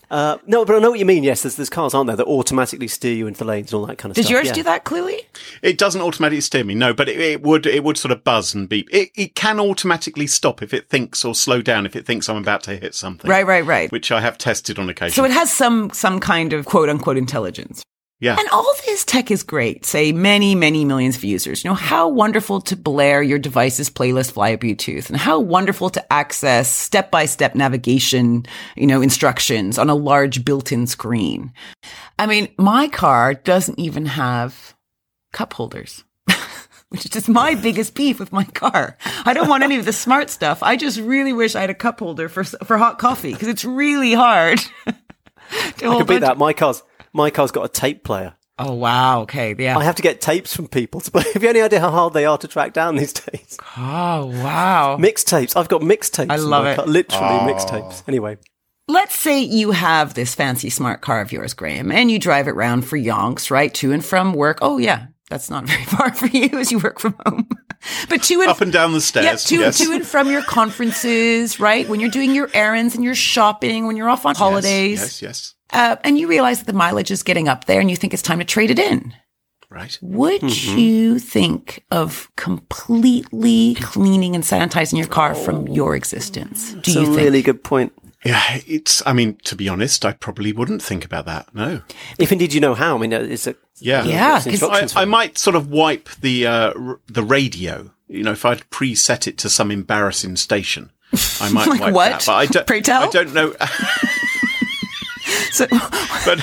Uh, 0.10 0.38
no, 0.46 0.66
but 0.66 0.76
I 0.76 0.80
know 0.80 0.90
what 0.90 1.00
you 1.00 1.06
mean. 1.06 1.24
Yes, 1.24 1.44
there's, 1.44 1.56
there's 1.56 1.70
cars, 1.70 1.94
aren't 1.94 2.08
there, 2.08 2.16
that 2.16 2.26
automatically 2.26 2.88
steer 2.88 3.14
you 3.14 3.28
into 3.28 3.40
the 3.40 3.46
lanes 3.46 3.72
and 3.72 3.80
all 3.80 3.86
that 3.88 3.98
kind 3.98 4.12
of 4.12 4.16
Does 4.16 4.26
stuff. 4.26 4.30
Did 4.30 4.46
yours 4.46 4.48
yeah. 4.48 4.54
do 4.54 4.64
that 4.64 4.84
clearly? 4.84 5.22
It 5.62 5.78
doesn't 5.78 6.02
automatically 6.02 6.42
steer 6.42 6.64
me, 6.64 6.76
no, 6.76 6.94
but 6.94 7.10
it, 7.10 7.20
it 7.20 7.42
would 7.44 7.66
it 7.66 7.84
would 7.84 7.98
sort 7.98 8.12
of 8.12 8.24
buzz 8.24 8.54
and 8.54 8.68
beep. 8.70 8.88
It 8.92 9.10
it 9.16 9.36
can 9.36 9.60
automatically 9.60 10.28
stop 10.28 10.62
if 10.62 10.74
it 10.74 10.90
thinks 10.90 11.26
or 11.26 11.36
slow 11.36 11.62
down 11.62 11.86
if 11.86 11.96
it 11.96 12.06
thinks 12.06 12.30
I'm 12.30 12.38
about 12.38 12.64
to 12.64 12.78
hit 12.78 12.96
something. 12.96 13.30
Right, 13.30 13.46
right, 13.46 13.66
right. 13.66 13.92
Which 13.92 14.12
I 14.12 14.22
have 14.22 14.38
tested 14.38 14.80
on 14.80 14.90
occasion. 14.90 15.16
So 15.16 15.26
it 15.26 15.32
has 15.32 15.52
some 15.52 15.90
some 15.92 16.20
kind 16.20 16.54
of 16.54 16.66
quote 16.66 16.90
unquote 16.90 17.18
intelligence. 17.18 17.84
Yeah. 18.20 18.38
And 18.40 18.48
all 18.50 18.66
this 18.86 19.04
tech 19.04 19.30
is 19.30 19.44
great. 19.44 19.86
Say 19.86 20.14
many, 20.14 20.56
many 20.56 20.86
millions 20.86 21.18
of 21.18 21.24
users. 21.24 21.64
You 21.64 21.70
know, 21.70 21.76
how 21.76 22.08
wonderful 22.08 22.62
to 22.62 22.78
blare 22.78 23.22
your 23.22 23.40
device's 23.40 23.90
playlist 23.90 24.32
via 24.32 24.58
Bluetooth 24.58 25.10
and 25.10 25.18
how 25.18 25.40
wonderful 25.40 25.90
to 25.92 26.14
access 26.14 26.72
step 26.72 27.12
by 27.12 27.26
step 27.26 27.56
navigation, 27.56 28.46
you 28.78 28.88
know, 28.88 29.02
instructions 29.02 29.78
on 29.78 29.90
a 29.90 29.96
large 29.96 30.46
built 30.46 30.72
in 30.72 30.88
screen. 30.88 31.52
I 32.18 32.26
mean, 32.26 32.48
my 32.58 32.88
car 32.88 33.34
doesn't 33.34 33.80
even 33.80 34.06
have 34.06 34.76
cup 35.34 35.54
holders. 35.54 36.06
Which 36.90 37.04
is 37.04 37.12
just 37.12 37.28
my 37.28 37.56
biggest 37.56 37.96
beef 37.96 38.20
with 38.20 38.32
my 38.32 38.46
car. 38.46 38.98
I 39.26 39.34
don't 39.34 39.50
want 39.50 39.64
any 39.64 39.78
of 39.78 39.84
the 39.84 39.92
smart 39.92 40.30
stuff. 40.30 40.64
I 40.64 40.78
just 40.78 41.00
really 41.00 41.34
wish 41.34 41.54
I 41.56 41.62
had 41.62 41.70
a 41.70 41.76
cup 41.76 42.00
holder 42.00 42.30
for 42.30 42.46
for 42.46 42.78
hot 42.78 43.00
coffee 43.00 43.34
because 43.34 43.50
it's 43.50 43.66
really 43.66 44.14
hard. 44.14 44.60
to 44.86 44.96
I 45.84 45.88
hold 45.88 46.02
could 46.02 46.08
beat 46.08 46.20
that. 46.22 46.38
My 46.38 46.54
car's 46.54 46.82
my 47.16 47.30
car's 47.30 47.52
got 47.52 47.66
a 47.66 47.70
tape 47.70 48.04
player. 48.04 48.36
Oh 48.58 48.74
wow! 48.74 49.22
Okay, 49.22 49.54
yeah. 49.58 49.78
I 49.78 49.84
have 49.84 49.96
to 49.96 50.02
get 50.02 50.22
tapes 50.22 50.56
from 50.56 50.68
people 50.68 51.02
to 51.02 51.12
play. 51.12 51.24
Have 51.34 51.44
you 51.44 51.50
any 51.50 51.62
idea 51.62 51.80
how 51.80 51.92
hard 51.92 52.14
they 52.14 52.26
are 52.26 52.38
to 52.38 52.48
track 52.48 52.74
down 52.74 52.96
these 52.96 53.14
days? 53.14 53.58
Oh 53.78 54.28
wow! 54.28 54.98
Mixtapes. 55.00 55.56
I've 55.58 55.68
got 55.68 55.82
mixtapes. 55.82 56.30
I 56.32 56.38
love 56.38 56.64
my 56.66 56.72
it. 56.72 56.76
car. 56.76 56.86
Literally 56.86 57.26
oh. 57.26 57.54
mixtapes. 57.54 58.04
Anyway, 58.08 58.38
Let's 58.88 59.18
say 59.18 59.40
you 59.42 59.72
have 59.72 60.14
this 60.14 60.36
fancy 60.36 60.70
smart 60.70 61.02
car 61.02 61.20
of 61.20 61.32
yours, 61.32 61.56
Graham, 61.56 61.92
and 61.92 62.12
you 62.12 62.20
drive 62.20 62.48
it 62.48 62.52
round 62.52 62.86
for 62.86 62.98
yonks, 62.98 63.50
right, 63.50 63.74
to 63.76 63.92
and 63.92 64.06
from 64.06 64.34
work. 64.34 64.60
Oh 64.62 64.78
yeah, 64.78 65.08
that's 65.30 65.50
not 65.50 65.66
very 65.68 65.84
far 65.86 66.14
for 66.14 66.28
you 66.28 66.50
as 66.60 66.72
you 66.72 66.78
work 66.78 67.00
from 67.00 67.16
home. 67.26 67.50
but 68.10 68.22
to 68.24 68.42
and 68.42 68.50
Up 68.52 68.62
and 68.62 68.72
down 68.72 68.92
the 68.92 68.98
yeah, 68.98 69.36
stairs. 69.36 69.44
to, 69.46 69.56
yes. 69.58 69.78
to 69.80 69.92
and 69.92 70.06
from 70.06 70.30
your 70.30 70.44
conferences, 70.44 71.60
right? 71.60 71.90
When 71.90 72.00
you're 72.00 72.12
doing 72.12 72.36
your 72.36 72.50
errands 72.54 72.94
and 72.94 73.04
you're 73.04 73.16
shopping, 73.16 73.88
when 73.88 73.98
you're 73.98 74.10
off 74.10 74.26
on 74.26 74.36
holidays, 74.36 75.02
Yes, 75.02 75.22
yes. 75.22 75.55
Uh, 75.76 75.96
and 76.04 76.18
you 76.18 76.28
realize 76.28 76.60
that 76.60 76.66
the 76.66 76.74
mileage 76.78 77.12
is 77.12 77.22
getting 77.24 77.48
up 77.48 77.66
there 77.66 77.80
and 77.80 77.90
you 77.92 77.98
think 77.98 78.14
it's 78.14 78.24
time 78.24 78.40
to 78.40 78.46
trade 78.46 78.72
it 78.72 78.80
in. 78.80 79.14
Right. 79.70 79.98
Would 80.02 80.42
Mm-hmm. 80.42 80.78
you 80.80 81.20
think 81.20 81.84
of 81.92 82.30
completely 82.36 83.76
cleaning 83.76 84.36
and 84.36 84.44
sanitizing 84.44 84.98
your 84.98 85.08
car 85.08 85.36
from 85.36 85.68
your 85.68 85.96
existence? 85.96 86.72
Do 86.74 86.80
it's 86.80 86.96
you 86.96 87.02
a 87.02 87.06
think? 87.06 87.18
really 87.18 87.42
good 87.42 87.64
point. 87.64 87.92
Yeah, 88.24 88.42
it's. 88.66 89.04
I 89.06 89.14
mean, 89.14 89.36
to 89.44 89.56
be 89.56 89.70
honest, 89.70 90.04
I 90.06 90.14
probably 90.14 90.52
wouldn't 90.52 90.82
think 90.82 91.06
about 91.06 91.26
that. 91.26 91.54
No. 91.54 91.82
If 92.18 92.32
indeed 92.32 92.54
you 92.54 92.60
know 92.62 92.74
how. 92.74 92.96
I 92.96 93.00
mean, 93.00 93.14
uh, 93.14 93.20
it's 93.20 93.46
a 93.48 93.56
Yeah. 93.80 94.04
Yeah, 94.04 94.42
instructions 94.46 94.94
for 94.94 95.00
I, 95.00 95.04
I 95.04 95.06
might 95.06 95.38
sort 95.38 95.56
of 95.56 95.70
wipe 95.70 96.10
the 96.22 96.48
uh, 96.48 96.74
r- 96.76 97.00
the 97.08 97.24
radio. 97.24 97.92
You 98.08 98.24
know, 98.24 98.32
if 98.32 98.46
I'd 98.46 98.68
preset 98.72 99.28
it 99.28 99.38
to 99.40 99.50
some 99.50 99.70
embarrassing 99.72 100.38
station, 100.38 100.92
I 101.42 101.50
might 101.54 101.68
Like 101.68 101.82
wipe 101.82 101.94
what? 101.94 102.10
that. 102.12 102.24
But 102.26 102.34
I 102.34 102.46
don't. 102.48 102.68
Pray 102.72 102.82
tell? 102.82 103.04
I 103.04 103.08
don't 103.10 103.34
know. 103.34 103.54
So, 105.52 105.66
but 106.26 106.40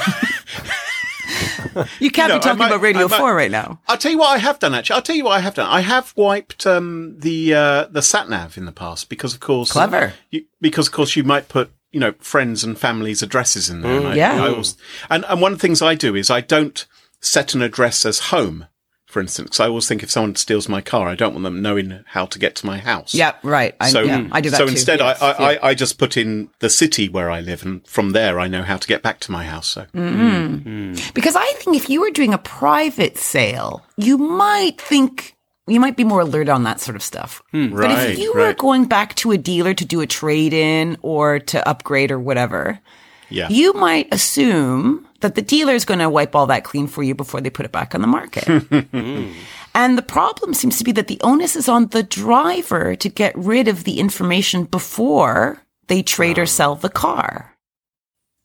you 2.00 2.10
can't 2.10 2.28
You 2.28 2.34
know, 2.34 2.38
be 2.38 2.42
talking 2.42 2.58
might- 2.58 2.66
about 2.68 2.80
Radio 2.80 3.08
might- 3.08 3.18
4 3.18 3.34
right 3.34 3.50
now. 3.50 3.80
I'll 3.88 3.96
tell 3.96 4.12
you 4.12 4.18
what 4.18 4.28
I 4.34 4.38
have 4.38 4.58
done. 4.58 4.74
Actually, 4.74 4.96
I'll 4.96 5.02
tell 5.02 5.16
you 5.16 5.24
what 5.24 5.32
I 5.36 5.40
have 5.40 5.54
done. 5.54 5.68
I 5.68 5.80
have 5.80 6.12
wiped 6.16 6.66
um, 6.66 7.16
the 7.18 7.54
uh, 7.54 7.84
the 7.90 8.02
sat 8.02 8.28
nav 8.28 8.56
in 8.58 8.64
the 8.66 8.72
past 8.72 9.08
because, 9.08 9.34
of 9.34 9.40
course, 9.40 9.72
Clever. 9.72 10.14
You, 10.30 10.44
because, 10.60 10.88
of 10.88 10.92
course, 10.92 11.16
you 11.16 11.24
might 11.24 11.48
put 11.48 11.70
you 11.90 12.00
know 12.00 12.12
friends 12.18 12.64
and 12.64 12.78
families' 12.78 13.22
addresses 13.22 13.70
in 13.70 13.80
there. 13.82 13.98
and 13.98 14.08
I- 14.08 14.14
yeah. 14.16 14.42
I 14.44 14.48
always, 14.48 14.76
and 15.10 15.24
and 15.26 15.40
one 15.40 15.52
of 15.52 15.58
the 15.58 15.62
things 15.66 15.80
I 15.82 15.94
do 15.94 16.14
is 16.14 16.30
I 16.30 16.40
don't 16.40 16.86
set 17.20 17.54
an 17.54 17.62
address 17.62 18.04
as 18.04 18.18
home. 18.18 18.66
For 19.12 19.20
instance, 19.20 19.50
'cause 19.50 19.60
I 19.60 19.68
always 19.68 19.86
think 19.86 20.02
if 20.02 20.10
someone 20.10 20.34
steals 20.36 20.70
my 20.70 20.80
car, 20.80 21.06
I 21.06 21.14
don't 21.14 21.34
want 21.34 21.44
them 21.44 21.60
knowing 21.60 22.00
how 22.06 22.24
to 22.24 22.38
get 22.38 22.54
to 22.56 22.66
my 22.66 22.78
house. 22.78 23.12
Yeah, 23.14 23.32
right. 23.42 23.74
I, 23.78 23.90
So, 23.90 24.00
yeah, 24.00 24.24
I 24.32 24.40
do 24.40 24.48
that 24.48 24.56
so 24.56 24.64
too. 24.64 24.72
instead, 24.72 25.00
Yes, 25.00 25.20
I, 25.20 25.26
I, 25.32 25.52
yeah. 25.52 25.58
I, 25.62 25.68
I 25.68 25.74
just 25.74 25.98
put 25.98 26.16
in 26.16 26.48
the 26.60 26.70
city 26.70 27.10
where 27.10 27.30
I 27.30 27.40
live, 27.42 27.62
and 27.62 27.86
from 27.86 28.12
there, 28.12 28.40
I 28.40 28.48
know 28.48 28.62
how 28.62 28.78
to 28.78 28.88
get 28.88 29.02
back 29.02 29.20
to 29.20 29.30
my 29.30 29.44
house. 29.44 29.68
So, 29.68 29.84
Mm. 29.94 31.12
Because 31.14 31.36
I 31.36 31.44
think 31.58 31.76
if 31.76 31.90
you 31.90 32.00
were 32.00 32.10
doing 32.10 32.32
a 32.34 32.38
private 32.38 33.18
sale, 33.18 33.84
you 33.98 34.16
might 34.18 34.80
think 34.80 35.34
you 35.68 35.78
might 35.78 35.96
be 35.96 36.04
more 36.04 36.22
alert 36.22 36.48
on 36.48 36.64
that 36.64 36.80
sort 36.80 36.96
of 36.96 37.02
stuff. 37.02 37.40
but 37.52 37.58
Hmm. 37.58 37.74
Right, 37.74 38.10
if 38.10 38.18
you 38.18 38.32
were 38.34 38.46
right. 38.46 38.58
going 38.58 38.86
back 38.86 39.14
to 39.16 39.30
a 39.30 39.38
dealer 39.38 39.74
to 39.74 39.84
do 39.84 40.00
a 40.00 40.06
trade 40.06 40.52
in 40.52 40.96
or 41.02 41.38
to 41.38 41.68
upgrade 41.68 42.10
or 42.10 42.18
whatever, 42.18 42.80
yeah, 43.28 43.48
you 43.48 43.72
might 43.74 44.08
assume 44.12 45.06
that 45.22 45.34
the 45.34 45.42
dealer 45.42 45.74
is 45.74 45.84
going 45.84 46.00
to 46.00 46.10
wipe 46.10 46.34
all 46.34 46.46
that 46.46 46.64
clean 46.64 46.86
for 46.86 47.02
you 47.02 47.14
before 47.14 47.40
they 47.40 47.50
put 47.50 47.66
it 47.66 47.72
back 47.72 47.94
on 47.94 48.00
the 48.00 48.06
market. 48.06 48.44
Hmm. 48.92 49.32
and 49.74 49.96
the 49.96 50.02
problem 50.02 50.54
seems 50.54 50.76
to 50.78 50.84
be 50.84 50.92
that 50.92 51.06
the 51.06 51.20
onus 51.22 51.56
is 51.56 51.68
on 51.68 51.88
the 51.88 52.02
driver 52.02 52.94
to 52.96 53.08
get 53.08 53.36
rid 53.36 53.68
of 53.68 53.84
the 53.84 53.98
information 53.98 54.64
before 54.64 55.62
they 55.88 56.02
trade 56.02 56.38
or 56.38 56.42
oh. 56.42 56.46
sell 56.46 56.74
the 56.74 56.88
car. 56.88 57.56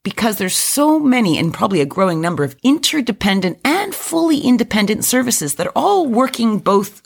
Because 0.04 0.38
there's 0.38 0.56
so 0.56 1.00
many 1.00 1.38
and 1.38 1.54
probably 1.54 1.82
a 1.82 1.86
growing 1.86 2.22
number 2.22 2.44
of 2.44 2.56
interdependent 2.64 3.60
and 3.66 3.94
fully 3.94 4.40
independent 4.40 5.04
services 5.04 5.56
that 5.56 5.68
are 5.68 5.74
all 5.76 6.08
working 6.08 6.60
both 6.60 7.02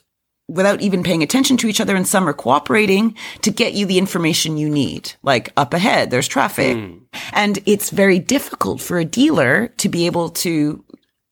without 0.52 0.82
even 0.82 1.04
paying 1.04 1.24
attention 1.24 1.58
to 1.58 1.68
each 1.68 1.82
other 1.82 1.96
and 1.96 2.08
some 2.08 2.28
are 2.28 2.34
cooperating 2.34 3.16
to 3.42 3.52
get 3.52 3.74
you 3.74 3.86
the 3.86 3.98
information 3.98 4.58
you 4.58 4.70
need. 4.70 5.14
Like 5.24 5.54
up 5.58 5.74
ahead, 5.74 6.12
there's 6.12 6.28
traffic. 6.28 6.78
Hmm. 6.78 6.98
And 7.34 7.60
it's 7.66 7.90
very 7.90 8.20
difficult 8.20 8.82
for 8.82 9.00
a 9.00 9.06
dealer 9.06 9.70
to 9.78 9.90
be 9.90 10.06
able 10.06 10.30
to, 10.30 10.84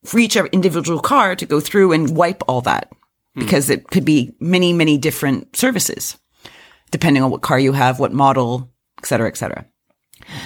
for 0.06 0.20
each 0.20 0.36
individual 0.36 1.00
car 1.00 1.36
to 1.36 1.46
go 1.46 1.60
through 1.60 1.92
and 1.92 2.16
wipe 2.16 2.44
all 2.48 2.62
that 2.62 2.92
hmm. 3.36 3.42
because 3.42 3.70
it 3.70 3.88
could 3.90 4.06
be 4.06 4.34
many, 4.40 4.74
many 4.74 4.98
different 4.98 5.56
services 5.56 6.18
depending 6.92 7.24
on 7.24 7.30
what 7.32 7.42
car 7.42 7.60
you 7.60 7.74
have, 7.74 8.00
what 8.00 8.14
model, 8.14 8.70
et 8.98 9.06
cetera, 9.06 9.28
et 9.28 9.38
cetera. 9.38 9.66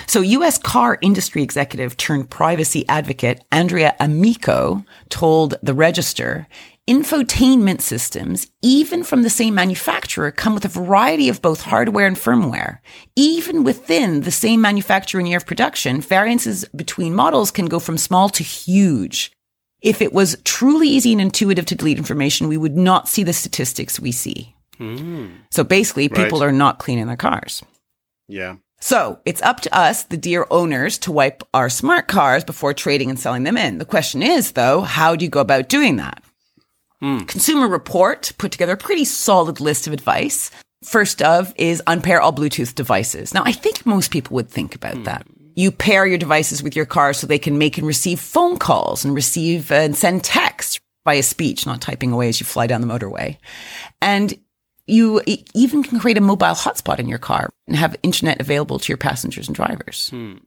So 0.08 0.22
US 0.22 0.58
car 0.58 0.98
industry 1.02 1.42
executive 1.44 1.98
turned 1.98 2.30
privacy 2.30 2.88
advocate 2.88 3.44
Andrea 3.52 3.96
Amico 4.00 4.86
told 5.10 5.56
the 5.64 5.74
Register 5.74 6.48
infotainment 6.89 7.82
systems, 7.82 8.48
even 8.62 9.04
from 9.04 9.24
the 9.24 9.30
same 9.30 9.56
manufacturer, 9.56 10.32
come 10.32 10.54
with 10.54 10.65
a 10.65 10.69
variety 10.69 11.30
of 11.30 11.41
both 11.41 11.62
hardware 11.62 12.08
and 12.08 12.17
firmware. 12.17 12.80
Even 13.15 13.63
within 13.63 14.22
the 14.22 14.32
same 14.32 14.62
manufacturing 14.62 15.26
year 15.26 15.38
of 15.38 15.46
production, 15.46 16.02
variances 16.02 16.65
between 16.76 17.15
models 17.15 17.52
can 17.52 17.67
go 17.67 17.80
from 17.80 17.98
small 17.98 18.30
to 18.30 18.43
huge. 18.43 19.32
If 19.82 20.02
it 20.02 20.13
was 20.13 20.38
truly 20.43 20.88
easy 20.88 21.12
and 21.12 21.22
intuitive 21.22 21.65
to 21.67 21.76
delete 21.76 21.98
information, 21.98 22.48
we 22.48 22.58
would 22.58 22.78
not 22.78 23.08
see 23.10 23.24
the 23.24 23.34
statistics 23.34 24.00
we 24.00 24.12
see. 24.12 24.56
Hmm. 24.78 25.28
So 25.52 25.63
basically, 25.63 26.10
people 26.10 26.39
Right. 26.39 26.48
are 26.48 26.52
not 26.52 26.80
cleaning 26.80 27.08
their 27.08 27.15
cars. 27.17 27.63
yeah. 28.28 28.56
So 28.80 29.19
it's 29.24 29.41
up 29.43 29.62
to 29.62 29.74
us, 29.74 30.04
the 30.04 30.17
dear 30.17 30.46
owners, 30.52 30.98
to 31.00 31.12
wipe 31.13 31.41
our 31.54 31.69
smart 31.69 32.10
cars 32.10 32.43
before 32.43 32.74
trading 32.74 33.10
and 33.10 33.17
selling 33.17 33.43
them 33.43 33.56
in. 33.56 33.78
The 33.78 33.86
question 33.86 34.22
is, 34.22 34.52
though, 34.54 34.82
how 34.82 35.15
do 35.15 35.24
you 35.24 35.32
go 35.32 35.39
about 35.39 35.69
doing 35.69 35.96
that? 35.98 36.22
Mm. 37.04 37.28
Consumer 37.28 37.68
Report 37.68 38.32
put 38.38 38.52
together 38.52 38.74
a 38.74 38.78
pretty 38.78 39.06
solid 39.06 39.60
list 39.60 39.86
of 39.88 39.94
advice. 39.94 40.50
First 40.84 41.22
of 41.22 41.54
is 41.58 41.84
unpair 41.86 42.22
all 42.22 42.34
Bluetooth 42.34 42.74
devices. 42.74 43.34
Now, 43.34 43.44
I 43.46 43.52
think 43.52 43.86
most 43.86 44.10
people 44.10 44.36
would 44.36 44.50
think 44.50 44.74
about 44.74 44.96
mm. 44.96 45.04
that. 45.06 45.28
You 45.56 45.72
pair 45.72 46.08
your 46.08 46.18
devices 46.18 46.63
with 46.63 46.76
your 46.76 46.86
car 46.86 47.13
so 47.13 47.28
they 47.28 47.38
can 47.38 47.58
make 47.58 47.78
and 47.78 47.86
receive 47.86 48.20
phone 48.20 48.58
calls 48.58 49.06
and 49.06 49.13
receive 49.13 49.72
and 49.72 49.96
send 49.96 50.24
text 50.24 50.80
via 51.06 51.22
speech, 51.22 51.66
not 51.66 51.82
typing 51.82 52.12
away 52.12 52.30
as 52.30 52.39
you 52.39 52.46
fly 52.46 52.66
down 52.66 52.82
the 52.82 52.88
motorway. 52.88 53.38
And 54.02 54.34
you 54.88 55.22
even 55.54 55.84
can 55.84 56.00
create 56.00 56.18
a 56.18 56.22
mobile 56.22 56.48
hotspot 56.48 57.00
in 57.00 57.08
your 57.08 57.20
car 57.20 57.50
and 57.68 57.76
have 57.76 57.96
internet 58.04 58.42
available 58.42 58.80
to 58.80 58.92
your 58.92 58.98
passengers 58.98 59.48
and 59.48 59.56
drivers. 59.56 60.10
Hmm. 60.10 60.38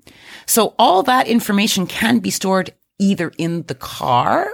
So 0.47 0.75
all 0.79 1.03
that 1.05 1.29
information 1.29 1.87
can 1.87 2.19
be 2.19 2.31
stored 2.31 2.71
either 2.99 3.33
in 3.39 3.63
the 3.65 3.75
car 3.75 4.53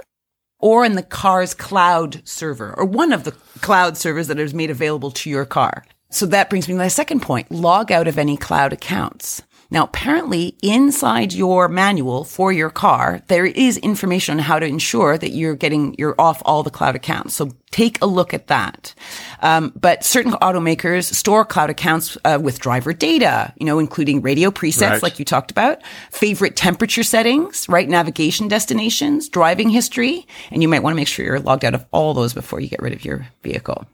or 0.63 0.85
in 0.85 0.93
the 0.95 1.03
car's 1.03 1.53
cloud 1.53 2.21
server 2.23 2.73
or 2.77 2.85
one 2.85 3.11
of 3.11 3.25
the 3.25 3.33
cloud 3.59 3.97
servers 3.97 4.27
that 4.27 4.39
is 4.39 4.53
made 4.53 4.69
available 4.69 5.11
to 5.11 5.29
your 5.29 5.43
car. 5.43 5.83
So 6.09 6.25
that 6.27 6.49
brings 6.49 6.69
me 6.69 6.73
to 6.73 6.77
my 6.77 6.87
second 6.87 7.21
point. 7.21 7.51
Log 7.51 7.91
out 7.91 8.07
of 8.07 8.17
any 8.17 8.37
cloud 8.37 8.71
accounts. 8.71 9.41
Now, 9.73 9.85
apparently 9.85 10.55
inside 10.61 11.33
your 11.33 11.67
manual 11.67 12.23
for 12.25 12.53
your 12.53 12.69
car, 12.69 13.23
there 13.27 13.45
is 13.47 13.79
information 13.79 14.33
on 14.33 14.39
how 14.39 14.59
to 14.59 14.67
ensure 14.67 15.17
that 15.17 15.31
you're 15.31 15.55
getting, 15.55 15.95
you're 15.97 16.13
off 16.21 16.43
all 16.45 16.61
the 16.61 16.69
cloud 16.69 16.95
accounts. 16.95 17.33
So 17.33 17.49
take 17.71 17.99
a 17.99 18.05
look 18.05 18.35
at 18.35 18.47
that. 18.47 18.93
Um, 19.41 19.73
but 19.75 20.03
certain 20.03 20.33
automakers 20.33 21.11
store 21.11 21.43
cloud 21.43 21.71
accounts 21.71 22.15
uh, 22.23 22.37
with 22.39 22.59
driver 22.59 22.93
data, 22.93 23.51
you 23.57 23.65
know, 23.65 23.79
including 23.79 24.21
radio 24.21 24.51
presets, 24.51 24.91
Right. 24.91 25.03
like 25.03 25.17
you 25.17 25.25
talked 25.25 25.49
about, 25.49 25.79
favorite 26.11 26.55
temperature 26.55 27.01
settings, 27.03 27.67
right? 27.67 27.89
Navigation 27.89 28.47
destinations, 28.47 29.27
driving 29.27 29.69
history. 29.69 30.27
And 30.51 30.61
you 30.61 30.67
might 30.69 30.83
want 30.83 30.93
to 30.93 30.97
make 30.97 31.07
sure 31.07 31.25
you're 31.25 31.39
logged 31.39 31.65
out 31.65 31.73
of 31.73 31.83
all 31.91 32.13
those 32.13 32.35
before 32.35 32.59
you 32.59 32.67
get 32.69 32.81
rid 32.81 32.93
of 32.93 33.03
your 33.03 33.25
vehicle. 33.41 33.87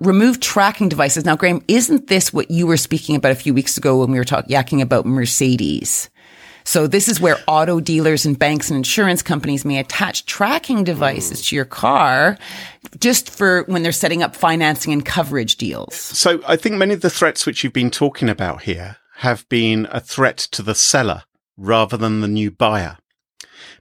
Remove 0.00 0.40
tracking 0.40 0.88
devices. 0.88 1.24
Now, 1.24 1.36
Graham, 1.36 1.62
isn't 1.68 2.08
this 2.08 2.32
what 2.32 2.50
you 2.50 2.66
were 2.66 2.76
speaking 2.76 3.14
about 3.14 3.30
a 3.30 3.36
few 3.36 3.54
weeks 3.54 3.76
ago 3.76 4.00
when 4.00 4.10
we 4.10 4.18
were 4.18 4.24
talking, 4.24 4.54
yakking 4.54 4.82
about 4.82 5.06
Mercedes? 5.06 6.10
So 6.64 6.86
this 6.86 7.08
is 7.08 7.20
where 7.20 7.38
auto 7.46 7.78
dealers 7.78 8.26
and 8.26 8.36
banks 8.36 8.70
and 8.70 8.76
insurance 8.76 9.22
companies 9.22 9.64
may 9.64 9.78
attach 9.78 10.26
tracking 10.26 10.82
devices 10.82 11.46
to 11.46 11.56
your 11.56 11.66
car 11.66 12.38
just 12.98 13.30
for 13.30 13.64
when 13.64 13.82
they're 13.82 13.92
setting 13.92 14.22
up 14.22 14.34
financing 14.34 14.92
and 14.92 15.04
coverage 15.04 15.56
deals. 15.56 15.94
So 15.94 16.42
I 16.48 16.56
think 16.56 16.76
many 16.76 16.94
of 16.94 17.02
the 17.02 17.10
threats 17.10 17.46
which 17.46 17.62
you've 17.62 17.72
been 17.72 17.90
talking 17.90 18.28
about 18.28 18.62
here 18.62 18.96
have 19.18 19.48
been 19.48 19.86
a 19.92 20.00
threat 20.00 20.38
to 20.38 20.62
the 20.62 20.74
seller 20.74 21.22
rather 21.56 21.96
than 21.96 22.20
the 22.20 22.28
new 22.28 22.50
buyer. 22.50 22.96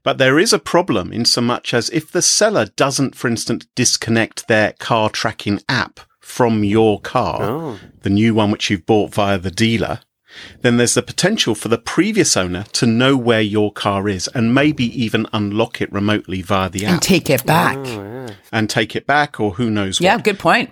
But 0.03 0.17
there 0.17 0.37
is 0.37 0.51
a 0.53 0.59
problem 0.59 1.13
in 1.13 1.25
so 1.25 1.41
much 1.41 1.73
as 1.73 1.89
if 1.89 2.11
the 2.11 2.21
seller 2.21 2.65
doesn't, 2.75 3.15
for 3.15 3.27
instance, 3.29 3.65
disconnect 3.75 4.47
their 4.47 4.73
car 4.73 5.09
tracking 5.09 5.61
app 5.69 6.01
from 6.19 6.63
your 6.63 6.99
car, 7.01 7.39
Oh. 7.41 7.79
the 8.01 8.09
new 8.09 8.33
one 8.33 8.51
which 8.51 8.69
you've 8.69 8.85
bought 8.85 9.13
via 9.13 9.37
the 9.37 9.51
dealer, 9.51 9.99
then 10.61 10.77
there's 10.77 10.95
the 10.95 11.01
potential 11.03 11.53
for 11.55 11.67
the 11.67 11.77
previous 11.77 12.35
owner 12.35 12.63
to 12.73 12.85
know 12.85 13.15
where 13.15 13.41
your 13.41 13.71
car 13.71 14.09
is 14.09 14.27
and 14.29 14.53
maybe 14.53 14.85
even 15.01 15.27
unlock 15.31 15.79
it 15.81 15.91
remotely 15.91 16.41
via 16.41 16.69
the 16.69 16.85
app. 16.85 16.93
And 16.93 17.01
take 17.01 17.29
it 17.29 17.45
back. 17.45 17.77
Oh, 17.77 18.27
and 18.51 18.69
take 18.69 18.95
it 18.95 19.05
back 19.05 19.39
or 19.39 19.51
who 19.55 19.69
knows 19.69 19.99
what. 19.99 20.05
Yeah, 20.05 20.17
good 20.19 20.39
point. 20.39 20.71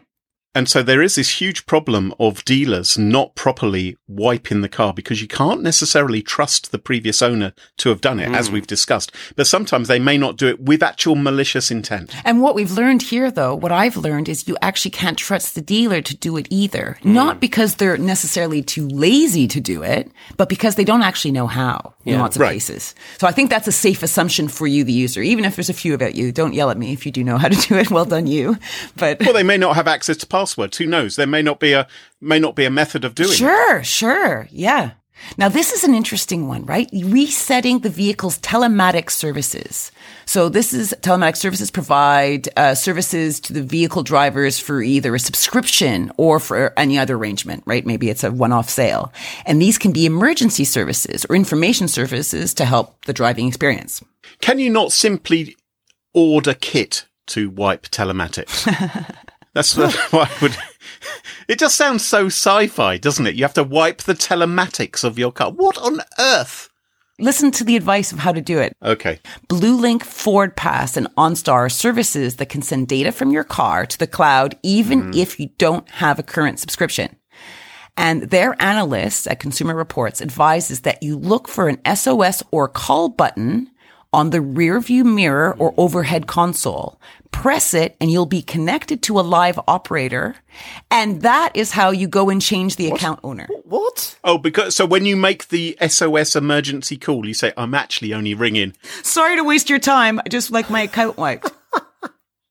And 0.53 0.67
so 0.67 0.83
there 0.83 1.01
is 1.01 1.15
this 1.15 1.39
huge 1.39 1.65
problem 1.65 2.13
of 2.19 2.43
dealers 2.43 2.97
not 2.97 3.35
properly 3.35 3.97
wiping 4.07 4.61
the 4.61 4.67
car 4.67 4.93
because 4.93 5.21
you 5.21 5.27
can't 5.27 5.61
necessarily 5.61 6.21
trust 6.21 6.71
the 6.71 6.77
previous 6.77 7.21
owner 7.21 7.53
to 7.77 7.89
have 7.89 8.01
done 8.01 8.19
it, 8.19 8.29
as 8.33 8.49
mm. 8.49 8.53
we've 8.53 8.67
discussed. 8.67 9.13
But 9.37 9.47
sometimes 9.47 9.87
they 9.87 9.99
may 9.99 10.17
not 10.17 10.35
do 10.35 10.47
it 10.49 10.59
with 10.59 10.83
actual 10.83 11.15
malicious 11.15 11.71
intent. 11.71 12.13
And 12.25 12.41
what 12.41 12.53
we've 12.53 12.71
learned 12.71 13.03
here, 13.03 13.31
though, 13.31 13.55
what 13.55 13.71
I've 13.71 13.95
learned 13.95 14.27
is 14.27 14.47
you 14.47 14.57
actually 14.61 14.91
can't 14.91 15.17
trust 15.17 15.55
the 15.55 15.61
dealer 15.61 16.01
to 16.01 16.17
do 16.17 16.35
it 16.35 16.47
either. 16.49 16.97
Mm. 17.01 17.13
Not 17.13 17.39
because 17.39 17.75
they're 17.75 17.97
necessarily 17.97 18.61
too 18.61 18.89
lazy 18.89 19.47
to 19.47 19.61
do 19.61 19.83
it, 19.83 20.11
but 20.35 20.49
because 20.49 20.75
they 20.75 20.83
don't 20.83 21.03
actually 21.03 21.31
know 21.31 21.47
how 21.47 21.93
in 22.03 22.19
lots 22.19 22.35
of 22.35 22.41
Right. 22.41 22.53
cases. 22.53 22.93
So 23.19 23.27
I 23.27 23.31
think 23.31 23.49
that's 23.49 23.67
a 23.67 23.71
safe 23.71 24.03
assumption 24.03 24.49
for 24.49 24.67
you, 24.67 24.83
the 24.83 24.91
user. 24.91 25.21
Even 25.21 25.45
if 25.45 25.55
there's 25.55 25.69
a 25.69 25.73
few 25.73 25.93
about 25.93 26.15
you, 26.15 26.33
don't 26.33 26.53
yell 26.53 26.69
at 26.69 26.77
me 26.77 26.91
if 26.91 27.05
you 27.05 27.11
do 27.11 27.23
know 27.23 27.37
how 27.37 27.47
to 27.47 27.67
do 27.67 27.75
it. 27.75 27.89
Well 27.89 28.05
done, 28.05 28.27
you. 28.27 28.57
But 28.97 29.19
Well, 29.21 29.33
they 29.33 29.43
may 29.43 29.57
not 29.57 29.75
have 29.75 29.87
access 29.87 30.17
to 30.17 30.27
passwords. 30.41 30.77
Who 30.77 30.87
knows? 30.87 31.15
There 31.15 31.27
may 31.27 31.41
not 31.41 31.59
be 31.59 31.73
a 31.73 31.87
may 32.19 32.39
not 32.39 32.55
be 32.55 32.65
a 32.65 32.69
method 32.69 33.05
of 33.05 33.15
doing 33.15 33.31
it. 33.31 33.35
Sure, 33.35 33.83
sure. 33.83 34.47
Yeah. 34.51 34.91
Now, 35.37 35.49
this 35.49 35.71
is 35.71 35.83
an 35.83 35.93
interesting 35.93 36.47
one, 36.47 36.65
right? 36.65 36.89
Resetting 36.91 37.79
the 37.79 37.91
vehicle's 37.91 38.39
telematics 38.39 39.11
services. 39.11 39.91
So 40.25 40.49
this 40.49 40.73
is 40.73 40.95
telematics 41.01 41.37
services 41.37 41.69
provide 41.69 42.49
uh, 42.57 42.73
services 42.73 43.39
to 43.41 43.53
the 43.53 43.61
vehicle 43.61 44.01
drivers 44.01 44.57
for 44.57 44.81
either 44.81 45.13
a 45.13 45.19
subscription 45.19 46.11
or 46.17 46.39
for 46.39 46.73
any 46.75 46.97
other 46.97 47.15
arrangement, 47.15 47.61
right? 47.67 47.85
Maybe 47.85 48.09
it's 48.09 48.23
a 48.23 48.31
one-off 48.31 48.67
sale. 48.67 49.13
And 49.45 49.61
these 49.61 49.77
can 49.77 49.91
be 49.91 50.07
emergency 50.07 50.65
services 50.65 51.23
or 51.29 51.35
information 51.35 51.87
services 51.87 52.55
to 52.55 52.65
help 52.65 53.05
the 53.05 53.13
driving 53.13 53.47
experience. 53.47 54.03
Can 54.41 54.57
you 54.57 54.71
not 54.71 54.91
simply 54.91 55.55
order 56.15 56.55
kit 56.55 57.05
to 57.27 57.51
wipe 57.51 57.83
telematics? 57.83 58.65
That's 59.53 59.75
what 60.11 60.13
I 60.13 60.29
would. 60.41 60.57
It 61.47 61.59
just 61.59 61.75
sounds 61.75 62.05
so 62.05 62.27
sci-fi, 62.27 62.97
doesn't 62.97 63.27
it? 63.27 63.35
You 63.35 63.43
have 63.43 63.55
to 63.55 63.63
wipe 63.63 64.03
the 64.03 64.13
telematics 64.13 65.03
of 65.03 65.19
your 65.19 65.33
car. 65.33 65.51
What 65.51 65.77
on 65.79 65.99
earth? 66.17 66.69
Listen 67.19 67.51
to 67.51 67.63
the 67.63 67.75
advice 67.75 68.11
of 68.11 68.19
how 68.19 68.31
to 68.31 68.41
do 68.41 68.57
it. 68.59 68.73
Okay. 68.81 69.19
BlueLink, 69.49 70.03
Ford 70.03 70.55
Pass, 70.55 70.95
and 70.95 71.13
OnStar 71.17 71.53
are 71.53 71.69
services 71.69 72.37
that 72.37 72.49
can 72.49 72.61
send 72.61 72.87
data 72.87 73.11
from 73.11 73.31
your 73.31 73.43
car 73.43 73.85
to 73.85 73.97
the 73.97 74.07
cloud, 74.07 74.57
even 74.63 75.01
hmm. 75.01 75.11
if 75.13 75.39
you 75.39 75.49
don't 75.57 75.89
have 75.89 76.19
a 76.19 76.23
current 76.23 76.59
subscription. 76.59 77.15
And 77.97 78.23
their 78.23 78.59
analysts 78.61 79.27
at 79.27 79.39
Consumer 79.39 79.75
Reports 79.75 80.21
advises 80.21 80.81
that 80.81 81.03
you 81.03 81.17
look 81.17 81.47
for 81.47 81.67
an 81.67 81.81
SOS 81.95 82.43
or 82.51 82.69
call 82.69 83.09
button 83.09 83.69
on 84.13 84.29
the 84.29 84.41
rear 84.41 84.79
view 84.79 85.03
mirror 85.03 85.55
or 85.59 85.71
hmm. 85.71 85.79
overhead 85.81 86.27
console. 86.27 86.99
Press 87.31 87.73
it 87.73 87.95
and 87.99 88.11
you'll 88.11 88.25
be 88.25 88.41
connected 88.41 89.01
to 89.03 89.19
a 89.19 89.21
live 89.21 89.59
operator. 89.67 90.35
And 90.91 91.21
that 91.23 91.51
is 91.55 91.71
how 91.71 91.91
you 91.91 92.07
go 92.07 92.29
and 92.29 92.41
change 92.41 92.75
the 92.75 92.91
account 92.91 93.19
owner. 93.23 93.47
What? 93.63 94.17
Oh, 94.23 94.37
because 94.37 94.75
so 94.75 94.85
when 94.85 95.05
you 95.05 95.15
make 95.15 95.47
the 95.47 95.77
SOS 95.85 96.35
emergency 96.35 96.97
call, 96.97 97.25
you 97.25 97.33
say, 97.33 97.53
"I'm 97.57 97.73
actually 97.73 98.13
only 98.13 98.33
ringing." 98.33 98.73
Sorry 99.01 99.35
to 99.37 99.43
waste 99.43 99.69
your 99.69 99.79
time. 99.79 100.19
I 100.19 100.29
just 100.29 100.51
like 100.51 100.69
my 100.69 100.81
account 100.81 101.17
wiped. 101.17 101.51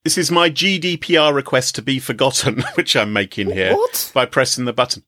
This 0.03 0.17
is 0.17 0.31
my 0.31 0.49
GDPR 0.49 1.35
request 1.35 1.75
to 1.75 1.83
be 1.83 1.99
forgotten, 1.99 2.65
which 2.75 2.97
I'm 2.97 3.13
making 3.13 3.51
here 3.51 3.75
What? 3.75 4.11
by 4.15 4.25
pressing 4.25 4.65
the 4.65 4.73
button. 4.73 5.03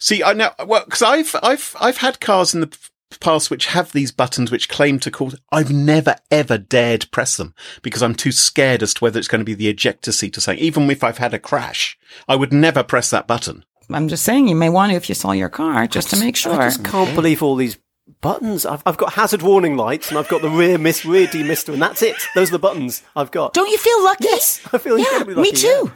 See, 0.00 0.22
I 0.22 0.32
know 0.32 0.50
well 0.66 0.82
because 0.86 1.02
I've 1.02 1.36
I've 1.42 1.76
I've 1.78 1.98
had 1.98 2.20
cars 2.20 2.54
in 2.54 2.60
the 2.62 2.74
p- 3.10 3.18
past 3.20 3.50
which 3.50 3.66
have 3.66 3.92
these 3.92 4.12
buttons 4.12 4.50
which 4.50 4.68
claim 4.68 4.98
to 5.00 5.10
call. 5.10 5.32
I've 5.52 5.72
never 5.72 6.16
ever 6.30 6.58
dared 6.58 7.10
press 7.10 7.36
them 7.36 7.54
because 7.82 8.02
I'm 8.02 8.14
too 8.14 8.32
scared 8.32 8.82
as 8.82 8.94
to 8.94 9.00
whether 9.04 9.18
it's 9.18 9.28
going 9.28 9.40
to 9.40 9.44
be 9.44 9.54
the 9.54 9.68
ejector 9.68 10.12
seat 10.12 10.36
or 10.36 10.40
something. 10.40 10.62
Even 10.62 10.90
if 10.90 11.04
I've 11.04 11.18
had 11.18 11.34
a 11.34 11.38
crash, 11.38 11.98
I 12.28 12.36
would 12.36 12.52
never 12.52 12.82
press 12.82 13.10
that 13.10 13.26
button. 13.26 13.64
I'm 13.90 14.08
just 14.08 14.24
saying 14.24 14.48
you 14.48 14.56
may 14.56 14.70
want 14.70 14.90
to 14.92 14.96
if 14.96 15.08
you 15.08 15.14
saw 15.14 15.32
your 15.32 15.48
car 15.48 15.86
just 15.86 16.10
to 16.10 16.16
make 16.16 16.36
sure. 16.36 16.52
I 16.52 16.68
just 16.68 16.84
can't 16.84 17.14
believe 17.14 17.42
all 17.42 17.56
these 17.56 17.78
buttons. 18.20 18.64
I've, 18.64 18.82
I've 18.86 18.96
got 18.96 19.14
hazard 19.14 19.42
warning 19.42 19.76
lights 19.76 20.08
and 20.08 20.18
I've 20.18 20.28
got 20.28 20.42
the 20.42 20.50
rear 20.50 20.78
miss, 20.78 21.04
rear 21.04 21.26
demister, 21.26 21.72
and 21.72 21.82
that's 21.82 22.02
it. 22.02 22.16
Those 22.34 22.48
are 22.48 22.52
the 22.52 22.58
buttons 22.58 23.02
I've 23.14 23.30
got. 23.30 23.54
Don't 23.54 23.70
you 23.70 23.78
feel 23.78 24.02
lucky? 24.04 24.24
Yes, 24.24 24.60
I 24.72 24.78
feel 24.78 24.98
yeah, 24.98 25.04
incredibly 25.04 25.34
me 25.34 25.50
lucky, 25.50 25.60
too. 25.60 25.92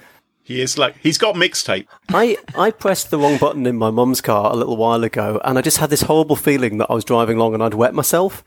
He 0.49 0.63
is 0.63 0.79
like 0.79 0.97
he's 1.03 1.19
got 1.19 1.35
mixtape. 1.35 1.87
I, 2.09 2.39
I 2.57 2.71
pressed 2.71 3.11
the 3.11 3.19
wrong 3.19 3.37
button 3.37 3.67
in 3.67 3.77
my 3.77 3.91
mum's 3.91 4.23
car 4.23 4.51
a 4.51 4.57
little 4.57 4.79
while 4.79 5.05
ago, 5.05 5.39
and 5.45 5.59
I 5.59 5.61
just 5.61 5.77
had 5.77 5.91
this 5.91 6.01
horrible 6.01 6.37
feeling 6.37 6.79
that 6.79 6.87
I 6.91 6.95
was 6.95 7.05
driving 7.05 7.37
along 7.37 7.53
and 7.53 7.63
I'd 7.63 7.75
wet 7.75 7.93
myself. 7.93 8.43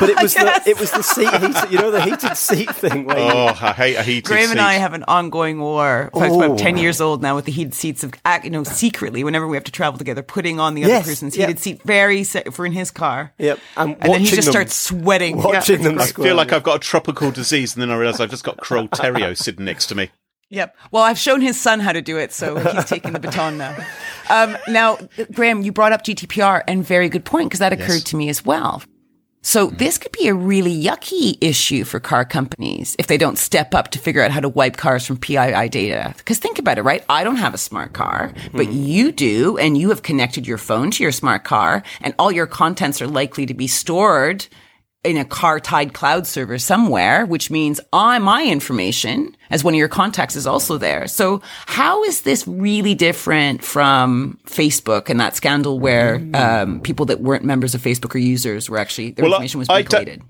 But 0.00 0.08
it 0.08 0.16
was 0.22 0.34
Yes. 0.34 0.64
the 0.64 0.70
it 0.70 0.80
was 0.80 0.90
the 0.90 1.02
seat 1.02 1.28
heater, 1.30 1.68
you 1.70 1.78
know, 1.78 1.90
the 1.90 2.00
heated 2.00 2.34
seat 2.38 2.74
thing. 2.74 3.04
Where 3.04 3.18
you- 3.18 3.24
Oh, 3.24 3.46
I 3.48 3.72
hate 3.72 3.96
a 3.96 4.02
heated 4.02 4.24
Graham 4.24 4.52
and. 4.52 4.60
I 4.60 4.74
have 4.74 4.94
an 4.94 5.04
ongoing 5.06 5.60
war. 5.60 6.10
In 6.14 6.20
fact, 6.20 6.32
Oh. 6.32 6.42
about 6.42 6.58
ten 6.58 6.78
years 6.78 7.02
old 7.02 7.20
now 7.20 7.34
with 7.36 7.44
the 7.44 7.52
heated 7.52 7.74
seats 7.74 8.02
of, 8.02 8.14
act- 8.24 8.46
you 8.46 8.50
know, 8.50 8.64
secretly 8.64 9.22
whenever 9.22 9.46
we 9.46 9.56
have 9.58 9.64
to 9.64 9.72
travel 9.72 9.98
together, 9.98 10.22
putting 10.22 10.58
on 10.60 10.72
the 10.74 10.80
Yes, 10.80 11.02
other 11.02 11.10
person's 11.10 11.36
yeah. 11.36 11.46
heated 11.48 11.60
seat 11.60 11.82
very 11.84 12.24
se- 12.24 12.44
for 12.52 12.64
in 12.64 12.72
his 12.72 12.90
car. 12.90 13.34
Yep, 13.36 13.58
and, 13.76 13.96
And 14.00 14.12
then 14.14 14.20
he 14.22 14.28
just 14.28 14.44
them- 14.46 14.52
starts 14.52 14.74
sweating. 14.74 15.36
watching 15.42 15.82
yeah. 15.82 15.88
them. 15.90 15.98
I 16.00 16.06
squirm. 16.06 16.24
feel 16.26 16.36
like 16.36 16.52
I've 16.54 16.62
got 16.62 16.76
a 16.76 16.78
tropical 16.80 17.30
disease, 17.30 17.74
and 17.74 17.82
then 17.82 17.90
I 17.90 17.96
realise 17.96 18.18
I've 18.18 18.30
just 18.30 18.44
got 18.44 18.62
Carole 18.64 18.88
Theriault 18.88 19.36
sitting 19.36 19.66
next 19.66 19.88
to 19.88 19.94
me. 19.94 20.10
Yep. 20.54 20.76
Well, 20.92 21.02
I've 21.02 21.18
shown 21.18 21.40
his 21.40 21.60
son 21.60 21.80
how 21.80 21.92
to 21.92 22.00
do 22.00 22.16
it, 22.16 22.32
so 22.32 22.56
he's 22.56 22.84
taking 22.84 23.12
the 23.12 23.18
baton 23.18 23.58
now. 23.58 23.76
Um, 24.30 24.56
now, 24.68 24.98
Graham, 25.32 25.62
you 25.62 25.72
brought 25.72 25.92
up 25.92 26.04
GDPR, 26.04 26.62
and 26.68 26.86
very 26.86 27.08
good 27.08 27.24
point 27.24 27.50
because 27.50 27.58
that 27.58 27.72
occurred 27.72 28.06
to 28.06 28.16
me 28.16 28.28
as 28.28 28.44
well. 28.44 28.82
So 29.42 29.66
this 29.66 29.98
could 29.98 30.12
be 30.12 30.28
a 30.28 30.34
really 30.34 30.74
yucky 30.82 31.36
issue 31.42 31.84
for 31.84 32.00
car 32.00 32.24
companies 32.24 32.96
if 32.98 33.08
they 33.08 33.18
don't 33.18 33.36
step 33.36 33.74
up 33.74 33.90
to 33.90 33.98
figure 33.98 34.22
out 34.22 34.30
how 34.30 34.40
to 34.40 34.48
wipe 34.48 34.78
cars 34.78 35.06
from 35.06 35.18
PII 35.18 35.68
data. 35.68 36.14
Because 36.16 36.38
think 36.38 36.58
about 36.58 36.78
it, 36.78 36.82
right? 36.82 37.04
I 37.10 37.24
don't 37.24 37.36
have 37.36 37.52
a 37.52 37.58
smart 37.58 37.92
car, 37.92 38.32
but 38.54 38.72
you 38.72 39.12
do, 39.12 39.58
and 39.58 39.76
you 39.76 39.90
have 39.90 40.02
connected 40.02 40.46
your 40.46 40.56
phone 40.56 40.90
to 40.92 41.02
your 41.02 41.12
smart 41.12 41.44
car, 41.44 41.82
and 42.00 42.14
all 42.18 42.32
your 42.32 42.46
contents 42.46 43.02
are 43.02 43.06
likely 43.06 43.44
to 43.44 43.52
be 43.52 43.66
stored 43.66 44.46
in 45.04 45.16
a 45.16 45.24
car 45.24 45.60
tied 45.60 45.92
cloud 45.92 46.26
server 46.26 46.58
somewhere, 46.58 47.26
which 47.26 47.50
means 47.50 47.80
I, 47.92 48.18
my 48.18 48.44
information 48.44 49.36
as 49.50 49.62
one 49.62 49.74
of 49.74 49.78
your 49.78 49.88
contacts 49.88 50.34
is 50.34 50.46
also 50.46 50.78
there. 50.78 51.06
So 51.06 51.42
how 51.66 52.02
is 52.04 52.22
this 52.22 52.48
really 52.48 52.94
different 52.94 53.62
from 53.62 54.38
Facebook 54.46 55.10
and 55.10 55.20
that 55.20 55.36
scandal 55.36 55.78
where 55.78 56.26
um, 56.34 56.80
people 56.80 57.06
that 57.06 57.20
weren't 57.20 57.44
members 57.44 57.74
of 57.74 57.82
Facebook 57.82 58.14
or 58.14 58.18
users 58.18 58.70
were 58.70 58.78
actually, 58.78 59.10
their 59.10 59.24
Well, 59.24 59.34
information 59.34 59.58
was 59.58 59.68
don't- 59.68 60.22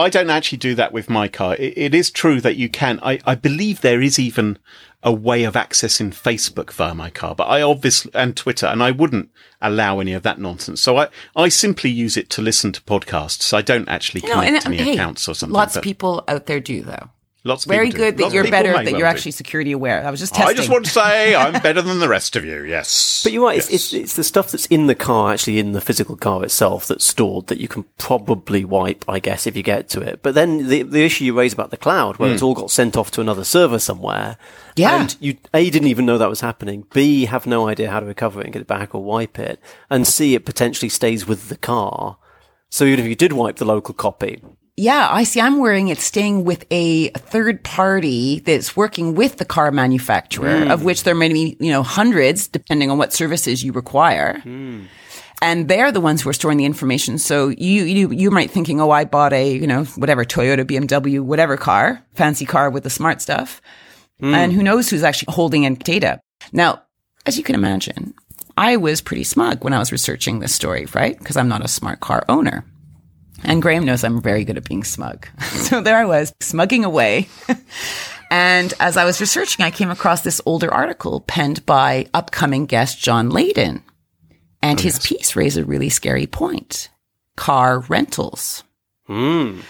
I 0.00 0.08
don't 0.08 0.30
actually 0.30 0.58
do 0.58 0.76
that 0.76 0.92
with 0.92 1.10
my 1.10 1.26
car. 1.26 1.56
It, 1.56 1.76
it 1.76 1.94
is 1.94 2.10
true 2.10 2.40
that 2.42 2.54
you 2.56 2.68
can. 2.68 3.00
I, 3.02 3.18
I 3.26 3.34
believe 3.34 3.80
there 3.80 4.00
is 4.00 4.16
even 4.16 4.56
a 5.02 5.12
way 5.12 5.44
of 5.44 5.54
accessing 5.54 6.10
Facebook 6.10 6.72
via 6.72 6.94
my 6.94 7.08
car, 7.10 7.34
but 7.34 7.44
I 7.44 7.62
obviously, 7.62 8.10
and 8.14 8.36
Twitter, 8.36 8.66
and 8.66 8.82
I 8.82 8.90
wouldn't 8.90 9.30
allow 9.62 10.00
any 10.00 10.12
of 10.12 10.24
that 10.24 10.40
nonsense. 10.40 10.80
So 10.80 10.96
I, 10.96 11.08
I 11.36 11.48
simply 11.48 11.90
use 11.90 12.16
it 12.16 12.30
to 12.30 12.42
listen 12.42 12.72
to 12.72 12.80
podcasts. 12.82 13.52
I 13.54 13.62
don't 13.62 13.88
actually 13.88 14.22
No, 14.22 14.34
connect 14.34 14.64
and, 14.66 14.74
any 14.74 14.82
hey, 14.82 14.92
accounts 14.94 15.28
or 15.28 15.34
something. 15.34 15.54
lots 15.54 15.74
but 15.74 15.78
of 15.78 15.84
people 15.84 16.24
out 16.26 16.46
there 16.46 16.60
do 16.60 16.82
though. 16.82 17.10
Lots 17.48 17.64
of 17.64 17.70
Very 17.70 17.86
people 17.86 17.98
do. 17.98 18.04
good 18.04 18.16
that 18.18 18.22
Lots 18.24 18.34
you're 18.34 18.50
better, 18.50 18.72
that 18.72 18.84
well 18.84 18.90
you're 18.90 19.00
do. 19.00 19.04
actually 19.06 19.30
security 19.32 19.72
aware. 19.72 20.06
I 20.06 20.10
was 20.10 20.20
just 20.20 20.34
testing. 20.34 20.50
I 20.50 20.54
just 20.54 20.68
want 20.68 20.84
to 20.84 20.90
say 20.90 21.34
I'm 21.42 21.60
better 21.62 21.80
than 21.80 21.98
the 21.98 22.08
rest 22.08 22.36
of 22.36 22.44
you. 22.44 22.62
Yes, 22.62 23.22
But 23.24 23.32
you're 23.32 23.44
right. 23.44 23.56
Yes. 23.56 23.70
It's, 23.70 23.92
it's 23.92 23.94
it's 23.94 24.16
the 24.16 24.24
stuff 24.24 24.50
that's 24.50 24.66
in 24.66 24.86
the 24.86 24.94
car, 24.94 25.32
actually 25.32 25.58
in 25.58 25.72
the 25.72 25.80
physical 25.80 26.14
car 26.14 26.44
itself, 26.44 26.86
that's 26.86 27.06
stored 27.06 27.46
that 27.46 27.58
you 27.58 27.66
can 27.66 27.86
probably 27.96 28.66
wipe, 28.66 29.02
I 29.08 29.18
guess, 29.18 29.46
if 29.46 29.56
you 29.56 29.62
get 29.62 29.88
to 29.90 30.00
it. 30.02 30.22
But 30.22 30.34
then 30.34 30.68
the 30.68 30.82
the 30.82 31.02
issue 31.04 31.24
you 31.24 31.36
raise 31.36 31.54
about 31.54 31.70
the 31.70 31.78
cloud, 31.78 32.18
where 32.18 32.30
it's 32.30 32.42
hmm. 32.42 32.46
all 32.48 32.54
got 32.54 32.70
sent 32.70 32.96
off 32.96 33.10
to 33.12 33.22
another 33.22 33.44
server 33.44 33.78
somewhere, 33.78 34.36
Yeah. 34.76 35.00
and 35.00 35.16
you 35.18 35.38
a 35.54 35.70
didn't 35.70 35.88
even 35.88 36.04
know 36.04 36.18
that 36.18 36.28
was 36.28 36.42
happening, 36.42 36.84
b 36.92 37.24
have 37.24 37.46
no 37.46 37.66
idea 37.66 37.90
how 37.90 38.00
to 38.00 38.06
recover 38.06 38.40
it 38.40 38.44
and 38.44 38.52
get 38.52 38.62
it 38.62 38.68
back 38.68 38.94
or 38.94 39.02
wipe 39.02 39.38
it, 39.38 39.58
and 39.88 40.06
c 40.06 40.34
it 40.34 40.44
potentially 40.44 40.90
stays 40.90 41.26
with 41.26 41.48
the 41.48 41.56
car. 41.56 42.18
So 42.70 42.84
even 42.84 43.00
if 43.00 43.08
you 43.08 43.16
did 43.16 43.32
wipe 43.32 43.56
the 43.56 43.64
local 43.64 43.94
copy, 43.94 44.42
Yeah, 44.78 45.08
I 45.10 45.24
see. 45.24 45.40
I'm 45.40 45.58
worrying 45.58 45.88
it's 45.88 46.04
staying 46.04 46.44
with 46.44 46.64
a 46.70 47.08
third 47.08 47.64
party 47.64 48.38
that's 48.38 48.76
working 48.76 49.16
with 49.16 49.38
the 49.38 49.44
car 49.44 49.72
manufacturer, 49.72 50.66
hmm. 50.66 50.70
of 50.70 50.84
which 50.84 51.02
there 51.02 51.16
may 51.16 51.32
be, 51.32 51.56
you 51.58 51.72
know, 51.72 51.82
hundreds, 51.82 52.46
depending 52.46 52.88
on 52.88 52.96
what 52.96 53.12
services 53.12 53.64
you 53.64 53.72
require. 53.72 54.38
Hmm. 54.38 54.84
And 55.42 55.66
they're 55.66 55.90
the 55.90 56.00
ones 56.00 56.22
who 56.22 56.30
are 56.30 56.32
storing 56.32 56.58
the 56.58 56.64
information. 56.64 57.18
So 57.18 57.48
you, 57.48 57.82
you, 57.82 58.12
you 58.12 58.30
might 58.30 58.52
thinking, 58.52 58.80
oh, 58.80 58.92
I 58.92 59.04
bought 59.04 59.32
a, 59.32 59.52
you 59.52 59.66
know, 59.66 59.82
whatever, 59.96 60.24
Toyota, 60.24 60.64
BMW, 60.64 61.22
whatever 61.22 61.56
car, 61.56 62.00
fancy 62.14 62.46
car 62.46 62.70
with 62.70 62.84
the 62.84 62.90
smart 62.90 63.20
stuff. 63.20 63.60
Hmm. 64.20 64.32
And 64.32 64.52
who 64.52 64.62
knows 64.62 64.88
who's 64.88 65.02
actually 65.02 65.34
holding 65.34 65.64
in 65.64 65.74
data. 65.74 66.20
Now, 66.52 66.82
as 67.26 67.36
you 67.36 67.42
can 67.42 67.56
imagine, 67.56 68.14
I 68.56 68.76
was 68.76 69.00
pretty 69.00 69.24
smug 69.24 69.64
when 69.64 69.72
I 69.72 69.80
was 69.80 69.90
researching 69.90 70.38
this 70.38 70.54
story, 70.54 70.86
right? 70.94 71.18
Because 71.18 71.36
I'm 71.36 71.48
not 71.48 71.64
a 71.64 71.68
smart 71.68 71.98
car 71.98 72.24
owner. 72.28 72.64
And 73.44 73.62
Graham 73.62 73.84
knows 73.84 74.04
I'm 74.04 74.20
very 74.20 74.44
good 74.44 74.56
at 74.56 74.68
being 74.68 74.84
smug. 74.84 75.28
so 75.40 75.80
there 75.80 75.96
I 75.96 76.04
was, 76.04 76.32
smugging 76.40 76.84
away. 76.84 77.28
and 78.30 78.74
as 78.80 78.96
I 78.96 79.04
was 79.04 79.20
researching, 79.20 79.64
I 79.64 79.70
came 79.70 79.90
across 79.90 80.22
this 80.22 80.40
older 80.44 80.72
article 80.72 81.20
penned 81.20 81.64
by 81.64 82.06
upcoming 82.14 82.66
guest 82.66 82.98
John 83.00 83.30
Leyden. 83.30 83.82
And 84.60 84.78
oh, 84.78 84.82
his 84.82 84.98
piece 84.98 85.36
raised 85.36 85.56
a 85.56 85.64
really 85.64 85.88
scary 85.88 86.26
point 86.26 86.90
car 87.36 87.80
rentals. 87.80 88.64
Hmm. 89.06 89.60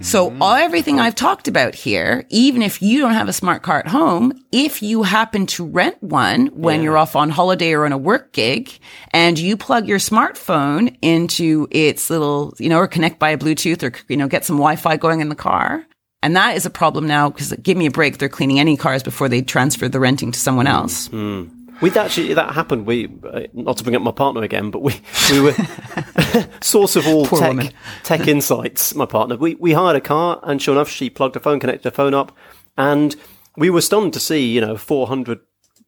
So 0.00 0.34
all 0.40 0.54
everything 0.54 0.98
I've 0.98 1.14
talked 1.14 1.48
about 1.48 1.74
here, 1.74 2.24
even 2.30 2.62
if 2.62 2.80
you 2.80 3.00
don't 3.00 3.12
have 3.12 3.28
a 3.28 3.32
smart 3.32 3.62
car 3.62 3.78
at 3.78 3.88
home, 3.88 4.32
if 4.50 4.82
you 4.82 5.02
happen 5.02 5.46
to 5.48 5.66
rent 5.66 6.02
one 6.02 6.46
when 6.46 6.82
you're 6.82 6.96
off 6.96 7.14
on 7.14 7.28
holiday 7.28 7.72
or 7.72 7.84
on 7.84 7.92
a 7.92 7.98
work 7.98 8.32
gig 8.32 8.78
and 9.12 9.38
you 9.38 9.56
plug 9.56 9.86
your 9.86 9.98
smartphone 9.98 10.96
into 11.02 11.68
its 11.70 12.08
little, 12.08 12.54
you 12.58 12.70
know, 12.70 12.78
or 12.78 12.88
connect 12.88 13.18
by 13.18 13.30
a 13.30 13.38
Bluetooth 13.38 13.82
or, 13.82 13.92
you 14.08 14.16
know, 14.16 14.28
get 14.28 14.46
some 14.46 14.56
Wi-Fi 14.56 14.96
going 14.96 15.20
in 15.20 15.28
the 15.28 15.34
car. 15.34 15.84
And 16.22 16.36
that 16.36 16.56
is 16.56 16.64
a 16.64 16.70
problem 16.70 17.06
now 17.06 17.28
because 17.28 17.52
uh, 17.52 17.56
give 17.62 17.76
me 17.76 17.86
a 17.86 17.90
break. 17.90 18.18
They're 18.18 18.28
cleaning 18.28 18.60
any 18.60 18.76
cars 18.76 19.02
before 19.02 19.28
they 19.28 19.42
transfer 19.42 19.88
the 19.88 20.00
renting 20.00 20.32
to 20.32 20.38
someone 20.38 20.66
else. 20.66 21.08
Hmm. 21.08 21.48
We'd 21.82 21.96
actually 21.96 22.32
that 22.34 22.54
happened. 22.54 22.86
We 22.86 23.08
uh, 23.30 23.42
not 23.52 23.76
to 23.78 23.84
bring 23.84 23.96
up 23.96 24.02
my 24.02 24.12
partner 24.12 24.42
again, 24.42 24.70
but 24.70 24.80
we 24.82 24.94
we 25.30 25.40
were 25.40 25.52
source 26.62 26.96
of 26.96 27.06
all 27.06 27.26
Poor 27.26 27.40
tech 27.40 27.48
woman. 27.48 27.70
tech 28.04 28.26
insights. 28.28 28.94
My 28.94 29.04
partner. 29.06 29.36
We 29.36 29.56
we 29.56 29.72
hired 29.72 29.96
a 29.96 30.00
car, 30.00 30.40
and 30.44 30.62
sure 30.62 30.74
enough, 30.74 30.88
she 30.88 31.10
plugged 31.10 31.34
her 31.34 31.40
phone, 31.40 31.60
connected 31.60 31.84
her 31.84 31.90
phone 31.94 32.14
up, 32.14 32.32
and 32.78 33.16
we 33.56 33.68
were 33.68 33.80
stunned 33.82 34.12
to 34.14 34.20
see 34.20 34.46
you 34.52 34.60
know 34.60 34.76
four 34.76 35.08
hundred 35.08 35.40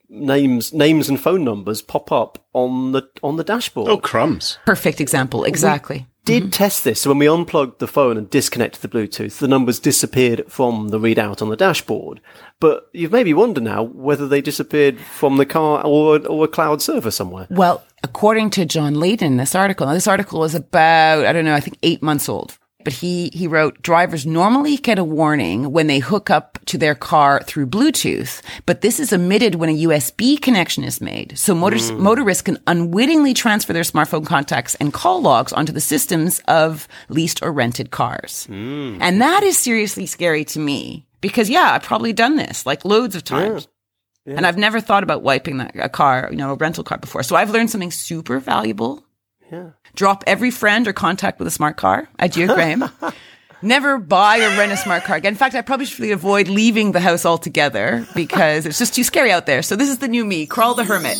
names 0.08 0.72
names 0.72 1.08
and 1.08 1.20
phone 1.20 1.44
numbers 1.44 1.80
pop 1.80 2.12
up 2.12 2.44
on 2.52 2.92
the 2.92 3.02
on 3.22 3.36
the 3.36 3.44
dashboard. 3.44 3.88
oh 3.88 3.98
crumbs. 3.98 4.58
Perfect 4.66 5.00
example. 5.00 5.44
Exactly. 5.44 6.06
Did 6.24 6.44
mm-hmm. 6.44 6.50
test 6.50 6.84
this. 6.84 7.02
So 7.02 7.10
when 7.10 7.18
we 7.18 7.28
unplugged 7.28 7.80
the 7.80 7.86
phone 7.86 8.16
and 8.16 8.30
disconnected 8.30 8.80
the 8.80 8.88
Bluetooth, 8.88 9.38
the 9.38 9.48
numbers 9.48 9.78
disappeared 9.78 10.44
from 10.48 10.88
the 10.88 10.98
readout 10.98 11.42
on 11.42 11.50
the 11.50 11.56
dashboard. 11.56 12.20
But 12.60 12.88
you've 12.92 13.12
made 13.12 13.26
me 13.26 13.34
wonder 13.34 13.60
now 13.60 13.82
whether 13.82 14.26
they 14.26 14.40
disappeared 14.40 14.98
from 14.98 15.36
the 15.36 15.44
car 15.44 15.84
or, 15.84 16.26
or 16.26 16.44
a 16.44 16.48
cloud 16.48 16.80
server 16.80 17.10
somewhere. 17.10 17.46
Well, 17.50 17.84
according 18.02 18.50
to 18.50 18.64
John 18.64 18.94
Leyden, 18.94 19.36
this 19.36 19.54
article, 19.54 19.86
this 19.88 20.08
article 20.08 20.40
was 20.40 20.54
about, 20.54 21.26
I 21.26 21.32
don't 21.32 21.44
know, 21.44 21.54
I 21.54 21.60
think 21.60 21.78
eight 21.82 22.02
months 22.02 22.28
old. 22.28 22.58
But 22.84 22.92
he, 22.92 23.30
he 23.32 23.48
wrote, 23.48 23.82
drivers 23.82 24.26
normally 24.26 24.76
get 24.76 24.98
a 24.98 25.04
warning 25.04 25.72
when 25.72 25.86
they 25.86 25.98
hook 25.98 26.30
up 26.30 26.58
to 26.66 26.78
their 26.78 26.94
car 26.94 27.42
through 27.42 27.66
Bluetooth, 27.66 28.42
but 28.66 28.82
this 28.82 29.00
is 29.00 29.12
omitted 29.12 29.56
when 29.56 29.70
a 29.70 29.84
USB 29.84 30.40
connection 30.40 30.84
is 30.84 31.00
made. 31.00 31.36
So 31.38 31.54
motors, 31.54 31.90
hmm. 31.90 32.02
motorists 32.02 32.42
can 32.42 32.58
unwittingly 32.66 33.34
transfer 33.34 33.72
their 33.72 33.82
smartphone 33.82 34.26
contacts 34.26 34.74
and 34.76 34.92
call 34.92 35.20
logs 35.22 35.52
onto 35.52 35.72
the 35.72 35.80
systems 35.80 36.40
of 36.46 36.86
leased 37.08 37.42
or 37.42 37.52
rented 37.52 37.90
cars. 37.90 38.46
Hmm. 38.46 38.98
And 39.00 39.20
that 39.20 39.42
is 39.42 39.58
seriously 39.58 40.06
scary 40.06 40.44
to 40.46 40.58
me 40.58 41.06
because 41.20 41.48
yeah, 41.48 41.72
I've 41.72 41.82
probably 41.82 42.12
done 42.12 42.36
this 42.36 42.66
like 42.66 42.84
loads 42.84 43.16
of 43.16 43.24
times. 43.24 43.66
And 44.26 44.46
I've 44.46 44.56
never 44.56 44.80
thought 44.80 45.02
about 45.02 45.22
wiping 45.22 45.58
that, 45.58 45.72
a 45.76 45.90
car, 45.90 46.28
you 46.30 46.38
know, 46.38 46.52
a 46.52 46.54
rental 46.54 46.82
car 46.82 46.96
before. 46.96 47.22
So 47.22 47.36
I've 47.36 47.50
learned 47.50 47.70
something 47.70 47.90
super 47.90 48.38
valuable. 48.38 49.03
Yeah. 49.50 49.70
Drop 49.94 50.24
every 50.26 50.50
friend 50.50 50.88
or 50.88 50.92
contact 50.92 51.38
with 51.38 51.48
a 51.48 51.50
smart 51.50 51.76
car. 51.76 52.08
Adieu, 52.18 52.46
Graham. 52.46 52.84
Never 53.62 53.98
buy 53.98 54.38
or 54.38 54.48
rent 54.58 54.72
a 54.72 54.76
smart 54.76 55.04
car 55.04 55.16
again. 55.16 55.32
In 55.32 55.38
fact, 55.38 55.54
I 55.54 55.62
probably 55.62 55.86
should 55.86 56.10
avoid 56.10 56.48
leaving 56.48 56.92
the 56.92 57.00
house 57.00 57.24
altogether 57.24 58.06
because 58.14 58.66
it's 58.66 58.78
just 58.78 58.94
too 58.94 59.04
scary 59.04 59.32
out 59.32 59.46
there. 59.46 59.62
So 59.62 59.74
this 59.74 59.88
is 59.88 59.98
the 59.98 60.08
new 60.08 60.24
me, 60.24 60.46
Carole 60.46 60.74
the 60.74 60.84
Hermit. 60.84 61.16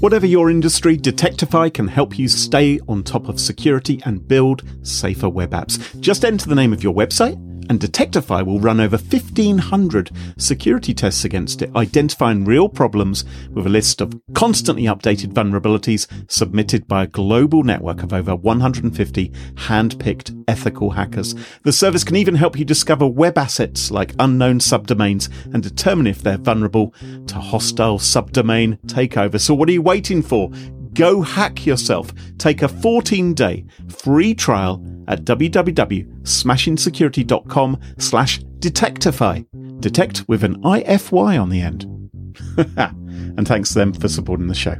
Whatever 0.00 0.26
your 0.26 0.48
industry, 0.48 0.96
Detectify 0.96 1.68
can 1.68 1.88
help 1.88 2.18
you 2.18 2.28
stay 2.28 2.80
on 2.88 3.02
top 3.02 3.28
of 3.28 3.38
security 3.38 4.00
and 4.06 4.26
build 4.26 4.62
safer 4.82 5.28
web 5.28 5.50
apps. 5.50 6.00
Just 6.00 6.24
enter 6.24 6.48
the 6.48 6.54
name 6.54 6.72
of 6.72 6.82
your 6.82 6.94
website 6.94 7.36
and 7.68 7.80
Detectify 7.80 8.42
will 8.42 8.60
run 8.60 8.80
over 8.80 8.96
1500 8.96 10.10
security 10.36 10.94
tests 10.94 11.24
against 11.24 11.62
it, 11.62 11.74
identifying 11.76 12.44
real 12.44 12.68
problems 12.68 13.24
with 13.50 13.66
a 13.66 13.70
list 13.70 14.00
of 14.00 14.18
constantly 14.34 14.84
updated 14.84 15.32
vulnerabilities 15.32 16.06
submitted 16.30 16.86
by 16.88 17.04
a 17.04 17.06
global 17.06 17.62
network 17.62 18.02
of 18.02 18.12
over 18.12 18.34
150 18.34 19.32
hand-picked 19.56 20.32
ethical 20.46 20.90
hackers. 20.90 21.34
The 21.62 21.72
service 21.72 22.04
can 22.04 22.16
even 22.16 22.34
help 22.34 22.58
you 22.58 22.64
discover 22.64 23.06
web 23.06 23.38
assets 23.38 23.90
like 23.90 24.14
unknown 24.18 24.58
subdomains 24.58 25.28
and 25.52 25.62
determine 25.62 26.06
if 26.06 26.22
they're 26.22 26.38
vulnerable 26.38 26.94
to 27.26 27.34
hostile 27.34 27.98
subdomain 27.98 28.78
takeover. 28.86 29.40
So 29.40 29.54
what 29.54 29.68
are 29.68 29.72
you 29.72 29.82
waiting 29.82 30.22
for? 30.22 30.50
Go 30.94 31.22
hack 31.22 31.66
yourself. 31.66 32.12
Take 32.38 32.62
a 32.62 32.68
14 32.68 33.34
day 33.34 33.66
free 33.88 34.34
trial 34.34 34.82
at 35.08 35.24
www.smashingsecurity.com 35.24 37.80
slash 37.98 38.38
detectify. 38.58 39.42
Detect 39.80 40.28
with 40.28 40.44
an 40.44 40.62
IFY 40.62 41.40
on 41.40 41.48
the 41.48 41.60
end. 41.60 41.84
and 43.36 43.48
thanks 43.48 43.70
to 43.70 43.80
them 43.80 43.92
for 43.92 44.06
supporting 44.08 44.46
the 44.46 44.54
show. 44.54 44.76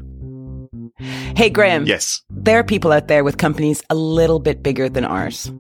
Hey, 0.99 1.49
Graham. 1.51 1.87
Yes. 1.87 2.23
There 2.31 2.59
are 2.59 2.65
people 2.65 2.91
out 2.91 3.07
there 3.07 3.23
with 3.23 3.39
companies 3.39 3.83
a 3.89 3.95
little 3.95 4.41
bit 4.41 4.63
bigger 4.63 4.89
than 4.89 5.05
ours. 5.05 5.51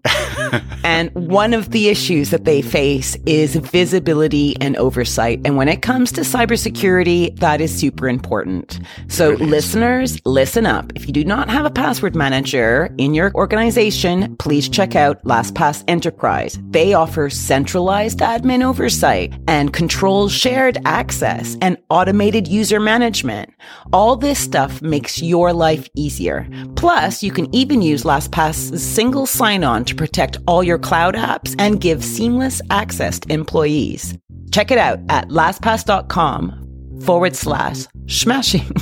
and 0.84 1.10
one 1.14 1.54
of 1.54 1.70
the 1.70 1.88
issues 1.88 2.30
that 2.30 2.44
they 2.44 2.60
face 2.60 3.16
is 3.26 3.54
visibility 3.54 4.56
and 4.60 4.76
oversight. 4.76 5.40
And 5.44 5.56
when 5.56 5.68
it 5.68 5.82
comes 5.82 6.10
to 6.12 6.22
cybersecurity, 6.22 7.38
that 7.38 7.60
is 7.60 7.76
super 7.76 8.08
important. 8.08 8.80
So 9.06 9.30
listeners, 9.30 10.18
listen 10.24 10.66
up. 10.66 10.90
If 10.96 11.06
you 11.06 11.12
do 11.12 11.24
not 11.24 11.48
have 11.48 11.64
a 11.64 11.70
password 11.70 12.16
manager 12.16 12.92
in 12.98 13.14
your 13.14 13.32
organization, 13.34 14.36
please 14.38 14.68
check 14.68 14.96
out 14.96 15.22
LastPass 15.24 15.84
Enterprise. 15.86 16.58
They 16.70 16.94
offer 16.94 17.30
centralized 17.30 18.18
admin 18.18 18.64
oversight 18.64 19.34
and 19.46 19.72
control 19.72 20.28
shared 20.28 20.78
access 20.84 21.56
and 21.62 21.76
automated 21.90 22.48
user 22.48 22.80
management. 22.80 23.52
All 23.92 24.16
this 24.16 24.38
stuff 24.38 24.82
makes 24.82 25.22
your 25.28 25.52
life 25.52 25.88
easier. 25.94 26.48
Plus, 26.74 27.22
you 27.22 27.30
can 27.30 27.54
even 27.54 27.82
use 27.82 28.02
LastPass's 28.02 28.82
single 28.82 29.26
sign-on 29.26 29.84
to 29.84 29.94
protect 29.94 30.38
all 30.46 30.64
your 30.64 30.78
cloud 30.78 31.14
apps 31.14 31.54
and 31.58 31.80
give 31.80 32.02
seamless 32.02 32.60
access 32.70 33.20
to 33.20 33.32
employees. 33.32 34.16
Check 34.50 34.70
it 34.70 34.78
out 34.78 34.98
at 35.08 35.28
lastpass.com 35.28 37.00
forward 37.04 37.36
slash 37.36 37.86
smashing. 38.06 38.66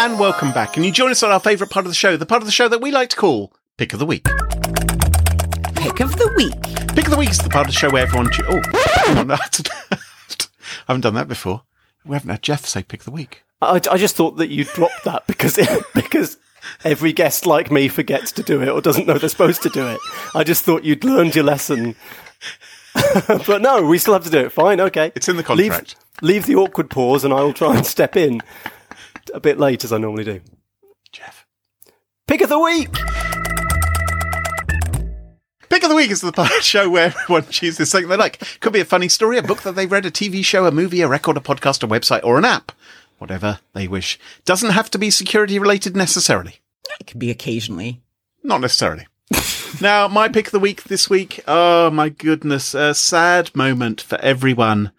And 0.00 0.18
welcome 0.18 0.50
back. 0.52 0.78
And 0.78 0.86
you 0.86 0.92
join 0.92 1.10
us 1.10 1.22
on 1.22 1.30
our 1.30 1.38
favourite 1.38 1.70
part 1.70 1.84
of 1.84 1.90
the 1.90 1.94
show, 1.94 2.16
the 2.16 2.24
part 2.24 2.40
of 2.40 2.46
the 2.46 2.52
show 2.52 2.68
that 2.68 2.80
we 2.80 2.90
like 2.90 3.10
to 3.10 3.16
call 3.16 3.52
Pick 3.76 3.92
of 3.92 3.98
the 3.98 4.06
Week. 4.06 4.24
Pick 5.74 6.00
of 6.00 6.16
the 6.16 6.32
week. 6.38 6.54
Pick 6.94 7.04
of 7.04 7.10
the 7.10 7.18
Week 7.18 7.28
is 7.28 7.36
the 7.36 7.50
part 7.50 7.66
of 7.66 7.74
the 7.74 7.78
show 7.78 7.90
where 7.90 8.04
everyone. 8.04 8.30
Cho- 8.30 8.44
oh. 8.48 8.62
I 8.72 9.36
haven't 10.86 11.02
done 11.02 11.12
that 11.14 11.28
before. 11.28 11.64
We 12.04 12.14
haven't 12.14 12.30
had 12.30 12.42
Geoff 12.42 12.66
say 12.66 12.82
Pick 12.82 13.00
of 13.00 13.04
the 13.06 13.10
Week. 13.10 13.42
I, 13.62 13.80
I 13.90 13.98
just 13.98 14.16
thought 14.16 14.36
that 14.38 14.48
you 14.48 14.64
dropped 14.64 15.04
that 15.04 15.26
because 15.26 15.56
because 15.94 16.38
every 16.84 17.12
guest 17.12 17.46
like 17.46 17.70
me 17.70 17.88
forgets 17.88 18.32
to 18.32 18.42
do 18.42 18.62
it 18.62 18.68
or 18.68 18.80
doesn't 18.80 19.06
know 19.06 19.18
they're 19.18 19.28
supposed 19.28 19.62
to 19.62 19.68
do 19.70 19.86
it. 19.86 20.00
I 20.34 20.44
just 20.44 20.64
thought 20.64 20.84
you'd 20.84 21.04
learned 21.04 21.34
your 21.34 21.44
lesson. 21.44 21.94
but 23.46 23.60
no, 23.62 23.82
we 23.82 23.98
still 23.98 24.14
have 24.14 24.24
to 24.24 24.30
do 24.30 24.38
it. 24.38 24.52
Fine, 24.52 24.80
okay. 24.80 25.12
It's 25.14 25.28
in 25.28 25.36
the 25.36 25.54
Leave- 25.54 25.72
contract. 25.72 25.96
Leave, 26.22 26.46
the 26.46 26.56
awkward 26.56 26.90
pause, 26.90 27.24
and 27.24 27.32
I 27.32 27.40
will 27.42 27.54
try 27.54 27.76
and 27.76 27.86
step 27.86 28.14
in 28.14 28.42
a 29.32 29.40
bit 29.40 29.58
late 29.58 29.84
as 29.84 29.92
I 29.92 29.98
normally 29.98 30.24
do. 30.24 30.40
Geoff. 31.12 31.46
Pick 32.26 32.42
of 32.42 32.48
the 32.50 32.58
week. 32.58 32.88
Pick 35.80 35.86
of 35.86 35.90
the 35.92 35.96
week 35.96 36.10
is 36.10 36.20
the 36.20 36.30
part 36.36 36.50
of 36.50 36.56
the 36.58 36.62
show 36.62 36.90
where 36.90 37.06
everyone 37.06 37.46
chooses 37.46 37.90
something 37.90 38.10
they 38.10 38.16
like. 38.18 38.42
Could 38.60 38.74
be 38.74 38.80
a 38.80 38.84
funny 38.84 39.08
story, 39.08 39.38
a 39.38 39.42
book 39.42 39.62
that 39.62 39.76
they've 39.76 39.90
read, 39.90 40.04
a 40.04 40.10
TV 40.10 40.44
show, 40.44 40.66
a 40.66 40.70
movie, 40.70 41.00
a 41.00 41.08
record, 41.08 41.38
a 41.38 41.40
podcast, 41.40 41.82
a 41.82 41.86
website, 41.86 42.22
or 42.22 42.36
an 42.36 42.44
app. 42.44 42.72
Whatever 43.16 43.60
they 43.72 43.88
wish. 43.88 44.18
Doesn't 44.44 44.72
have 44.72 44.90
to 44.90 44.98
be 44.98 45.08
security 45.08 45.58
related 45.58 45.96
necessarily. 45.96 46.56
It 47.00 47.06
could 47.06 47.18
be 47.18 47.30
occasionally. 47.30 48.02
Not 48.42 48.60
necessarily. 48.60 49.06
now, 49.80 50.06
my 50.06 50.28
pick 50.28 50.48
of 50.48 50.52
the 50.52 50.60
week 50.60 50.82
this 50.82 51.08
week. 51.08 51.42
Oh 51.48 51.88
my 51.88 52.10
goodness. 52.10 52.74
A 52.74 52.92
sad 52.92 53.56
moment 53.56 54.02
for 54.02 54.16
everyone 54.16 54.92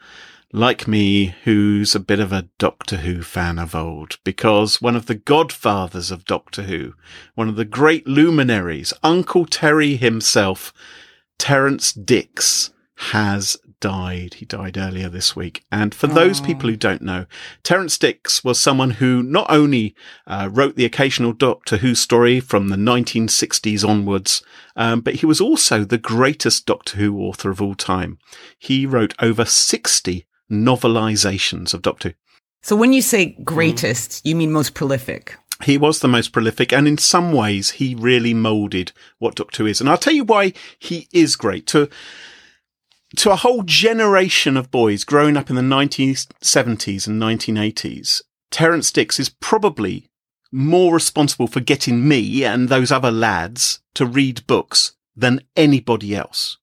like 0.53 0.87
me 0.87 1.35
who's 1.43 1.95
a 1.95 1.99
bit 1.99 2.19
of 2.19 2.33
a 2.33 2.49
Doctor 2.57 2.97
Who 2.97 3.21
fan 3.21 3.57
of 3.57 3.73
old 3.73 4.17
because 4.23 4.81
one 4.81 4.95
of 4.95 5.05
the 5.05 5.15
godfathers 5.15 6.11
of 6.11 6.25
Doctor 6.25 6.63
Who, 6.63 6.93
one 7.35 7.47
of 7.47 7.55
the 7.55 7.65
great 7.65 8.05
luminaries, 8.05 8.91
Uncle 9.01 9.45
Terry 9.45 9.95
himself, 9.95 10.73
Terrance 11.37 11.93
Dicks, 11.93 12.71
has 12.95 13.57
died. 13.79 14.35
He 14.35 14.45
died 14.45 14.77
earlier 14.77 15.09
this 15.09 15.35
week. 15.35 15.63
And 15.71 15.95
for 15.95 16.07
those 16.07 16.39
people 16.39 16.69
who 16.69 16.75
don't 16.75 17.01
know, 17.01 17.25
Terrance 17.63 17.97
Dicks 17.97 18.43
was 18.43 18.59
someone 18.59 18.91
who 18.91 19.23
not 19.23 19.47
only 19.49 19.95
uh, 20.27 20.49
wrote 20.51 20.75
the 20.75 20.85
occasional 20.85 21.33
Doctor 21.33 21.77
Who 21.77 21.95
story 21.95 22.39
from 22.39 22.67
the 22.67 22.75
1960s 22.75 23.87
onwards, 23.87 24.43
um, 24.75 25.01
but 25.01 25.15
he 25.15 25.25
was 25.25 25.41
also 25.41 25.83
the 25.83 25.97
greatest 25.97 26.65
Doctor 26.65 26.97
Who 26.97 27.17
author 27.19 27.49
of 27.49 27.61
all 27.61 27.73
time. 27.73 28.19
He 28.59 28.85
wrote 28.85 29.15
over 29.19 29.45
60 29.45 30.25
novelizations 30.51 31.73
of 31.73 31.81
Doctor 31.81 32.09
Who. 32.09 32.15
So 32.61 32.75
when 32.75 32.93
you 32.93 33.01
say 33.01 33.37
greatest, 33.43 34.11
mm. 34.11 34.21
you 34.25 34.35
mean 34.35 34.51
most 34.51 34.73
prolific. 34.73 35.35
He 35.63 35.77
was 35.77 35.99
the 35.99 36.07
most 36.07 36.31
prolific, 36.31 36.73
and 36.73 36.87
in 36.87 36.97
some 36.97 37.31
ways, 37.31 37.71
he 37.71 37.95
really 37.95 38.33
moulded 38.33 38.91
what 39.19 39.35
Doctor 39.35 39.63
Who 39.63 39.69
is. 39.69 39.79
And 39.79 39.89
I'll 39.89 39.97
tell 39.97 40.13
you 40.13 40.23
why 40.23 40.53
he 40.79 41.07
is 41.11 41.35
great. 41.35 41.67
To 41.67 41.89
to 43.17 43.31
a 43.31 43.35
whole 43.35 43.63
generation 43.63 44.55
of 44.55 44.71
boys 44.71 45.03
growing 45.03 45.35
up 45.35 45.49
in 45.49 45.55
the 45.55 45.61
1970s 45.61 47.07
and 47.07 47.21
1980s, 47.21 48.21
Terrance 48.51 48.91
Dicks 48.91 49.19
is 49.19 49.29
probably 49.29 50.09
more 50.51 50.93
responsible 50.93 51.47
for 51.47 51.59
getting 51.59 52.07
me 52.07 52.43
and 52.43 52.69
those 52.69 52.91
other 52.91 53.11
lads 53.11 53.79
to 53.95 54.05
read 54.05 54.45
books 54.47 54.93
than 55.15 55.41
anybody 55.55 56.15
else. 56.15 56.57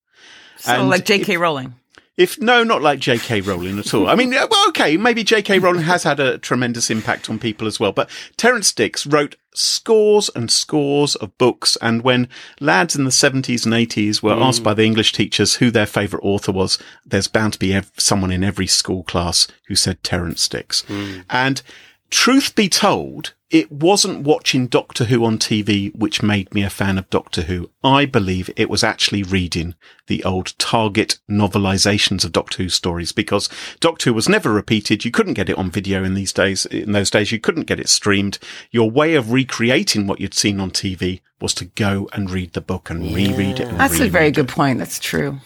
So 0.56 0.72
And 0.72 0.88
like 0.88 1.04
J.K. 1.04 1.36
Rowling. 1.36 1.74
If 2.18 2.40
no, 2.40 2.64
not 2.64 2.82
like 2.82 2.98
J.K. 2.98 3.42
Rowling 3.42 3.78
at 3.78 3.94
all. 3.94 4.08
I 4.08 4.16
mean, 4.16 4.30
well, 4.30 4.68
okay, 4.70 4.96
maybe 4.96 5.22
J.K. 5.22 5.60
Rowling 5.60 5.82
has 5.82 6.02
had 6.02 6.18
a 6.18 6.36
tremendous 6.36 6.90
impact 6.90 7.30
on 7.30 7.38
people 7.38 7.68
as 7.68 7.78
well. 7.78 7.92
But 7.92 8.10
Terrance 8.36 8.72
Dicks 8.72 9.06
wrote 9.06 9.36
scores 9.54 10.28
and 10.34 10.50
scores 10.50 11.14
of 11.14 11.38
books, 11.38 11.78
and 11.80 12.02
when 12.02 12.28
lads 12.58 12.96
in 12.96 13.04
the 13.04 13.12
seventies 13.12 13.64
and 13.64 13.72
eighties 13.72 14.20
were 14.20 14.34
mm. 14.34 14.42
asked 14.42 14.64
by 14.64 14.74
the 14.74 14.84
English 14.84 15.12
teachers 15.12 15.54
who 15.54 15.70
their 15.70 15.86
favourite 15.86 16.24
author 16.24 16.50
was, 16.50 16.76
there's 17.06 17.28
bound 17.28 17.52
to 17.52 17.58
be 17.60 17.72
ev- 17.72 17.92
someone 17.96 18.32
in 18.32 18.42
every 18.42 18.66
school 18.66 19.04
class 19.04 19.46
who 19.68 19.76
said 19.76 20.02
Terrance 20.02 20.48
Dicks. 20.48 20.82
Mm. 20.88 21.24
And 21.30 21.62
truth 22.10 22.56
be 22.56 22.68
told, 22.68 23.34
it 23.50 23.72
wasn't 23.72 24.24
watching 24.24 24.66
Doctor 24.66 25.04
Who 25.04 25.24
on 25.24 25.38
TV 25.38 25.94
which 25.94 26.22
made 26.22 26.52
me 26.52 26.62
a 26.62 26.70
fan 26.70 26.98
of 26.98 27.08
Doctor 27.08 27.42
Who. 27.42 27.70
I 27.82 28.04
believe 28.04 28.50
it 28.56 28.68
was 28.68 28.84
actually 28.84 29.22
reading 29.22 29.74
the 30.06 30.22
old 30.24 30.58
Target 30.58 31.18
novelizations 31.30 32.24
of 32.24 32.32
Doctor 32.32 32.62
Who 32.62 32.68
stories 32.68 33.12
because 33.12 33.48
Doctor 33.80 34.10
Who 34.10 34.14
was 34.14 34.28
never 34.28 34.52
repeated. 34.52 35.04
You 35.04 35.10
couldn't 35.10 35.34
get 35.34 35.48
it 35.48 35.56
on 35.56 35.70
video 35.70 36.04
in 36.04 36.14
these 36.14 36.32
days. 36.32 36.66
In 36.66 36.92
those 36.92 37.10
days, 37.10 37.32
you 37.32 37.40
couldn't 37.40 37.66
get 37.66 37.80
it 37.80 37.88
streamed. 37.88 38.38
Your 38.70 38.90
way 38.90 39.14
of 39.14 39.32
recreating 39.32 40.06
what 40.06 40.20
you'd 40.20 40.34
seen 40.34 40.60
on 40.60 40.70
TV 40.70 41.20
was 41.40 41.54
to 41.54 41.64
go 41.64 42.08
and 42.12 42.30
read 42.30 42.52
the 42.52 42.60
book 42.60 42.90
and 42.90 43.14
reread 43.14 43.60
it. 43.60 43.68
And 43.68 43.80
That's 43.80 44.00
a 44.00 44.08
very 44.08 44.28
it. 44.28 44.34
good 44.34 44.48
point. 44.48 44.78
That's 44.78 44.98
true. 44.98 45.38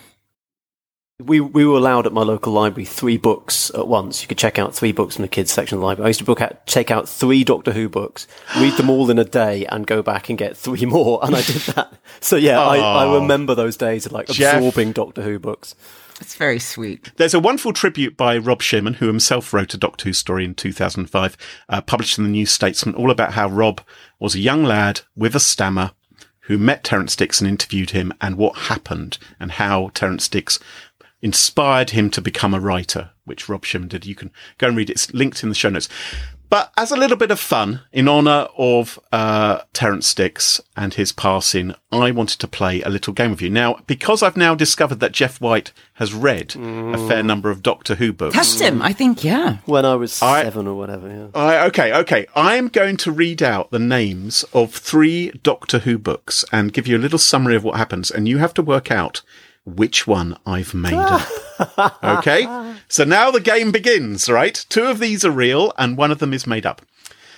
We 1.21 1.41
we 1.41 1.65
were 1.65 1.77
allowed 1.77 2.07
at 2.07 2.13
my 2.13 2.23
local 2.23 2.53
library 2.53 2.85
three 2.85 3.17
books 3.17 3.71
at 3.75 3.87
once. 3.87 4.23
You 4.23 4.29
could 4.29 4.39
check 4.39 4.59
out 4.59 4.75
three 4.75 4.93
books 4.93 5.17
from 5.17 5.23
the 5.23 5.29
kids 5.29 5.53
section 5.53 5.77
of 5.77 5.81
the 5.81 5.87
library. 5.87 6.07
I 6.07 6.09
used 6.09 6.21
to 6.21 6.25
book 6.25 6.41
out, 6.41 6.67
check 6.67 6.91
out 6.91 7.09
three 7.09 7.45
Doctor 7.45 7.73
Who 7.73 7.89
books, 7.89 8.27
read 8.59 8.77
them 8.77 8.91
all 8.91 9.09
in 9.11 9.19
a 9.19 9.25
day, 9.25 9.67
and 9.67 9.87
go 9.87 10.03
back 10.03 10.29
and 10.31 10.39
get 10.39 10.57
three 10.57 10.85
more. 10.87 11.21
And 11.23 11.37
I 11.37 11.43
did 11.43 11.63
that. 11.75 11.93
So 12.21 12.37
yeah, 12.37 12.61
I, 12.61 12.79
I 12.79 13.15
remember 13.15 13.55
those 13.55 13.77
days 13.77 14.07
of 14.07 14.13
like 14.13 14.27
Geoff. 14.29 14.55
absorbing 14.55 14.93
Doctor 14.93 15.23
Who 15.23 15.39
books. 15.39 15.75
That's 16.19 16.35
very 16.35 16.61
sweet. 16.61 17.11
There's 17.17 17.35
a 17.35 17.41
wonderful 17.41 17.73
tribute 17.73 18.17
by 18.17 18.39
Rob 18.39 18.63
Shearman, 18.63 18.95
who 18.95 19.07
himself 19.09 19.53
wrote 19.53 19.75
a 19.75 19.79
Doctor 19.79 20.05
Who 20.05 20.13
story 20.13 20.45
in 20.45 20.55
2005, 20.55 21.37
uh, 21.69 21.81
published 21.83 22.17
in 22.17 22.25
the 22.25 22.31
New 22.31 22.47
Statesman, 22.47 22.95
all 22.95 23.11
about 23.11 23.33
how 23.33 23.49
Rob 23.49 23.81
was 24.21 24.35
a 24.35 24.41
young 24.41 24.63
lad 24.63 25.01
with 25.17 25.35
a 25.35 25.41
stammer 25.41 25.93
who 26.47 26.59
met 26.59 26.85
Terrance 26.85 27.17
Dicks 27.17 27.41
and 27.41 27.49
interviewed 27.49 27.91
him 27.91 28.13
and 28.21 28.37
what 28.37 28.57
happened 28.57 29.19
and 29.39 29.53
how 29.53 29.91
Terrance 29.95 30.29
Dicks 30.29 30.59
inspired 31.23 31.91
him 31.91 32.11
to 32.11 32.20
become 32.20 32.53
a 32.53 32.61
writer, 32.61 33.11
which 33.25 33.49
Rob 33.49 33.64
Shearman 33.64 33.89
did. 33.89 34.05
You 34.05 34.14
can 34.14 34.31
go 34.59 34.68
and 34.68 34.77
read 34.77 34.91
it. 34.91 34.95
It's 34.95 35.14
linked 35.14 35.43
in 35.43 35.49
the 35.49 35.55
show 35.55 35.70
notes. 35.70 35.89
But 36.51 36.70
as 36.77 36.91
a 36.91 36.99
little 36.99 37.16
bit 37.16 37.31
of 37.31 37.41
fun, 37.41 37.81
in 37.93 38.07
honour 38.07 38.47
of 38.59 38.99
uh, 39.11 39.61
Terrance 39.73 40.12
Dicks 40.12 40.61
and 40.77 40.93
his 40.93 41.11
passing, 41.11 41.75
I 41.91 42.11
wanted 42.11 42.41
to 42.41 42.47
play 42.47 42.83
a 42.83 42.91
little 42.91 43.14
game 43.14 43.31
with 43.31 43.41
you. 43.41 43.49
Now, 43.49 43.79
because 43.87 44.23
I've 44.23 44.37
now 44.37 44.55
discovered 44.55 45.01
that 45.01 45.12
Geoff 45.12 45.41
White 45.41 45.73
has 45.95 46.12
read 46.12 46.55
a 46.55 47.09
fair 47.09 47.23
number 47.23 47.49
of 47.51 47.62
Doctor 47.62 47.95
Who 47.95 48.12
books. 48.12 48.35
Test 48.35 48.61
him. 48.61 48.83
I 48.83 48.93
think, 48.93 49.25
yeah. 49.25 49.59
When 49.64 49.87
I 49.87 49.95
was 49.95 50.20
I- 50.20 50.43
seven 50.43 50.66
or 50.66 50.75
whatever. 50.75 51.09
Yeah. 51.09 51.29
I, 51.35 51.64
okay, 51.68 51.91
okay. 52.01 52.27
I'm 52.37 52.68
going 52.68 52.99
to 52.99 53.11
read 53.12 53.43
out 53.43 53.70
the 53.70 53.79
names 53.79 54.45
of 54.53 54.75
three 54.75 55.31
Doctor 55.43 55.79
Who 55.79 55.97
books 55.97 56.45
and 56.53 56.75
give 56.75 56.87
you 56.87 56.99
a 56.99 57.01
little 57.01 57.18
summary 57.18 57.57
of 57.57 57.64
what 57.64 57.77
happens, 57.79 58.11
and 58.11 58.29
you 58.29 58.37
have 58.39 58.53
to 58.55 58.62
work 58.62 58.91
out 58.91 59.23
which 59.65 60.07
one 60.07 60.37
I've 60.47 60.75
made 60.75 60.95
up. 60.95 61.29
Okay? 62.03 62.47
So 62.89 63.05
now 63.05 63.31
the 63.31 63.41
game 63.41 63.73
begins, 63.73 64.29
right? 64.29 64.67
Two 64.69 64.85
of 64.85 64.99
these 64.99 65.25
are 65.25 65.31
real, 65.31 65.73
and 65.79 65.97
one 65.97 66.11
of 66.11 66.19
them 66.19 66.35
is 66.35 66.47
made 66.47 66.67
up. 66.67 66.83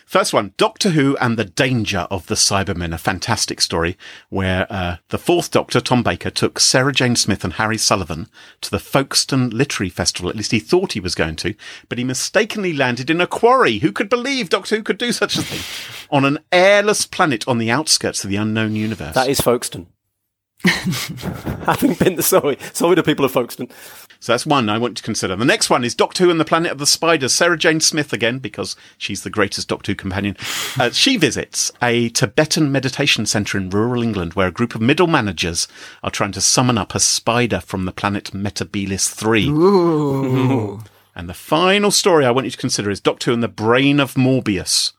First 0.05 0.33
one, 0.33 0.53
Doctor 0.57 0.91
Who 0.91 1.17
and 1.19 1.39
the 1.39 1.45
Danger 1.45 2.09
of 2.11 2.27
the 2.27 2.35
Cybermen, 2.35 2.93
a 2.93 2.99
fantastic 2.99 3.61
story 3.61 3.97
where 4.31 4.67
uh, 4.69 4.97
the 5.11 5.19
fourth 5.19 5.53
Doctor, 5.53 5.81
Tom 5.81 6.03
Baker, 6.03 6.31
took 6.31 6.59
Sarah 6.59 6.93
Jane 6.93 7.15
Smith 7.15 7.45
and 7.45 7.53
Harry 7.53 7.79
Sullivan 7.79 8.27
to 8.63 8.71
the 8.71 8.81
Folkestone 8.81 9.51
Literary 9.51 9.91
Festival. 9.91 10.29
At 10.29 10.35
least 10.37 10.51
he 10.51 10.59
thought 10.59 10.93
he 10.93 11.01
was 11.01 11.15
going 11.15 11.37
to, 11.37 11.55
but 11.89 11.99
he 11.99 12.05
mistakenly 12.05 12.73
landed 12.73 13.11
in 13.11 13.21
a 13.21 13.27
quarry. 13.29 13.79
Who 13.79 13.93
could 13.93 14.09
believe 14.09 14.49
Doctor 14.49 14.77
Who 14.77 14.83
could 14.83 14.99
do 14.99 15.13
such 15.13 15.37
a 15.39 15.43
thing? 15.43 15.61
on 16.11 16.25
an 16.25 16.39
airless 16.51 17.07
planet 17.07 17.47
on 17.47 17.59
the 17.59 17.71
outskirts 17.71 18.25
of 18.25 18.31
the 18.31 18.37
unknown 18.37 18.75
universe. 18.75 19.15
That 19.15 19.29
is 19.29 19.41
Folkestone. 19.41 19.87
Having 21.67 21.95
been 21.95 22.17
the 22.17 22.23
sorry, 22.23 22.57
sorry 22.73 22.97
to 22.97 23.03
people 23.03 23.25
of 23.25 23.33
Folkestone. 23.33 23.69
So 24.21 24.33
that's 24.33 24.47
one 24.47 24.71
I 24.71 24.79
want 24.79 24.97
to 24.97 25.03
consider. 25.03 25.37
The 25.37 25.45
next 25.45 25.69
one 25.69 25.85
is 25.85 25.95
Doctor 25.95 26.25
Who 26.25 26.31
and 26.31 26.41
the 26.41 26.47
Planet 26.47 26.73
of 26.73 26.79
the 26.79 26.87
Spiders. 26.87 27.35
Sarah 27.35 27.59
Jane 27.59 27.81
Smith 27.81 28.15
again, 28.15 28.39
because 28.39 28.75
she's 28.97 29.23
the 29.23 29.29
greatest 29.29 29.69
Doctor 29.69 29.93
Who 29.93 29.97
companion. 29.97 30.37
Uh, 30.77 30.91
she 30.91 31.17
visits 31.17 31.71
a 31.81 32.09
Tibetan 32.09 32.73
meditation 32.73 33.27
centre 33.27 33.57
in 33.57 33.71
rural 33.71 34.03
England 34.03 34.35
where 34.35 34.49
a 34.49 34.53
group 34.53 34.75
of 34.75 34.81
middle 34.81 35.07
managers 35.07 35.69
are 36.03 36.11
trying 36.11 36.33
to 36.33 36.41
summon 36.41 36.77
up 36.77 36.97
a 36.97 37.01
spider 37.01 37.61
from 37.61 37.85
the 37.85 37.93
planet 37.93 38.33
Metebelis 38.33 39.13
3. 39.15 39.49
Ooh. 39.49 40.81
And 41.15 41.29
the 41.29 41.35
final 41.35 41.93
story 41.93 42.27
I 42.27 42.33
want 42.33 42.47
you 42.47 42.51
to 42.51 42.57
consider 42.57 42.91
is 42.91 42.99
Doctor 43.01 43.31
Who 43.31 43.35
and 43.35 43.43
the 43.43 43.49
Brain 43.49 44.01
of 44.01 44.15
Morbius. 44.15 44.93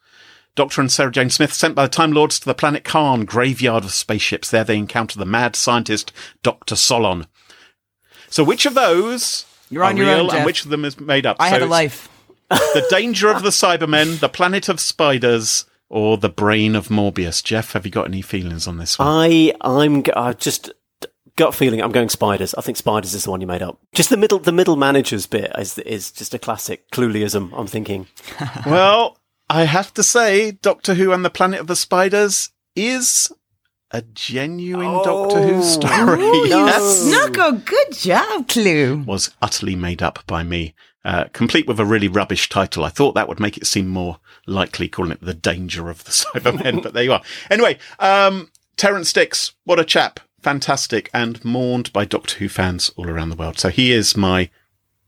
Doctor 0.56 0.82
and 0.82 0.92
Sarah 0.92 1.12
Jane 1.12 1.30
Smith 1.30 1.54
sent 1.54 1.76
by 1.76 1.84
the 1.84 1.90
Time 1.90 2.12
Lords 2.14 2.40
to 2.40 2.46
the 2.46 2.54
planet 2.54 2.84
Karn, 2.84 3.26
graveyard 3.26 3.84
of 3.84 3.92
spaceships. 3.92 4.50
There 4.50 4.64
they 4.64 4.78
encounter 4.78 5.20
the 5.20 5.26
mad 5.26 5.56
scientist 5.56 6.12
Dr. 6.44 6.76
Solon. 6.76 7.28
So 8.30 8.44
which 8.44 8.66
of 8.66 8.74
those 8.74 9.46
You're 9.70 9.84
are 9.84 9.90
on 9.90 9.98
your 9.98 10.08
real 10.08 10.20
own, 10.22 10.26
Geoff. 10.28 10.36
and 10.38 10.46
which 10.46 10.64
of 10.64 10.72
them 10.72 10.86
is 10.86 11.00
made 11.00 11.26
up? 11.26 11.38
I 11.40 11.50
so 11.50 11.54
have 11.54 11.62
a 11.62 11.66
it's 11.66 11.72
life. 11.72 12.10
The 12.50 12.86
Danger 12.90 13.30
of 13.30 13.44
the 13.44 13.50
Cybermen, 13.50 14.20
The 14.20 14.30
Planet 14.30 14.70
of 14.70 14.80
Spiders, 14.80 15.66
or 15.90 16.18
The 16.18 16.30
Brain 16.30 16.76
of 16.76 16.88
Morbius. 16.90 17.44
Geoff, 17.44 17.74
have 17.74 17.86
you 17.86 17.92
got 17.92 18.08
any 18.08 18.22
feelings 18.22 18.68
on 18.68 18.78
this 18.78 18.98
one? 19.00 19.08
I 19.10 19.54
I'm 19.62 20.04
g- 20.04 20.12
I 20.14 20.34
just 20.34 20.72
gut 21.36 21.54
feeling. 21.56 21.82
I'm 21.82 21.92
going 21.92 22.10
spiders. 22.10 22.54
I 22.56 22.62
think 22.62 22.78
spiders 22.78 23.14
is 23.14 23.24
the 23.26 23.32
one 23.32 23.42
you 23.42 23.48
made 23.48 23.62
up. 23.62 23.80
Just 23.94 24.10
the 24.10 24.18
middle 24.18 24.40
the 24.40 24.52
middle 24.52 24.76
managers 24.76 25.26
bit 25.28 25.52
is 25.58 25.78
is 25.80 26.12
just 26.12 26.34
a 26.34 26.40
classic 26.40 26.90
Cluleyism. 26.92 27.52
I'm 27.58 27.68
thinking. 27.68 28.08
well, 28.66 29.18
I 29.50 29.66
have 29.66 29.94
to 29.96 30.04
say, 30.04 30.52
Doctor 30.52 30.96
Who 30.96 31.12
and 31.12 31.24
the 31.24 31.30
Planet 31.30 31.60
of 31.60 31.68
the 31.68 31.76
Spiders 31.76 32.50
is 32.76 33.32
a 33.92 34.02
genuine 34.02 35.04
Doctor 35.04 35.42
Who 35.42 35.64
story. 35.64 36.50
yes. 36.50 37.04
Snuckle, 37.04 37.54
good 37.64 37.94
job, 37.94 38.48
Clue. 38.48 39.04
was 39.06 39.32
utterly 39.42 39.76
made 39.76 40.02
up 40.02 40.20
by 40.26 40.44
me, 40.44 40.74
uh, 41.06 41.26
complete 41.32 41.68
with 41.68 41.80
a 41.80 41.86
really 41.86 42.08
rubbish 42.08 42.50
title. 42.50 42.84
I 42.84 42.90
thought 42.90 43.14
that 43.16 43.28
would 43.30 43.40
make 43.40 43.58
it 43.58 43.68
seem 43.68 43.88
more 43.88 44.20
likely 44.48 44.88
calling 44.88 45.12
it 45.12 45.22
The 45.22 45.34
Danger 45.36 45.90
of 45.90 46.04
the 46.04 46.12
Cybermen, 46.12 46.82
but 46.82 46.94
there 46.94 47.04
you 47.04 47.14
are. 47.14 47.22
Anyway, 47.52 47.78
um, 48.00 48.52
Terrance 48.78 49.14
Dicks, 49.14 49.54
what 49.64 49.80
a 49.80 49.86
chap. 49.86 50.20
Fantastic 50.42 51.10
and 51.14 51.44
mourned 51.46 51.94
by 51.94 52.06
Doctor 52.06 52.38
Who 52.40 52.50
fans 52.50 52.92
all 52.98 53.10
around 53.10 53.30
the 53.30 53.36
world. 53.36 53.58
So 53.60 53.70
he 53.70 53.92
is 53.92 54.18
my, 54.18 54.50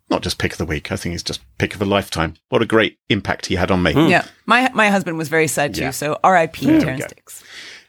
not 0.10 0.22
just 0.24 0.38
pick 0.38 0.51
of 0.53 0.58
the 0.58 0.66
week, 0.66 0.91
I 0.91 0.95
think 0.95 1.14
he's 1.14 1.24
just 1.24 1.41
pick 1.58 1.76
of 1.76 1.82
a 1.82 1.86
lifetime. 1.86 2.36
What 2.49 2.62
a 2.62 2.66
great 2.66 2.97
impact 3.10 3.47
he 3.47 3.55
had 3.55 3.72
on 3.72 3.84
me. 3.84 3.91
Yeah, 4.10 4.26
my 4.45 4.70
my 4.74 4.89
husband 4.89 5.18
was 5.18 5.30
very 5.30 5.47
sad 5.47 5.74
too. 5.76 5.82
Yeah. 5.82 5.91
So 5.91 6.18
R.I.P. 6.24 6.66
There 6.66 6.76
we 6.76 6.82
Terrance 6.84 7.05
go. 7.05 7.45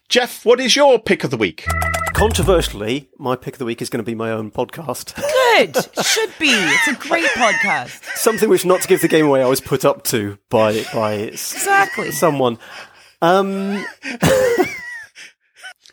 Geoff, 0.09 0.45
what 0.47 0.59
is 0.59 0.75
your 0.75 0.99
pick 0.99 1.23
of 1.23 1.31
the 1.31 1.37
week? 1.37 1.66
Controversially, 2.14 3.11
my 3.19 3.37
pick 3.37 3.55
of 3.55 3.59
the 3.59 3.66
week 3.66 3.83
is 3.83 3.91
going 3.91 4.03
to 4.03 4.11
be 4.11 4.14
my 4.14 4.31
own 4.33 4.51
podcast. 4.51 5.14
Good. 5.57 5.77
Should 6.05 6.33
be. 6.39 6.49
It's 6.51 6.89
a 6.89 6.95
great 6.95 7.27
podcast. 7.33 8.03
Something 8.16 8.49
which, 8.49 8.64
not 8.64 8.81
to 8.81 8.89
give 8.89 9.03
the 9.03 9.09
game 9.09 9.27
away, 9.27 9.43
I 9.43 9.47
was 9.47 9.61
put 9.61 9.85
up 9.85 10.03
to 10.05 10.39
by 10.49 10.83
by 10.95 11.12
Exactly. 11.12 12.11
someone. 12.11 12.59
Um, 13.21 13.85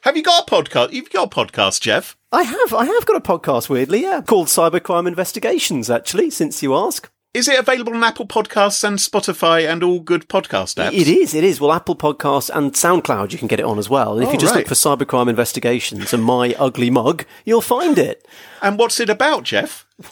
Have 0.01 0.15
you 0.15 0.23
got 0.23 0.47
a 0.47 0.51
podcast? 0.51 0.91
You've 0.93 1.09
got 1.09 1.27
a 1.27 1.29
podcast, 1.45 1.81
Geoff. 1.81 2.15
I 2.35 2.43
have 2.43 2.73
I 2.73 2.85
have 2.85 3.05
got 3.05 3.15
a 3.15 3.21
podcast. 3.21 3.69
Weirdly, 3.69 4.01
yeah, 4.01 4.21
called 4.21 4.47
Cybercrime 4.47 5.07
Investigations. 5.07 5.89
Actually, 5.89 6.29
since 6.29 6.61
you 6.61 6.75
ask. 6.75 7.09
Is 7.33 7.47
it 7.49 7.59
available 7.59 7.93
on 7.93 8.01
Apple 8.03 8.25
Podcasts 8.25 8.81
and 8.85 8.97
Spotify 8.97 9.69
and 9.69 9.83
all 9.83 9.99
good 9.99 10.29
podcast 10.29 10.75
apps? 10.81 10.93
It 10.93 11.09
is, 11.09 11.33
it 11.33 11.43
is. 11.43 11.59
Well, 11.59 11.73
Apple 11.73 11.95
Podcasts 11.97 12.49
and 12.49 12.71
SoundCloud, 12.71 13.33
you 13.33 13.37
can 13.37 13.49
get 13.49 13.59
it 13.59 13.65
on 13.65 13.77
as 13.77 13.89
well. 13.89 14.13
And 14.13 14.23
if 14.23 14.29
Oh, 14.29 14.31
you 14.31 14.37
just 14.37 14.53
right. 14.55 14.59
look 14.59 14.67
for 14.69 14.73
Cybercrime 14.73 15.27
Investigations 15.29 16.13
and 16.13 16.23
My 16.23 16.55
Ugly 16.57 16.89
Mug, 16.91 17.25
you'll 17.43 17.59
find 17.59 17.97
it. 17.97 18.25
And 18.61 18.79
what's 18.79 19.01
it 19.01 19.09
about, 19.09 19.43
Geoff? 19.43 19.85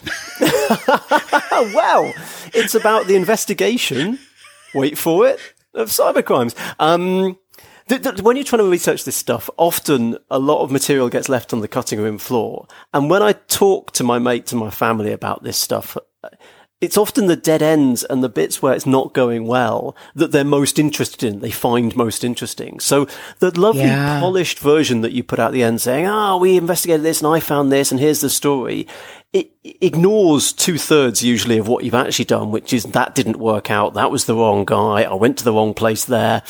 Well, 1.74 2.12
it's 2.52 2.74
about 2.74 3.06
the 3.06 3.14
investigation, 3.16 4.18
wait 4.74 4.98
for 4.98 5.26
it, 5.26 5.40
of 5.72 5.88
cybercrimes. 5.88 6.54
Um, 6.78 7.38
th- 7.88 8.02
th- 8.02 8.22
when 8.22 8.36
you're 8.36 8.44
trying 8.44 8.62
to 8.62 8.70
research 8.70 9.04
this 9.04 9.16
stuff, 9.16 9.48
often 9.56 10.18
a 10.30 10.38
lot 10.38 10.62
of 10.62 10.70
material 10.70 11.08
gets 11.08 11.28
left 11.28 11.52
on 11.52 11.60
the 11.60 11.68
cutting 11.68 12.00
room 12.00 12.18
floor. 12.18 12.66
And 12.92 13.10
when 13.10 13.22
I 13.22 13.32
talk 13.32 13.92
to 13.92 14.04
my 14.04 14.18
mates 14.18 14.52
and 14.52 14.60
my 14.60 14.70
family 14.70 15.12
about 15.12 15.42
this 15.42 15.56
stuff, 15.56 15.96
it's 16.80 16.98
often 16.98 17.26
the 17.28 17.36
dead 17.36 17.62
ends 17.62 18.04
and 18.04 18.22
the 18.22 18.28
bits 18.28 18.60
where 18.60 18.74
it's 18.74 18.84
not 18.84 19.14
going 19.14 19.46
well 19.46 19.96
that 20.14 20.32
they're 20.32 20.44
most 20.44 20.78
interested 20.78 21.22
in, 21.22 21.40
they 21.40 21.50
find 21.50 21.96
most 21.96 22.24
interesting. 22.24 22.78
So 22.80 23.06
the 23.38 23.58
lovely 23.58 23.82
Yeah. 23.82 24.20
polished 24.20 24.58
version 24.58 25.00
that 25.00 25.12
you 25.12 25.22
put 25.22 25.38
out 25.38 25.48
at 25.48 25.52
the 25.52 25.62
end 25.62 25.80
saying, 25.80 26.06
oh, 26.06 26.36
we 26.36 26.56
investigated 26.58 27.02
this 27.02 27.22
and 27.22 27.32
I 27.34 27.40
found 27.40 27.72
this 27.72 27.90
and 27.90 28.00
here's 28.00 28.20
the 28.20 28.28
story, 28.28 28.86
it 29.32 29.50
ignores 29.64 30.52
two 30.52 30.76
thirds 30.78 31.22
usually 31.24 31.58
of 31.58 31.68
what 31.68 31.84
you've 31.84 31.94
actually 31.94 32.26
done, 32.26 32.50
which 32.50 32.72
is 32.72 32.84
that 32.84 33.14
didn't 33.14 33.38
work 33.38 33.70
out. 33.70 33.94
That 33.94 34.10
was 34.10 34.26
the 34.26 34.34
wrong 34.34 34.64
guy. 34.64 35.02
I 35.04 35.14
went 35.14 35.38
to 35.38 35.44
the 35.44 35.52
wrong 35.52 35.74
place 35.74 36.04
there. 36.04 36.42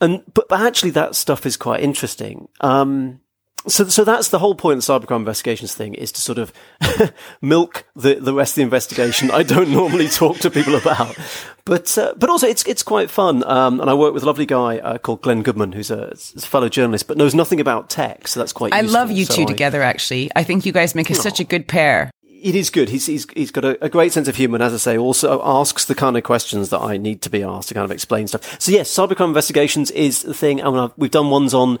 And, 0.00 0.22
but, 0.34 0.48
but 0.48 0.60
actually 0.60 0.90
that 0.92 1.14
stuff 1.14 1.46
is 1.46 1.56
quite 1.56 1.80
interesting. 1.80 2.48
Um, 2.60 3.20
so, 3.66 3.84
so 3.88 4.04
that's 4.04 4.28
the 4.28 4.38
whole 4.38 4.54
point 4.54 4.76
of 4.78 4.84
the 4.84 4.92
cybercrime 4.92 5.20
investigations 5.20 5.74
thing 5.74 5.94
is 5.94 6.12
to 6.12 6.20
sort 6.20 6.36
of 6.38 6.52
milk 7.40 7.86
the, 7.96 8.16
the 8.16 8.34
rest 8.34 8.52
of 8.52 8.56
the 8.56 8.62
investigation. 8.62 9.30
I 9.30 9.42
don't 9.42 9.70
normally 9.70 10.08
talk 10.08 10.36
to 10.40 10.50
people 10.50 10.74
about, 10.74 11.16
but 11.64 11.96
uh, 11.96 12.12
but 12.18 12.28
also 12.28 12.46
it's 12.46 12.62
it's 12.66 12.82
quite 12.82 13.10
fun. 13.10 13.42
Um, 13.44 13.80
and 13.80 13.88
I 13.88 13.94
work 13.94 14.12
with 14.12 14.22
a 14.22 14.26
lovely 14.26 14.44
guy 14.44 14.78
uh, 14.80 14.98
called 14.98 15.22
Glenn 15.22 15.42
Goodman, 15.42 15.72
who's 15.72 15.90
a, 15.90 16.12
a 16.12 16.40
fellow 16.40 16.68
journalist, 16.68 17.06
but 17.08 17.16
knows 17.16 17.34
nothing 17.34 17.58
about 17.58 17.88
tech. 17.88 18.28
So 18.28 18.38
that's 18.38 18.52
quite. 18.52 18.74
I 18.74 18.80
useful. 18.80 19.00
love 19.00 19.10
you 19.10 19.24
So 19.24 19.34
two 19.36 19.42
I- 19.42 19.46
together, 19.46 19.82
actually. 19.82 20.30
I 20.36 20.44
think 20.44 20.66
you 20.66 20.72
guys 20.72 20.94
make 20.94 21.08
a, 21.08 21.14
such 21.14 21.40
a 21.40 21.44
good 21.44 21.66
pair. 21.66 22.10
It 22.44 22.54
is 22.54 22.68
good. 22.70 22.90
He's 22.90 23.06
he's 23.06 23.26
he's 23.34 23.50
got 23.50 23.64
a, 23.64 23.82
a 23.84 23.88
great 23.88 24.12
sense 24.12 24.28
of 24.28 24.36
humour, 24.36 24.56
and 24.56 24.62
as 24.62 24.74
I 24.74 24.76
say, 24.76 24.98
also 24.98 25.40
asks 25.44 25.86
the 25.86 25.94
kind 25.94 26.16
of 26.16 26.22
questions 26.24 26.68
that 26.68 26.80
I 26.80 26.98
need 26.98 27.22
to 27.22 27.30
be 27.30 27.42
asked 27.42 27.68
to 27.68 27.74
kind 27.74 27.84
of 27.86 27.90
explain 27.90 28.26
stuff. 28.28 28.60
So 28.60 28.70
yes, 28.70 28.90
cybercrime 28.92 29.28
investigations 29.28 29.90
is 29.90 30.22
the 30.22 30.34
thing. 30.34 30.60
I 30.62 30.68
mean, 30.70 30.78
I've- 30.78 30.92
we've 30.96 31.10
done 31.10 31.30
ones 31.30 31.54
on. 31.54 31.78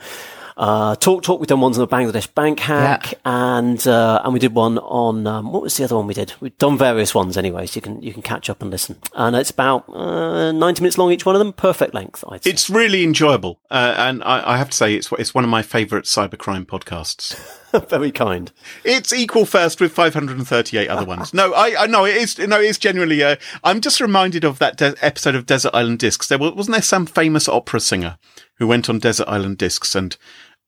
Uh, 0.56 0.94
TalkTalk. 0.94 1.40
We've 1.40 1.48
done 1.48 1.60
ones 1.60 1.76
on 1.76 1.84
the 1.88 1.88
Bangladesh 1.96 2.32
bank 2.32 2.60
hack, 2.60 3.10
Yeah. 3.10 3.18
and 3.24 3.88
uh, 3.88 4.20
and 4.22 4.32
we 4.32 4.38
did 4.38 4.54
one 4.54 4.78
on 4.78 5.26
um, 5.26 5.52
what 5.52 5.62
was 5.62 5.76
the 5.76 5.82
other 5.82 5.96
one 5.96 6.06
we 6.06 6.14
did? 6.14 6.32
We've 6.38 6.56
done 6.58 6.78
various 6.78 7.12
ones 7.12 7.36
anyway, 7.36 7.66
so 7.66 7.78
you 7.78 7.82
can 7.82 8.00
you 8.00 8.12
can 8.12 8.22
catch 8.22 8.48
up 8.48 8.62
and 8.62 8.70
listen. 8.70 8.94
And 9.16 9.34
it's 9.34 9.50
about 9.50 9.88
uh, 9.88 10.52
ninety 10.52 10.80
minutes 10.80 10.96
long 10.96 11.10
each 11.10 11.26
one 11.26 11.34
of 11.34 11.40
them, 11.40 11.52
perfect 11.52 11.92
length. 11.92 12.22
I'd 12.28 12.44
say. 12.44 12.50
It's 12.50 12.70
really 12.70 13.02
enjoyable, 13.02 13.58
uh, 13.68 13.94
and 13.98 14.22
I, 14.22 14.52
I 14.54 14.56
have 14.56 14.70
to 14.70 14.76
say 14.76 14.94
it's 14.94 15.10
it's 15.18 15.34
one 15.34 15.42
of 15.42 15.50
my 15.50 15.62
favourite 15.62 16.04
cybercrime 16.04 16.66
podcasts. 16.66 17.36
very 17.88 18.10
kind. 18.12 18.52
It's 18.84 19.12
equal 19.12 19.46
first 19.46 19.80
with 19.80 19.92
538 19.92 20.88
other 20.88 21.04
ones. 21.04 21.32
No, 21.34 21.52
I, 21.52 21.74
I 21.84 21.86
know 21.86 22.04
it 22.04 22.16
is. 22.16 22.38
No, 22.38 22.60
it 22.60 22.66
is 22.66 22.78
generally. 22.78 23.22
Uh, 23.22 23.36
I'm 23.62 23.80
just 23.80 24.00
reminded 24.00 24.44
of 24.44 24.58
that 24.58 24.76
de- 24.76 24.94
episode 25.00 25.34
of 25.34 25.46
Desert 25.46 25.74
Island 25.74 25.98
Discs. 25.98 26.28
There 26.28 26.38
wa- 26.38 26.52
wasn't 26.52 26.74
there 26.74 26.82
some 26.82 27.06
famous 27.06 27.48
opera 27.48 27.80
singer 27.80 28.18
who 28.58 28.66
went 28.66 28.88
on 28.88 28.98
Desert 28.98 29.28
Island 29.28 29.58
Discs 29.58 29.94
and 29.94 30.16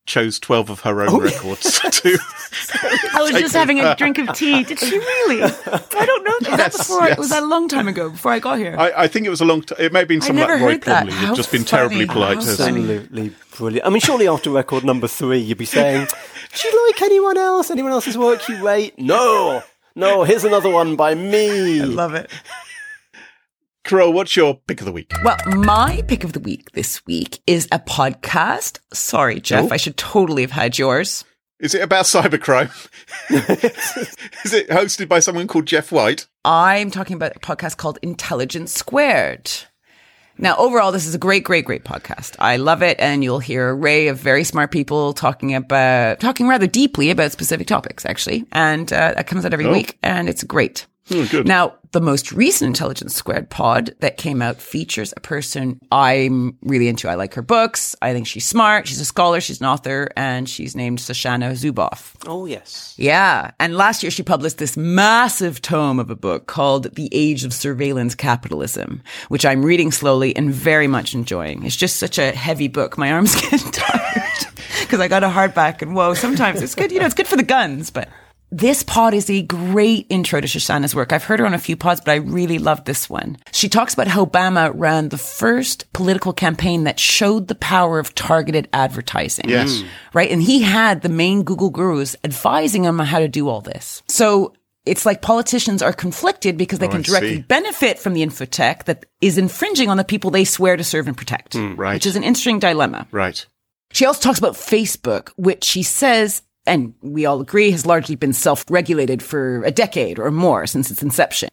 chose 0.07 0.39
12 0.39 0.71
of 0.71 0.81
her 0.83 1.03
own 1.03 1.21
records 1.21 1.81
to. 1.91 2.17
I 3.13 3.23
was 3.23 3.33
just 3.33 3.55
having 3.55 3.81
a 3.81 3.97
drink 3.97 4.19
of 4.19 4.33
tea. 4.37 4.63
Did 4.63 4.79
she 4.79 4.97
really? 4.99 5.43
I 5.43 6.05
don't 6.07 6.25
know. 6.25 6.33
Was 6.41 6.49
that 6.49 6.59
Yes. 6.59 6.91
I- 6.91 7.15
Was 7.19 7.31
that 7.31 7.43
a 7.43 7.47
long 7.47 7.67
time 7.69 7.89
ago? 7.89 8.11
Before 8.11 8.31
I 8.33 8.39
got 8.39 8.59
here? 8.59 8.77
I, 8.79 8.93
I 9.05 9.09
think 9.09 9.27
it 9.27 9.31
was 9.31 9.41
a 9.41 9.45
long. 9.45 9.63
T- 9.63 9.75
it 9.81 9.93
may 9.93 10.01
have 10.01 10.09
been 10.09 10.21
some 10.21 10.37
never 10.37 10.53
like 10.55 10.63
Roy 10.63 10.73
heard 10.73 10.83
that. 10.83 11.07
Plomley. 11.07 11.11
How 11.13 11.27
Who'd 11.29 11.37
just 11.37 11.51
been 11.51 11.65
funny. 11.65 11.89
terribly 11.89 12.07
polite. 12.07 12.37
How 12.37 12.43
funny. 12.55 12.81
Absolutely 12.83 13.33
brilliant. 13.57 13.87
I 13.87 13.91
mean, 13.91 14.01
surely 14.01 14.29
after 14.29 14.51
record 14.51 14.85
number 14.85 15.09
three, 15.09 15.39
you'd 15.39 15.59
be 15.59 15.65
saying, 15.65 16.07
"Do 16.57 16.69
you 16.69 16.87
like 16.87 17.03
anyone 17.03 17.37
else? 17.37 17.71
Anyone 17.71 17.93
else's 17.93 18.19
work 18.19 18.49
you 18.49 18.65
rate?" 18.65 18.99
No, 18.99 19.63
no. 19.95 20.25
Here's 20.25 20.45
another 20.45 20.71
one 20.71 20.97
by 20.97 21.15
me. 21.15 21.81
I 21.81 21.85
love 21.85 22.15
it. 22.15 22.31
Carole, 23.85 24.13
what's 24.13 24.35
your 24.35 24.57
pick 24.67 24.81
of 24.81 24.87
the 24.87 24.93
week? 24.93 25.13
Well, 25.23 25.37
my 25.47 26.03
pick 26.09 26.25
of 26.25 26.33
the 26.33 26.41
week 26.41 26.73
this 26.73 27.07
week 27.07 27.39
is 27.47 27.69
a 27.71 27.79
podcast. 27.79 28.81
Sorry, 28.93 29.39
Geoff. 29.41 29.71
Oh. 29.71 29.75
I 29.75 29.77
should 29.77 29.97
totally 29.97 30.43
have 30.43 30.51
had 30.51 30.77
yours. 30.77 31.25
Is 31.61 31.75
it 31.75 31.83
about 31.83 32.05
cybercrime? 32.05 32.71
is 34.45 34.53
it 34.53 34.69
hosted 34.69 35.09
by 35.09 35.21
someone 35.21 35.47
called 35.47 35.67
Geoff 35.67 35.93
White? 35.93 36.27
I'm 36.45 36.91
talking 36.91 37.15
about 37.15 37.37
a 37.37 37.39
podcast 37.39 37.77
called 37.77 37.99
Intelligence 38.03 38.73
Squared. 38.73 39.51
Now, 40.39 40.57
overall, 40.57 40.93
this 40.93 41.07
is 41.07 41.15
a 41.15 41.19
great, 41.19 41.45
great, 41.45 41.65
great 41.65 41.85
podcast. 41.85 42.37
I 42.39 42.57
love 42.59 42.83
it, 42.83 42.99
and 43.01 43.25
you'll 43.25 43.39
hear 43.39 43.71
an 43.71 43.79
array 43.79 44.09
of 44.09 44.19
very 44.19 44.45
smart 44.45 44.71
people 44.71 45.13
talking 45.15 45.55
about, 45.55 46.21
talking 46.21 46.47
rather 46.47 46.67
deeply 46.67 47.11
about 47.11 47.33
specific 47.33 47.67
topics, 47.67 48.05
actually. 48.05 48.45
And 48.53 48.93
uh, 48.93 49.15
that 49.15 49.27
comes 49.27 49.45
out 49.45 49.53
every 49.53 49.67
week, 49.69 49.99
and 50.03 50.29
it's 50.29 50.45
great. 50.45 50.87
Oh, 51.11 51.27
good. 51.31 51.47
Now, 51.47 51.75
the 51.93 52.01
most 52.01 52.33
recent 52.33 52.67
Intelligence 52.67 53.15
Squared 53.15 53.49
pod 53.49 53.95
that 54.01 54.17
came 54.17 54.43
out 54.43 54.61
features 54.61 55.15
a 55.17 55.21
person 55.21 55.81
I'm 55.93 56.59
really 56.63 56.89
into. 56.89 57.09
I 57.09 57.15
like 57.15 57.35
her 57.35 57.43
books. 57.43 57.95
I 58.03 58.13
think 58.13 58.27
she's 58.27 58.45
smart. 58.45 58.89
She's 58.89 59.01
a 59.01 59.05
scholar. 59.05 59.41
She's 59.41 59.61
an 59.61 59.67
author, 59.67 60.09
and 60.17 60.49
she's 60.49 60.75
named 60.75 60.99
Shoshana 60.99 61.53
Zuboff. 61.53 62.15
Oh 62.27 62.47
yes. 62.47 62.95
Yeah. 62.99 63.53
And 63.61 63.77
last 63.77 64.03
year 64.03 64.11
she 64.11 64.23
published 64.23 64.59
this 64.59 64.77
massive 64.77 65.63
tome 65.63 65.99
of 65.99 66.11
a 66.11 66.17
book 66.17 66.47
called 66.47 66.95
The 66.97 67.09
Age 67.13 67.45
of 67.45 67.55
Surveillance 67.55 68.15
Capitalism, 68.15 69.03
which 69.29 69.47
I'm 69.47 69.65
reading 69.65 69.93
slowly 69.93 70.35
and 70.37 70.53
very 70.53 70.89
much 70.89 71.15
enjoying. 71.15 71.65
It's 71.65 71.77
just 71.77 71.97
such 71.97 72.19
a 72.19 72.33
heavy 72.33 72.69
book. 72.69 72.99
My 72.99 73.13
arms 73.13 73.41
get 73.51 73.61
tired 73.73 74.47
because 74.81 75.01
I 75.01 75.09
got 75.09 75.23
a 75.25 75.29
hardback 75.29 75.83
and 75.83 75.95
whoa, 75.95 76.15
sometimes 76.15 76.61
it's 76.61 76.75
good. 76.75 76.91
You 76.91 76.99
know, 76.99 77.07
it's 77.07 77.15
good 77.15 77.29
for 77.29 77.37
the 77.37 77.43
guns, 77.43 77.91
but 77.91 78.09
this 78.51 78.83
pod 78.83 79.13
is 79.15 79.29
a 79.29 79.43
great 79.43 80.07
intro 80.09 80.41
to 80.41 80.47
Shoshana's 80.47 80.95
work. 80.95 81.13
I've 81.13 81.25
heard 81.25 81.41
her 81.41 81.47
on 81.47 81.55
a 81.55 81.59
few 81.59 81.77
pods, 81.77 82.01
but 82.01 82.13
I 82.13 82.17
really 82.17 82.59
love 82.59 82.85
this 82.85 83.11
one. 83.11 83.39
She 83.53 83.69
talks 83.69 83.93
about 83.93 84.07
how 84.07 84.25
Obama 84.25 84.73
ran 84.75 85.09
the 85.09 85.19
first 85.19 85.93
political 85.93 86.33
campaign 86.33 86.85
that 86.85 87.01
showed 87.01 87.49
the 87.49 87.55
power 87.57 87.99
of 87.99 88.15
targeted 88.15 88.69
advertising. 88.73 89.49
Yes. 89.49 89.71
Mm. 89.79 89.87
Right. 90.15 90.31
And 90.31 90.43
he 90.43 90.63
had 90.63 91.03
the 91.03 91.09
main 91.09 91.43
Google 91.43 91.71
gurus 91.71 92.15
advising 92.23 92.85
him 92.85 93.01
on 93.01 93.07
how 93.07 93.19
to 93.19 93.29
do 93.29 93.49
all 93.49 93.61
this. 93.61 94.03
So 94.09 94.55
it's 94.85 95.05
like 95.05 95.21
politicians 95.23 95.83
are 95.83 95.93
conflicted 95.93 96.57
because 96.57 96.79
they 96.79 96.87
Oh, 96.87 96.91
can 96.91 97.03
directly 97.03 97.43
benefit 97.43 97.99
from 97.99 98.15
the 98.15 98.23
infotech 98.25 98.85
that 98.85 99.05
is 99.21 99.37
infringing 99.39 99.91
on 99.91 99.97
the 99.97 100.05
people 100.05 100.31
they 100.31 100.45
swear 100.45 100.77
to 100.77 100.85
serve 100.85 101.09
and 101.09 101.17
protect. 101.17 101.55
Mm, 101.55 101.77
right. 101.77 101.95
Which 101.95 102.07
is 102.07 102.15
an 102.15 102.23
interesting 102.23 102.61
dilemma. 102.61 103.09
Right. 103.11 103.45
She 103.93 104.05
also 104.05 104.21
talks 104.21 104.39
about 104.39 104.55
Facebook, 104.55 105.31
which 105.37 105.65
she 105.65 105.83
says, 105.83 106.43
and 106.67 106.95
we 107.03 107.27
all 107.27 107.41
agree, 107.41 107.71
has 107.71 107.87
largely 107.87 108.17
been 108.17 108.33
self 108.33 108.65
regulated 108.71 109.23
for 109.23 109.63
a 109.65 109.71
decade 109.71 110.19
or 110.19 110.31
more 110.31 110.67
since 110.67 110.91
its 110.91 111.03
inception. 111.03 111.49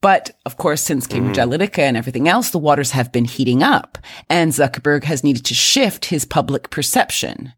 But 0.00 0.36
of 0.44 0.58
course, 0.58 0.82
since 0.82 1.06
Cambridge 1.06 1.36
mm-hmm. 1.36 1.50
Analytica 1.50 1.78
and 1.78 1.96
everything 1.96 2.28
else, 2.28 2.50
the 2.50 2.58
waters 2.58 2.90
have 2.90 3.10
been 3.10 3.24
heating 3.24 3.62
up, 3.62 3.96
and 4.28 4.52
Zuckerberg 4.52 5.04
has 5.04 5.24
needed 5.24 5.46
to 5.46 5.54
shift 5.54 6.06
his 6.06 6.26
public 6.26 6.68
perception. 6.70 7.54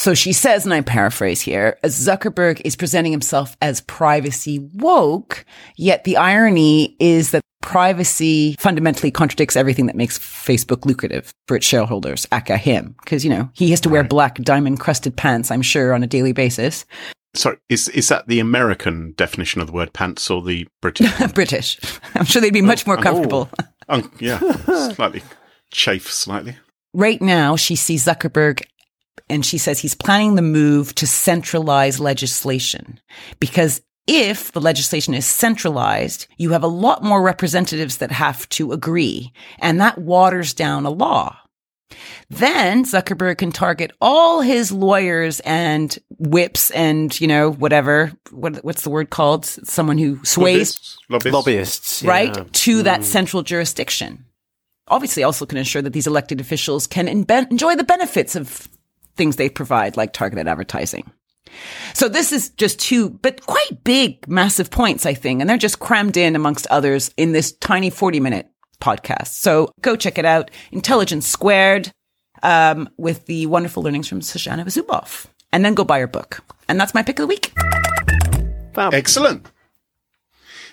So 0.00 0.14
she 0.14 0.32
says, 0.32 0.64
and 0.64 0.72
I 0.72 0.80
paraphrase 0.80 1.42
here, 1.42 1.76
Zuckerberg 1.84 2.62
is 2.64 2.74
presenting 2.74 3.12
himself 3.12 3.54
as 3.60 3.82
privacy 3.82 4.58
woke, 4.58 5.44
yet 5.76 6.04
the 6.04 6.16
irony 6.16 6.96
is 6.98 7.32
that 7.32 7.42
privacy 7.60 8.56
fundamentally 8.58 9.10
contradicts 9.10 9.56
everything 9.56 9.84
that 9.88 9.96
makes 9.96 10.18
Facebook 10.18 10.86
lucrative 10.86 11.34
for 11.46 11.54
its 11.54 11.66
shareholders, 11.66 12.26
aka 12.32 12.56
him. 12.56 12.94
Because, 13.04 13.26
you 13.26 13.30
know, 13.30 13.50
he 13.52 13.68
has 13.72 13.80
to 13.82 13.90
wear 13.90 14.02
black 14.02 14.36
diamond 14.36 14.80
crusted 14.80 15.18
pants, 15.18 15.50
I'm 15.50 15.60
sure, 15.60 15.92
on 15.92 16.02
a 16.02 16.06
daily 16.06 16.32
basis. 16.32 16.86
Sorry, 17.34 17.58
is 17.68 17.88
is 17.90 18.08
that 18.08 18.26
the 18.26 18.40
American 18.40 19.12
definition 19.18 19.60
of 19.60 19.66
the 19.66 19.74
word 19.74 19.92
pants 19.92 20.30
or 20.30 20.40
the 20.40 20.66
British? 20.80 21.14
British. 21.34 21.78
I'm 22.14 22.24
sure 22.24 22.40
they'd 22.40 22.54
be 22.54 22.62
much 22.62 22.86
more 22.86 22.96
oh, 22.96 23.00
oh. 23.00 23.02
comfortable. 23.02 23.50
oh, 23.90 24.10
yeah, 24.18 24.38
slightly 24.94 25.22
chafe, 25.70 26.10
slightly. 26.10 26.56
right 26.94 27.20
now 27.20 27.54
she 27.54 27.76
sees 27.76 28.06
Zuckerberg 28.06 28.62
and 29.28 29.44
she 29.44 29.58
says 29.58 29.78
he's 29.78 29.94
planning 29.94 30.34
the 30.34 30.42
move 30.42 30.94
to 30.96 31.06
centralize 31.06 32.00
legislation 32.00 33.00
because 33.38 33.82
if 34.06 34.52
the 34.52 34.60
legislation 34.60 35.14
is 35.14 35.26
centralized, 35.26 36.26
you 36.36 36.50
have 36.50 36.64
a 36.64 36.68
lot 36.68 37.04
more 37.04 37.22
representatives 37.22 37.98
that 37.98 38.10
have 38.10 38.48
to 38.50 38.72
agree 38.72 39.32
and 39.58 39.80
that 39.80 39.98
waters 39.98 40.52
down 40.54 40.84
a 40.84 40.90
law. 40.90 41.36
Then 42.28 42.84
Zuckerberg 42.84 43.38
can 43.38 43.52
target 43.52 43.92
all 44.00 44.40
his 44.40 44.70
lawyers 44.70 45.40
and 45.40 45.96
whips 46.18 46.70
and, 46.70 47.18
you 47.20 47.26
know, 47.26 47.50
whatever, 47.50 48.12
what, 48.30 48.64
what's 48.64 48.82
the 48.82 48.90
word 48.90 49.10
called? 49.10 49.44
Someone 49.44 49.98
who 49.98 50.24
sways, 50.24 50.98
Lobbyists. 51.08 51.32
Lobbyists. 51.32 51.32
Lobbyists, 51.32 52.02
right, 52.04 52.36
yeah. 52.36 52.44
to 52.52 52.82
that 52.84 53.00
mm. 53.00 53.04
central 53.04 53.42
jurisdiction. 53.42 54.24
Obviously, 54.88 55.22
also 55.22 55.46
can 55.46 55.58
ensure 55.58 55.82
that 55.82 55.92
these 55.92 56.06
elected 56.06 56.40
officials 56.40 56.86
can 56.86 57.06
inbe- 57.06 57.50
enjoy 57.50 57.76
the 57.76 57.84
benefits 57.84 58.34
of 58.34 58.68
things 59.16 59.36
they 59.36 59.48
provide, 59.48 59.96
like 59.96 60.12
targeted 60.12 60.48
advertising. 60.48 61.10
So 61.94 62.08
this 62.08 62.32
is 62.32 62.50
just 62.50 62.78
two, 62.78 63.10
but 63.10 63.44
quite 63.46 63.82
big, 63.84 64.26
massive 64.28 64.70
points, 64.70 65.04
I 65.06 65.14
think. 65.14 65.40
And 65.40 65.50
they're 65.50 65.56
just 65.56 65.80
crammed 65.80 66.16
in 66.16 66.36
amongst 66.36 66.66
others 66.68 67.12
in 67.16 67.32
this 67.32 67.52
tiny 67.52 67.90
40 67.90 68.20
minute 68.20 68.48
podcast. 68.80 69.28
So 69.28 69.72
go 69.80 69.96
check 69.96 70.18
it 70.18 70.24
out. 70.24 70.50
Intelligence 70.72 71.26
Squared, 71.26 71.90
um, 72.42 72.88
with 72.96 73.26
the 73.26 73.46
wonderful 73.46 73.82
learnings 73.82 74.08
from 74.08 74.20
Shoshana 74.20 74.64
Zuboff. 74.66 75.26
And 75.52 75.64
then 75.64 75.74
go 75.74 75.84
buy 75.84 75.98
her 75.98 76.06
book. 76.06 76.44
And 76.68 76.80
that's 76.80 76.94
my 76.94 77.02
pick 77.02 77.18
of 77.18 77.24
the 77.24 77.26
week. 77.26 77.52
Fab. 78.72 78.94
Excellent. 78.94 79.50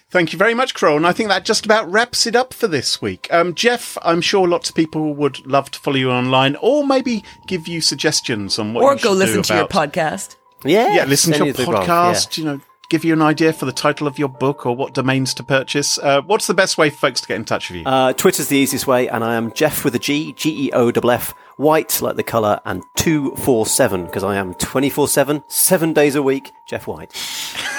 Thank 0.09 0.31
you 0.31 0.39
very 0.39 0.53
much, 0.53 0.73
Carole. 0.73 0.95
And 0.95 1.05
I 1.05 1.11
think 1.11 1.27
that 1.29 1.43
just 1.43 1.65
about 1.65 1.91
wraps 1.91 2.25
it 2.25 2.35
up 2.35 2.53
for 2.53 2.67
this 2.67 3.01
week. 3.01 3.27
Um, 3.29 3.53
Geoff, 3.53 3.97
I'm 4.03 4.21
sure 4.21 4.47
lots 4.47 4.69
of 4.69 4.75
people 4.75 5.13
would 5.15 5.45
love 5.45 5.69
to 5.71 5.79
follow 5.79 5.97
you 5.97 6.11
online 6.11 6.55
or 6.61 6.87
maybe 6.87 7.25
give 7.45 7.67
you 7.67 7.81
suggestions 7.81 8.57
on 8.57 8.73
what 8.73 8.83
or 8.83 8.93
you 8.95 8.99
go 9.01 9.11
listen 9.11 9.37
do 9.37 9.43
to 9.43 9.55
your 9.55 9.67
podcast. 9.67 10.37
Yeah, 10.63 10.95
Yeah, 10.95 11.05
listen 11.05 11.33
to 11.33 11.39
your 11.39 11.49
of 11.49 11.57
the 11.57 11.63
above, 11.63 11.85
podcast, 11.85 12.37
you 12.37 12.45
know, 12.45 12.61
give 12.89 13.03
you 13.03 13.11
an 13.11 13.21
idea 13.21 13.51
for 13.51 13.65
the 13.65 13.73
title 13.73 14.07
of 14.07 14.17
your 14.17 14.29
book 14.29 14.65
or 14.65 14.73
what 14.75 14.93
domains 14.93 15.33
to 15.35 15.43
purchase. 15.43 15.97
Uh, 15.97 16.21
what's 16.21 16.47
the 16.47 16.53
best 16.53 16.77
way 16.77 16.89
for 16.89 16.97
folks 16.97 17.19
to 17.21 17.27
get 17.27 17.35
in 17.35 17.43
touch 17.43 17.69
with 17.69 17.77
you? 17.77 17.81
yeah. 17.83 18.05
Uh, 18.05 18.13
Twitter's 18.13 18.47
the 18.47 18.57
easiest 18.57 18.87
way, 18.87 19.09
and 19.09 19.25
I 19.25 19.35
am 19.35 19.51
Geoff 19.51 19.83
with 19.83 19.93
a 19.95 19.99
G, 19.99 20.31
G 20.33 20.67
E 20.67 20.71
O 20.71 20.87
F 20.87 21.03
F, 21.05 21.35
White 21.57 22.01
like 22.01 22.15
the 22.15 22.23
colour, 22.23 22.61
and 22.63 22.81
247, 22.95 24.05
because 24.05 24.23
I 24.23 24.37
am 24.37 24.53
24 24.53 25.09
7, 25.09 25.43
seven 25.49 25.91
days 25.91 26.15
a 26.15 26.23
week, 26.23 26.53
Geoff 26.65 26.87
White. 26.87 27.11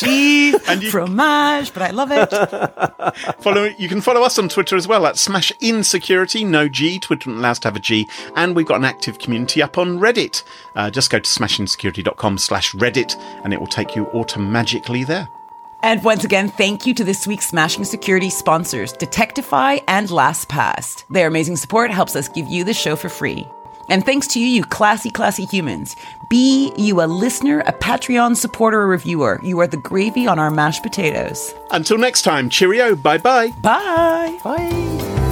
Cheese, 0.00 0.56
And 0.68 0.82
you- 0.82 0.90
fromage, 0.90 1.72
but 1.72 1.82
I 1.82 1.90
love 1.90 2.10
it. 2.12 3.36
Follow. 3.42 3.64
You 3.78 3.88
can 3.88 4.00
follow 4.00 4.22
us 4.22 4.38
on 4.38 4.48
Twitter 4.48 4.76
as 4.76 4.86
well 4.88 5.06
at 5.06 5.16
Smash 5.18 5.52
Insecurity. 5.60 6.44
No 6.44 6.68
G. 6.68 6.98
Twitter 6.98 7.30
allows 7.30 7.58
to 7.60 7.68
have 7.68 7.76
a 7.76 7.80
G, 7.80 8.08
and 8.34 8.54
we've 8.56 8.66
got 8.66 8.76
an 8.76 8.84
active 8.84 9.18
community 9.18 9.62
up 9.62 9.78
on 9.78 9.98
Reddit. 9.98 10.42
Uh, 10.74 10.90
just 10.90 11.10
go 11.10 11.18
to 11.18 11.28
smashinsecurity.com/slash 11.28 12.72
Reddit, 12.72 13.14
and 13.44 13.52
it 13.52 13.60
will 13.60 13.66
take 13.66 13.94
you 13.96 14.06
automatically 14.08 15.04
there. 15.04 15.28
And 15.82 16.02
once 16.02 16.24
again, 16.24 16.48
thank 16.48 16.86
you 16.86 16.94
to 16.94 17.04
this 17.04 17.26
week's 17.26 17.46
Smashing 17.48 17.84
Security 17.84 18.30
sponsors, 18.30 18.92
Detectify 18.94 19.78
and 19.86 20.08
LastPass. 20.08 21.04
Their 21.10 21.28
amazing 21.28 21.56
support 21.56 21.90
helps 21.90 22.16
us 22.16 22.28
give 22.28 22.48
you 22.48 22.64
the 22.64 22.74
show 22.74 22.96
for 22.96 23.08
free. 23.08 23.46
And 23.88 24.04
thanks 24.04 24.26
to 24.28 24.40
you, 24.40 24.46
you 24.46 24.64
classy, 24.64 25.10
classy 25.10 25.44
humans. 25.44 25.96
Be 26.28 26.72
you 26.76 27.00
a 27.00 27.06
listener, 27.06 27.60
a 27.60 27.72
Patreon 27.72 28.36
supporter, 28.36 28.80
or 28.80 28.88
reviewer. 28.88 29.40
You 29.42 29.60
are 29.60 29.66
the 29.66 29.76
gravy 29.76 30.26
on 30.26 30.38
our 30.38 30.50
mashed 30.50 30.82
potatoes. 30.82 31.54
Until 31.70 31.98
next 31.98 32.22
time, 32.22 32.50
cheerio. 32.50 32.96
Bye 32.96 33.18
bye. 33.18 33.50
Bye. 33.62 34.38
Bye. 34.42 35.26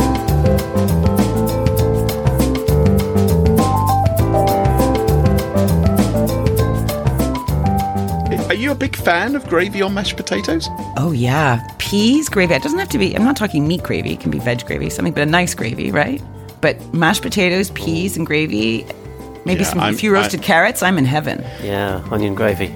Are 8.54 8.56
you 8.56 8.70
a 8.70 8.74
big 8.76 8.94
fan 8.94 9.34
of 9.34 9.44
gravy 9.48 9.82
on 9.82 9.94
mashed 9.94 10.16
potatoes? 10.16 10.68
Oh, 10.96 11.10
yeah. 11.10 11.66
Peas 11.78 12.28
gravy. 12.28 12.54
It 12.54 12.62
doesn't 12.62 12.78
have 12.78 12.88
to 12.90 12.98
be, 12.98 13.16
I'm 13.16 13.24
not 13.24 13.36
talking 13.36 13.66
meat 13.66 13.82
gravy. 13.82 14.12
It 14.12 14.20
can 14.20 14.30
be 14.30 14.38
veg 14.38 14.64
gravy, 14.64 14.90
something, 14.90 15.12
but 15.12 15.24
a 15.24 15.26
nice 15.26 15.54
gravy, 15.54 15.90
right? 15.90 16.22
But 16.64 16.94
mashed 16.94 17.20
potatoes, 17.20 17.70
peas, 17.72 18.16
and 18.16 18.26
gravy, 18.26 18.86
maybe 19.44 19.60
Yeah, 19.64 19.68
some, 19.68 19.80
a 19.80 19.82
I'm- 19.82 19.96
few 19.96 20.14
roasted 20.14 20.40
I- 20.40 20.44
carrots, 20.44 20.82
I'm 20.82 20.96
in 20.96 21.04
heaven. 21.04 21.44
Yeah, 21.62 22.00
onion 22.10 22.34
gravy. 22.34 22.74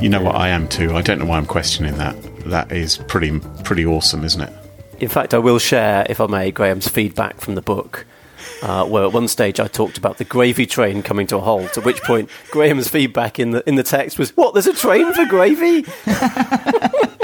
You 0.00 0.08
know 0.08 0.20
what 0.20 0.34
I 0.34 0.48
am 0.48 0.66
too. 0.66 0.96
I 0.96 1.02
don't 1.02 1.20
know 1.20 1.24
why 1.24 1.36
I'm 1.36 1.46
questioning 1.46 1.96
that. 1.98 2.16
That 2.46 2.72
is 2.72 2.96
pretty 2.96 3.38
pretty 3.62 3.86
awesome, 3.86 4.24
isn't 4.24 4.40
it? 4.40 4.52
In 4.98 5.08
fact, 5.08 5.34
I 5.34 5.38
will 5.38 5.60
share, 5.60 6.04
if 6.10 6.20
I 6.20 6.26
may, 6.26 6.50
Graham's 6.50 6.88
feedback 6.88 7.40
from 7.40 7.54
the 7.54 7.62
book. 7.62 8.06
Uh, 8.60 8.84
where 8.86 9.04
at 9.04 9.12
one 9.12 9.28
stage 9.28 9.60
I 9.60 9.68
talked 9.68 9.98
about 9.98 10.18
the 10.18 10.24
gravy 10.24 10.66
train 10.66 11.02
coming 11.04 11.28
to 11.28 11.36
a 11.36 11.40
halt. 11.40 11.78
At 11.78 11.84
which 11.84 12.02
point, 12.02 12.28
Graham's 12.50 12.88
feedback 12.88 13.38
in 13.38 13.52
the 13.52 13.62
in 13.68 13.76
the 13.76 13.84
text 13.84 14.18
was, 14.18 14.36
"What? 14.36 14.52
There's 14.54 14.66
a 14.66 14.74
train 14.74 15.12
for 15.12 15.24
gravy?" 15.26 15.84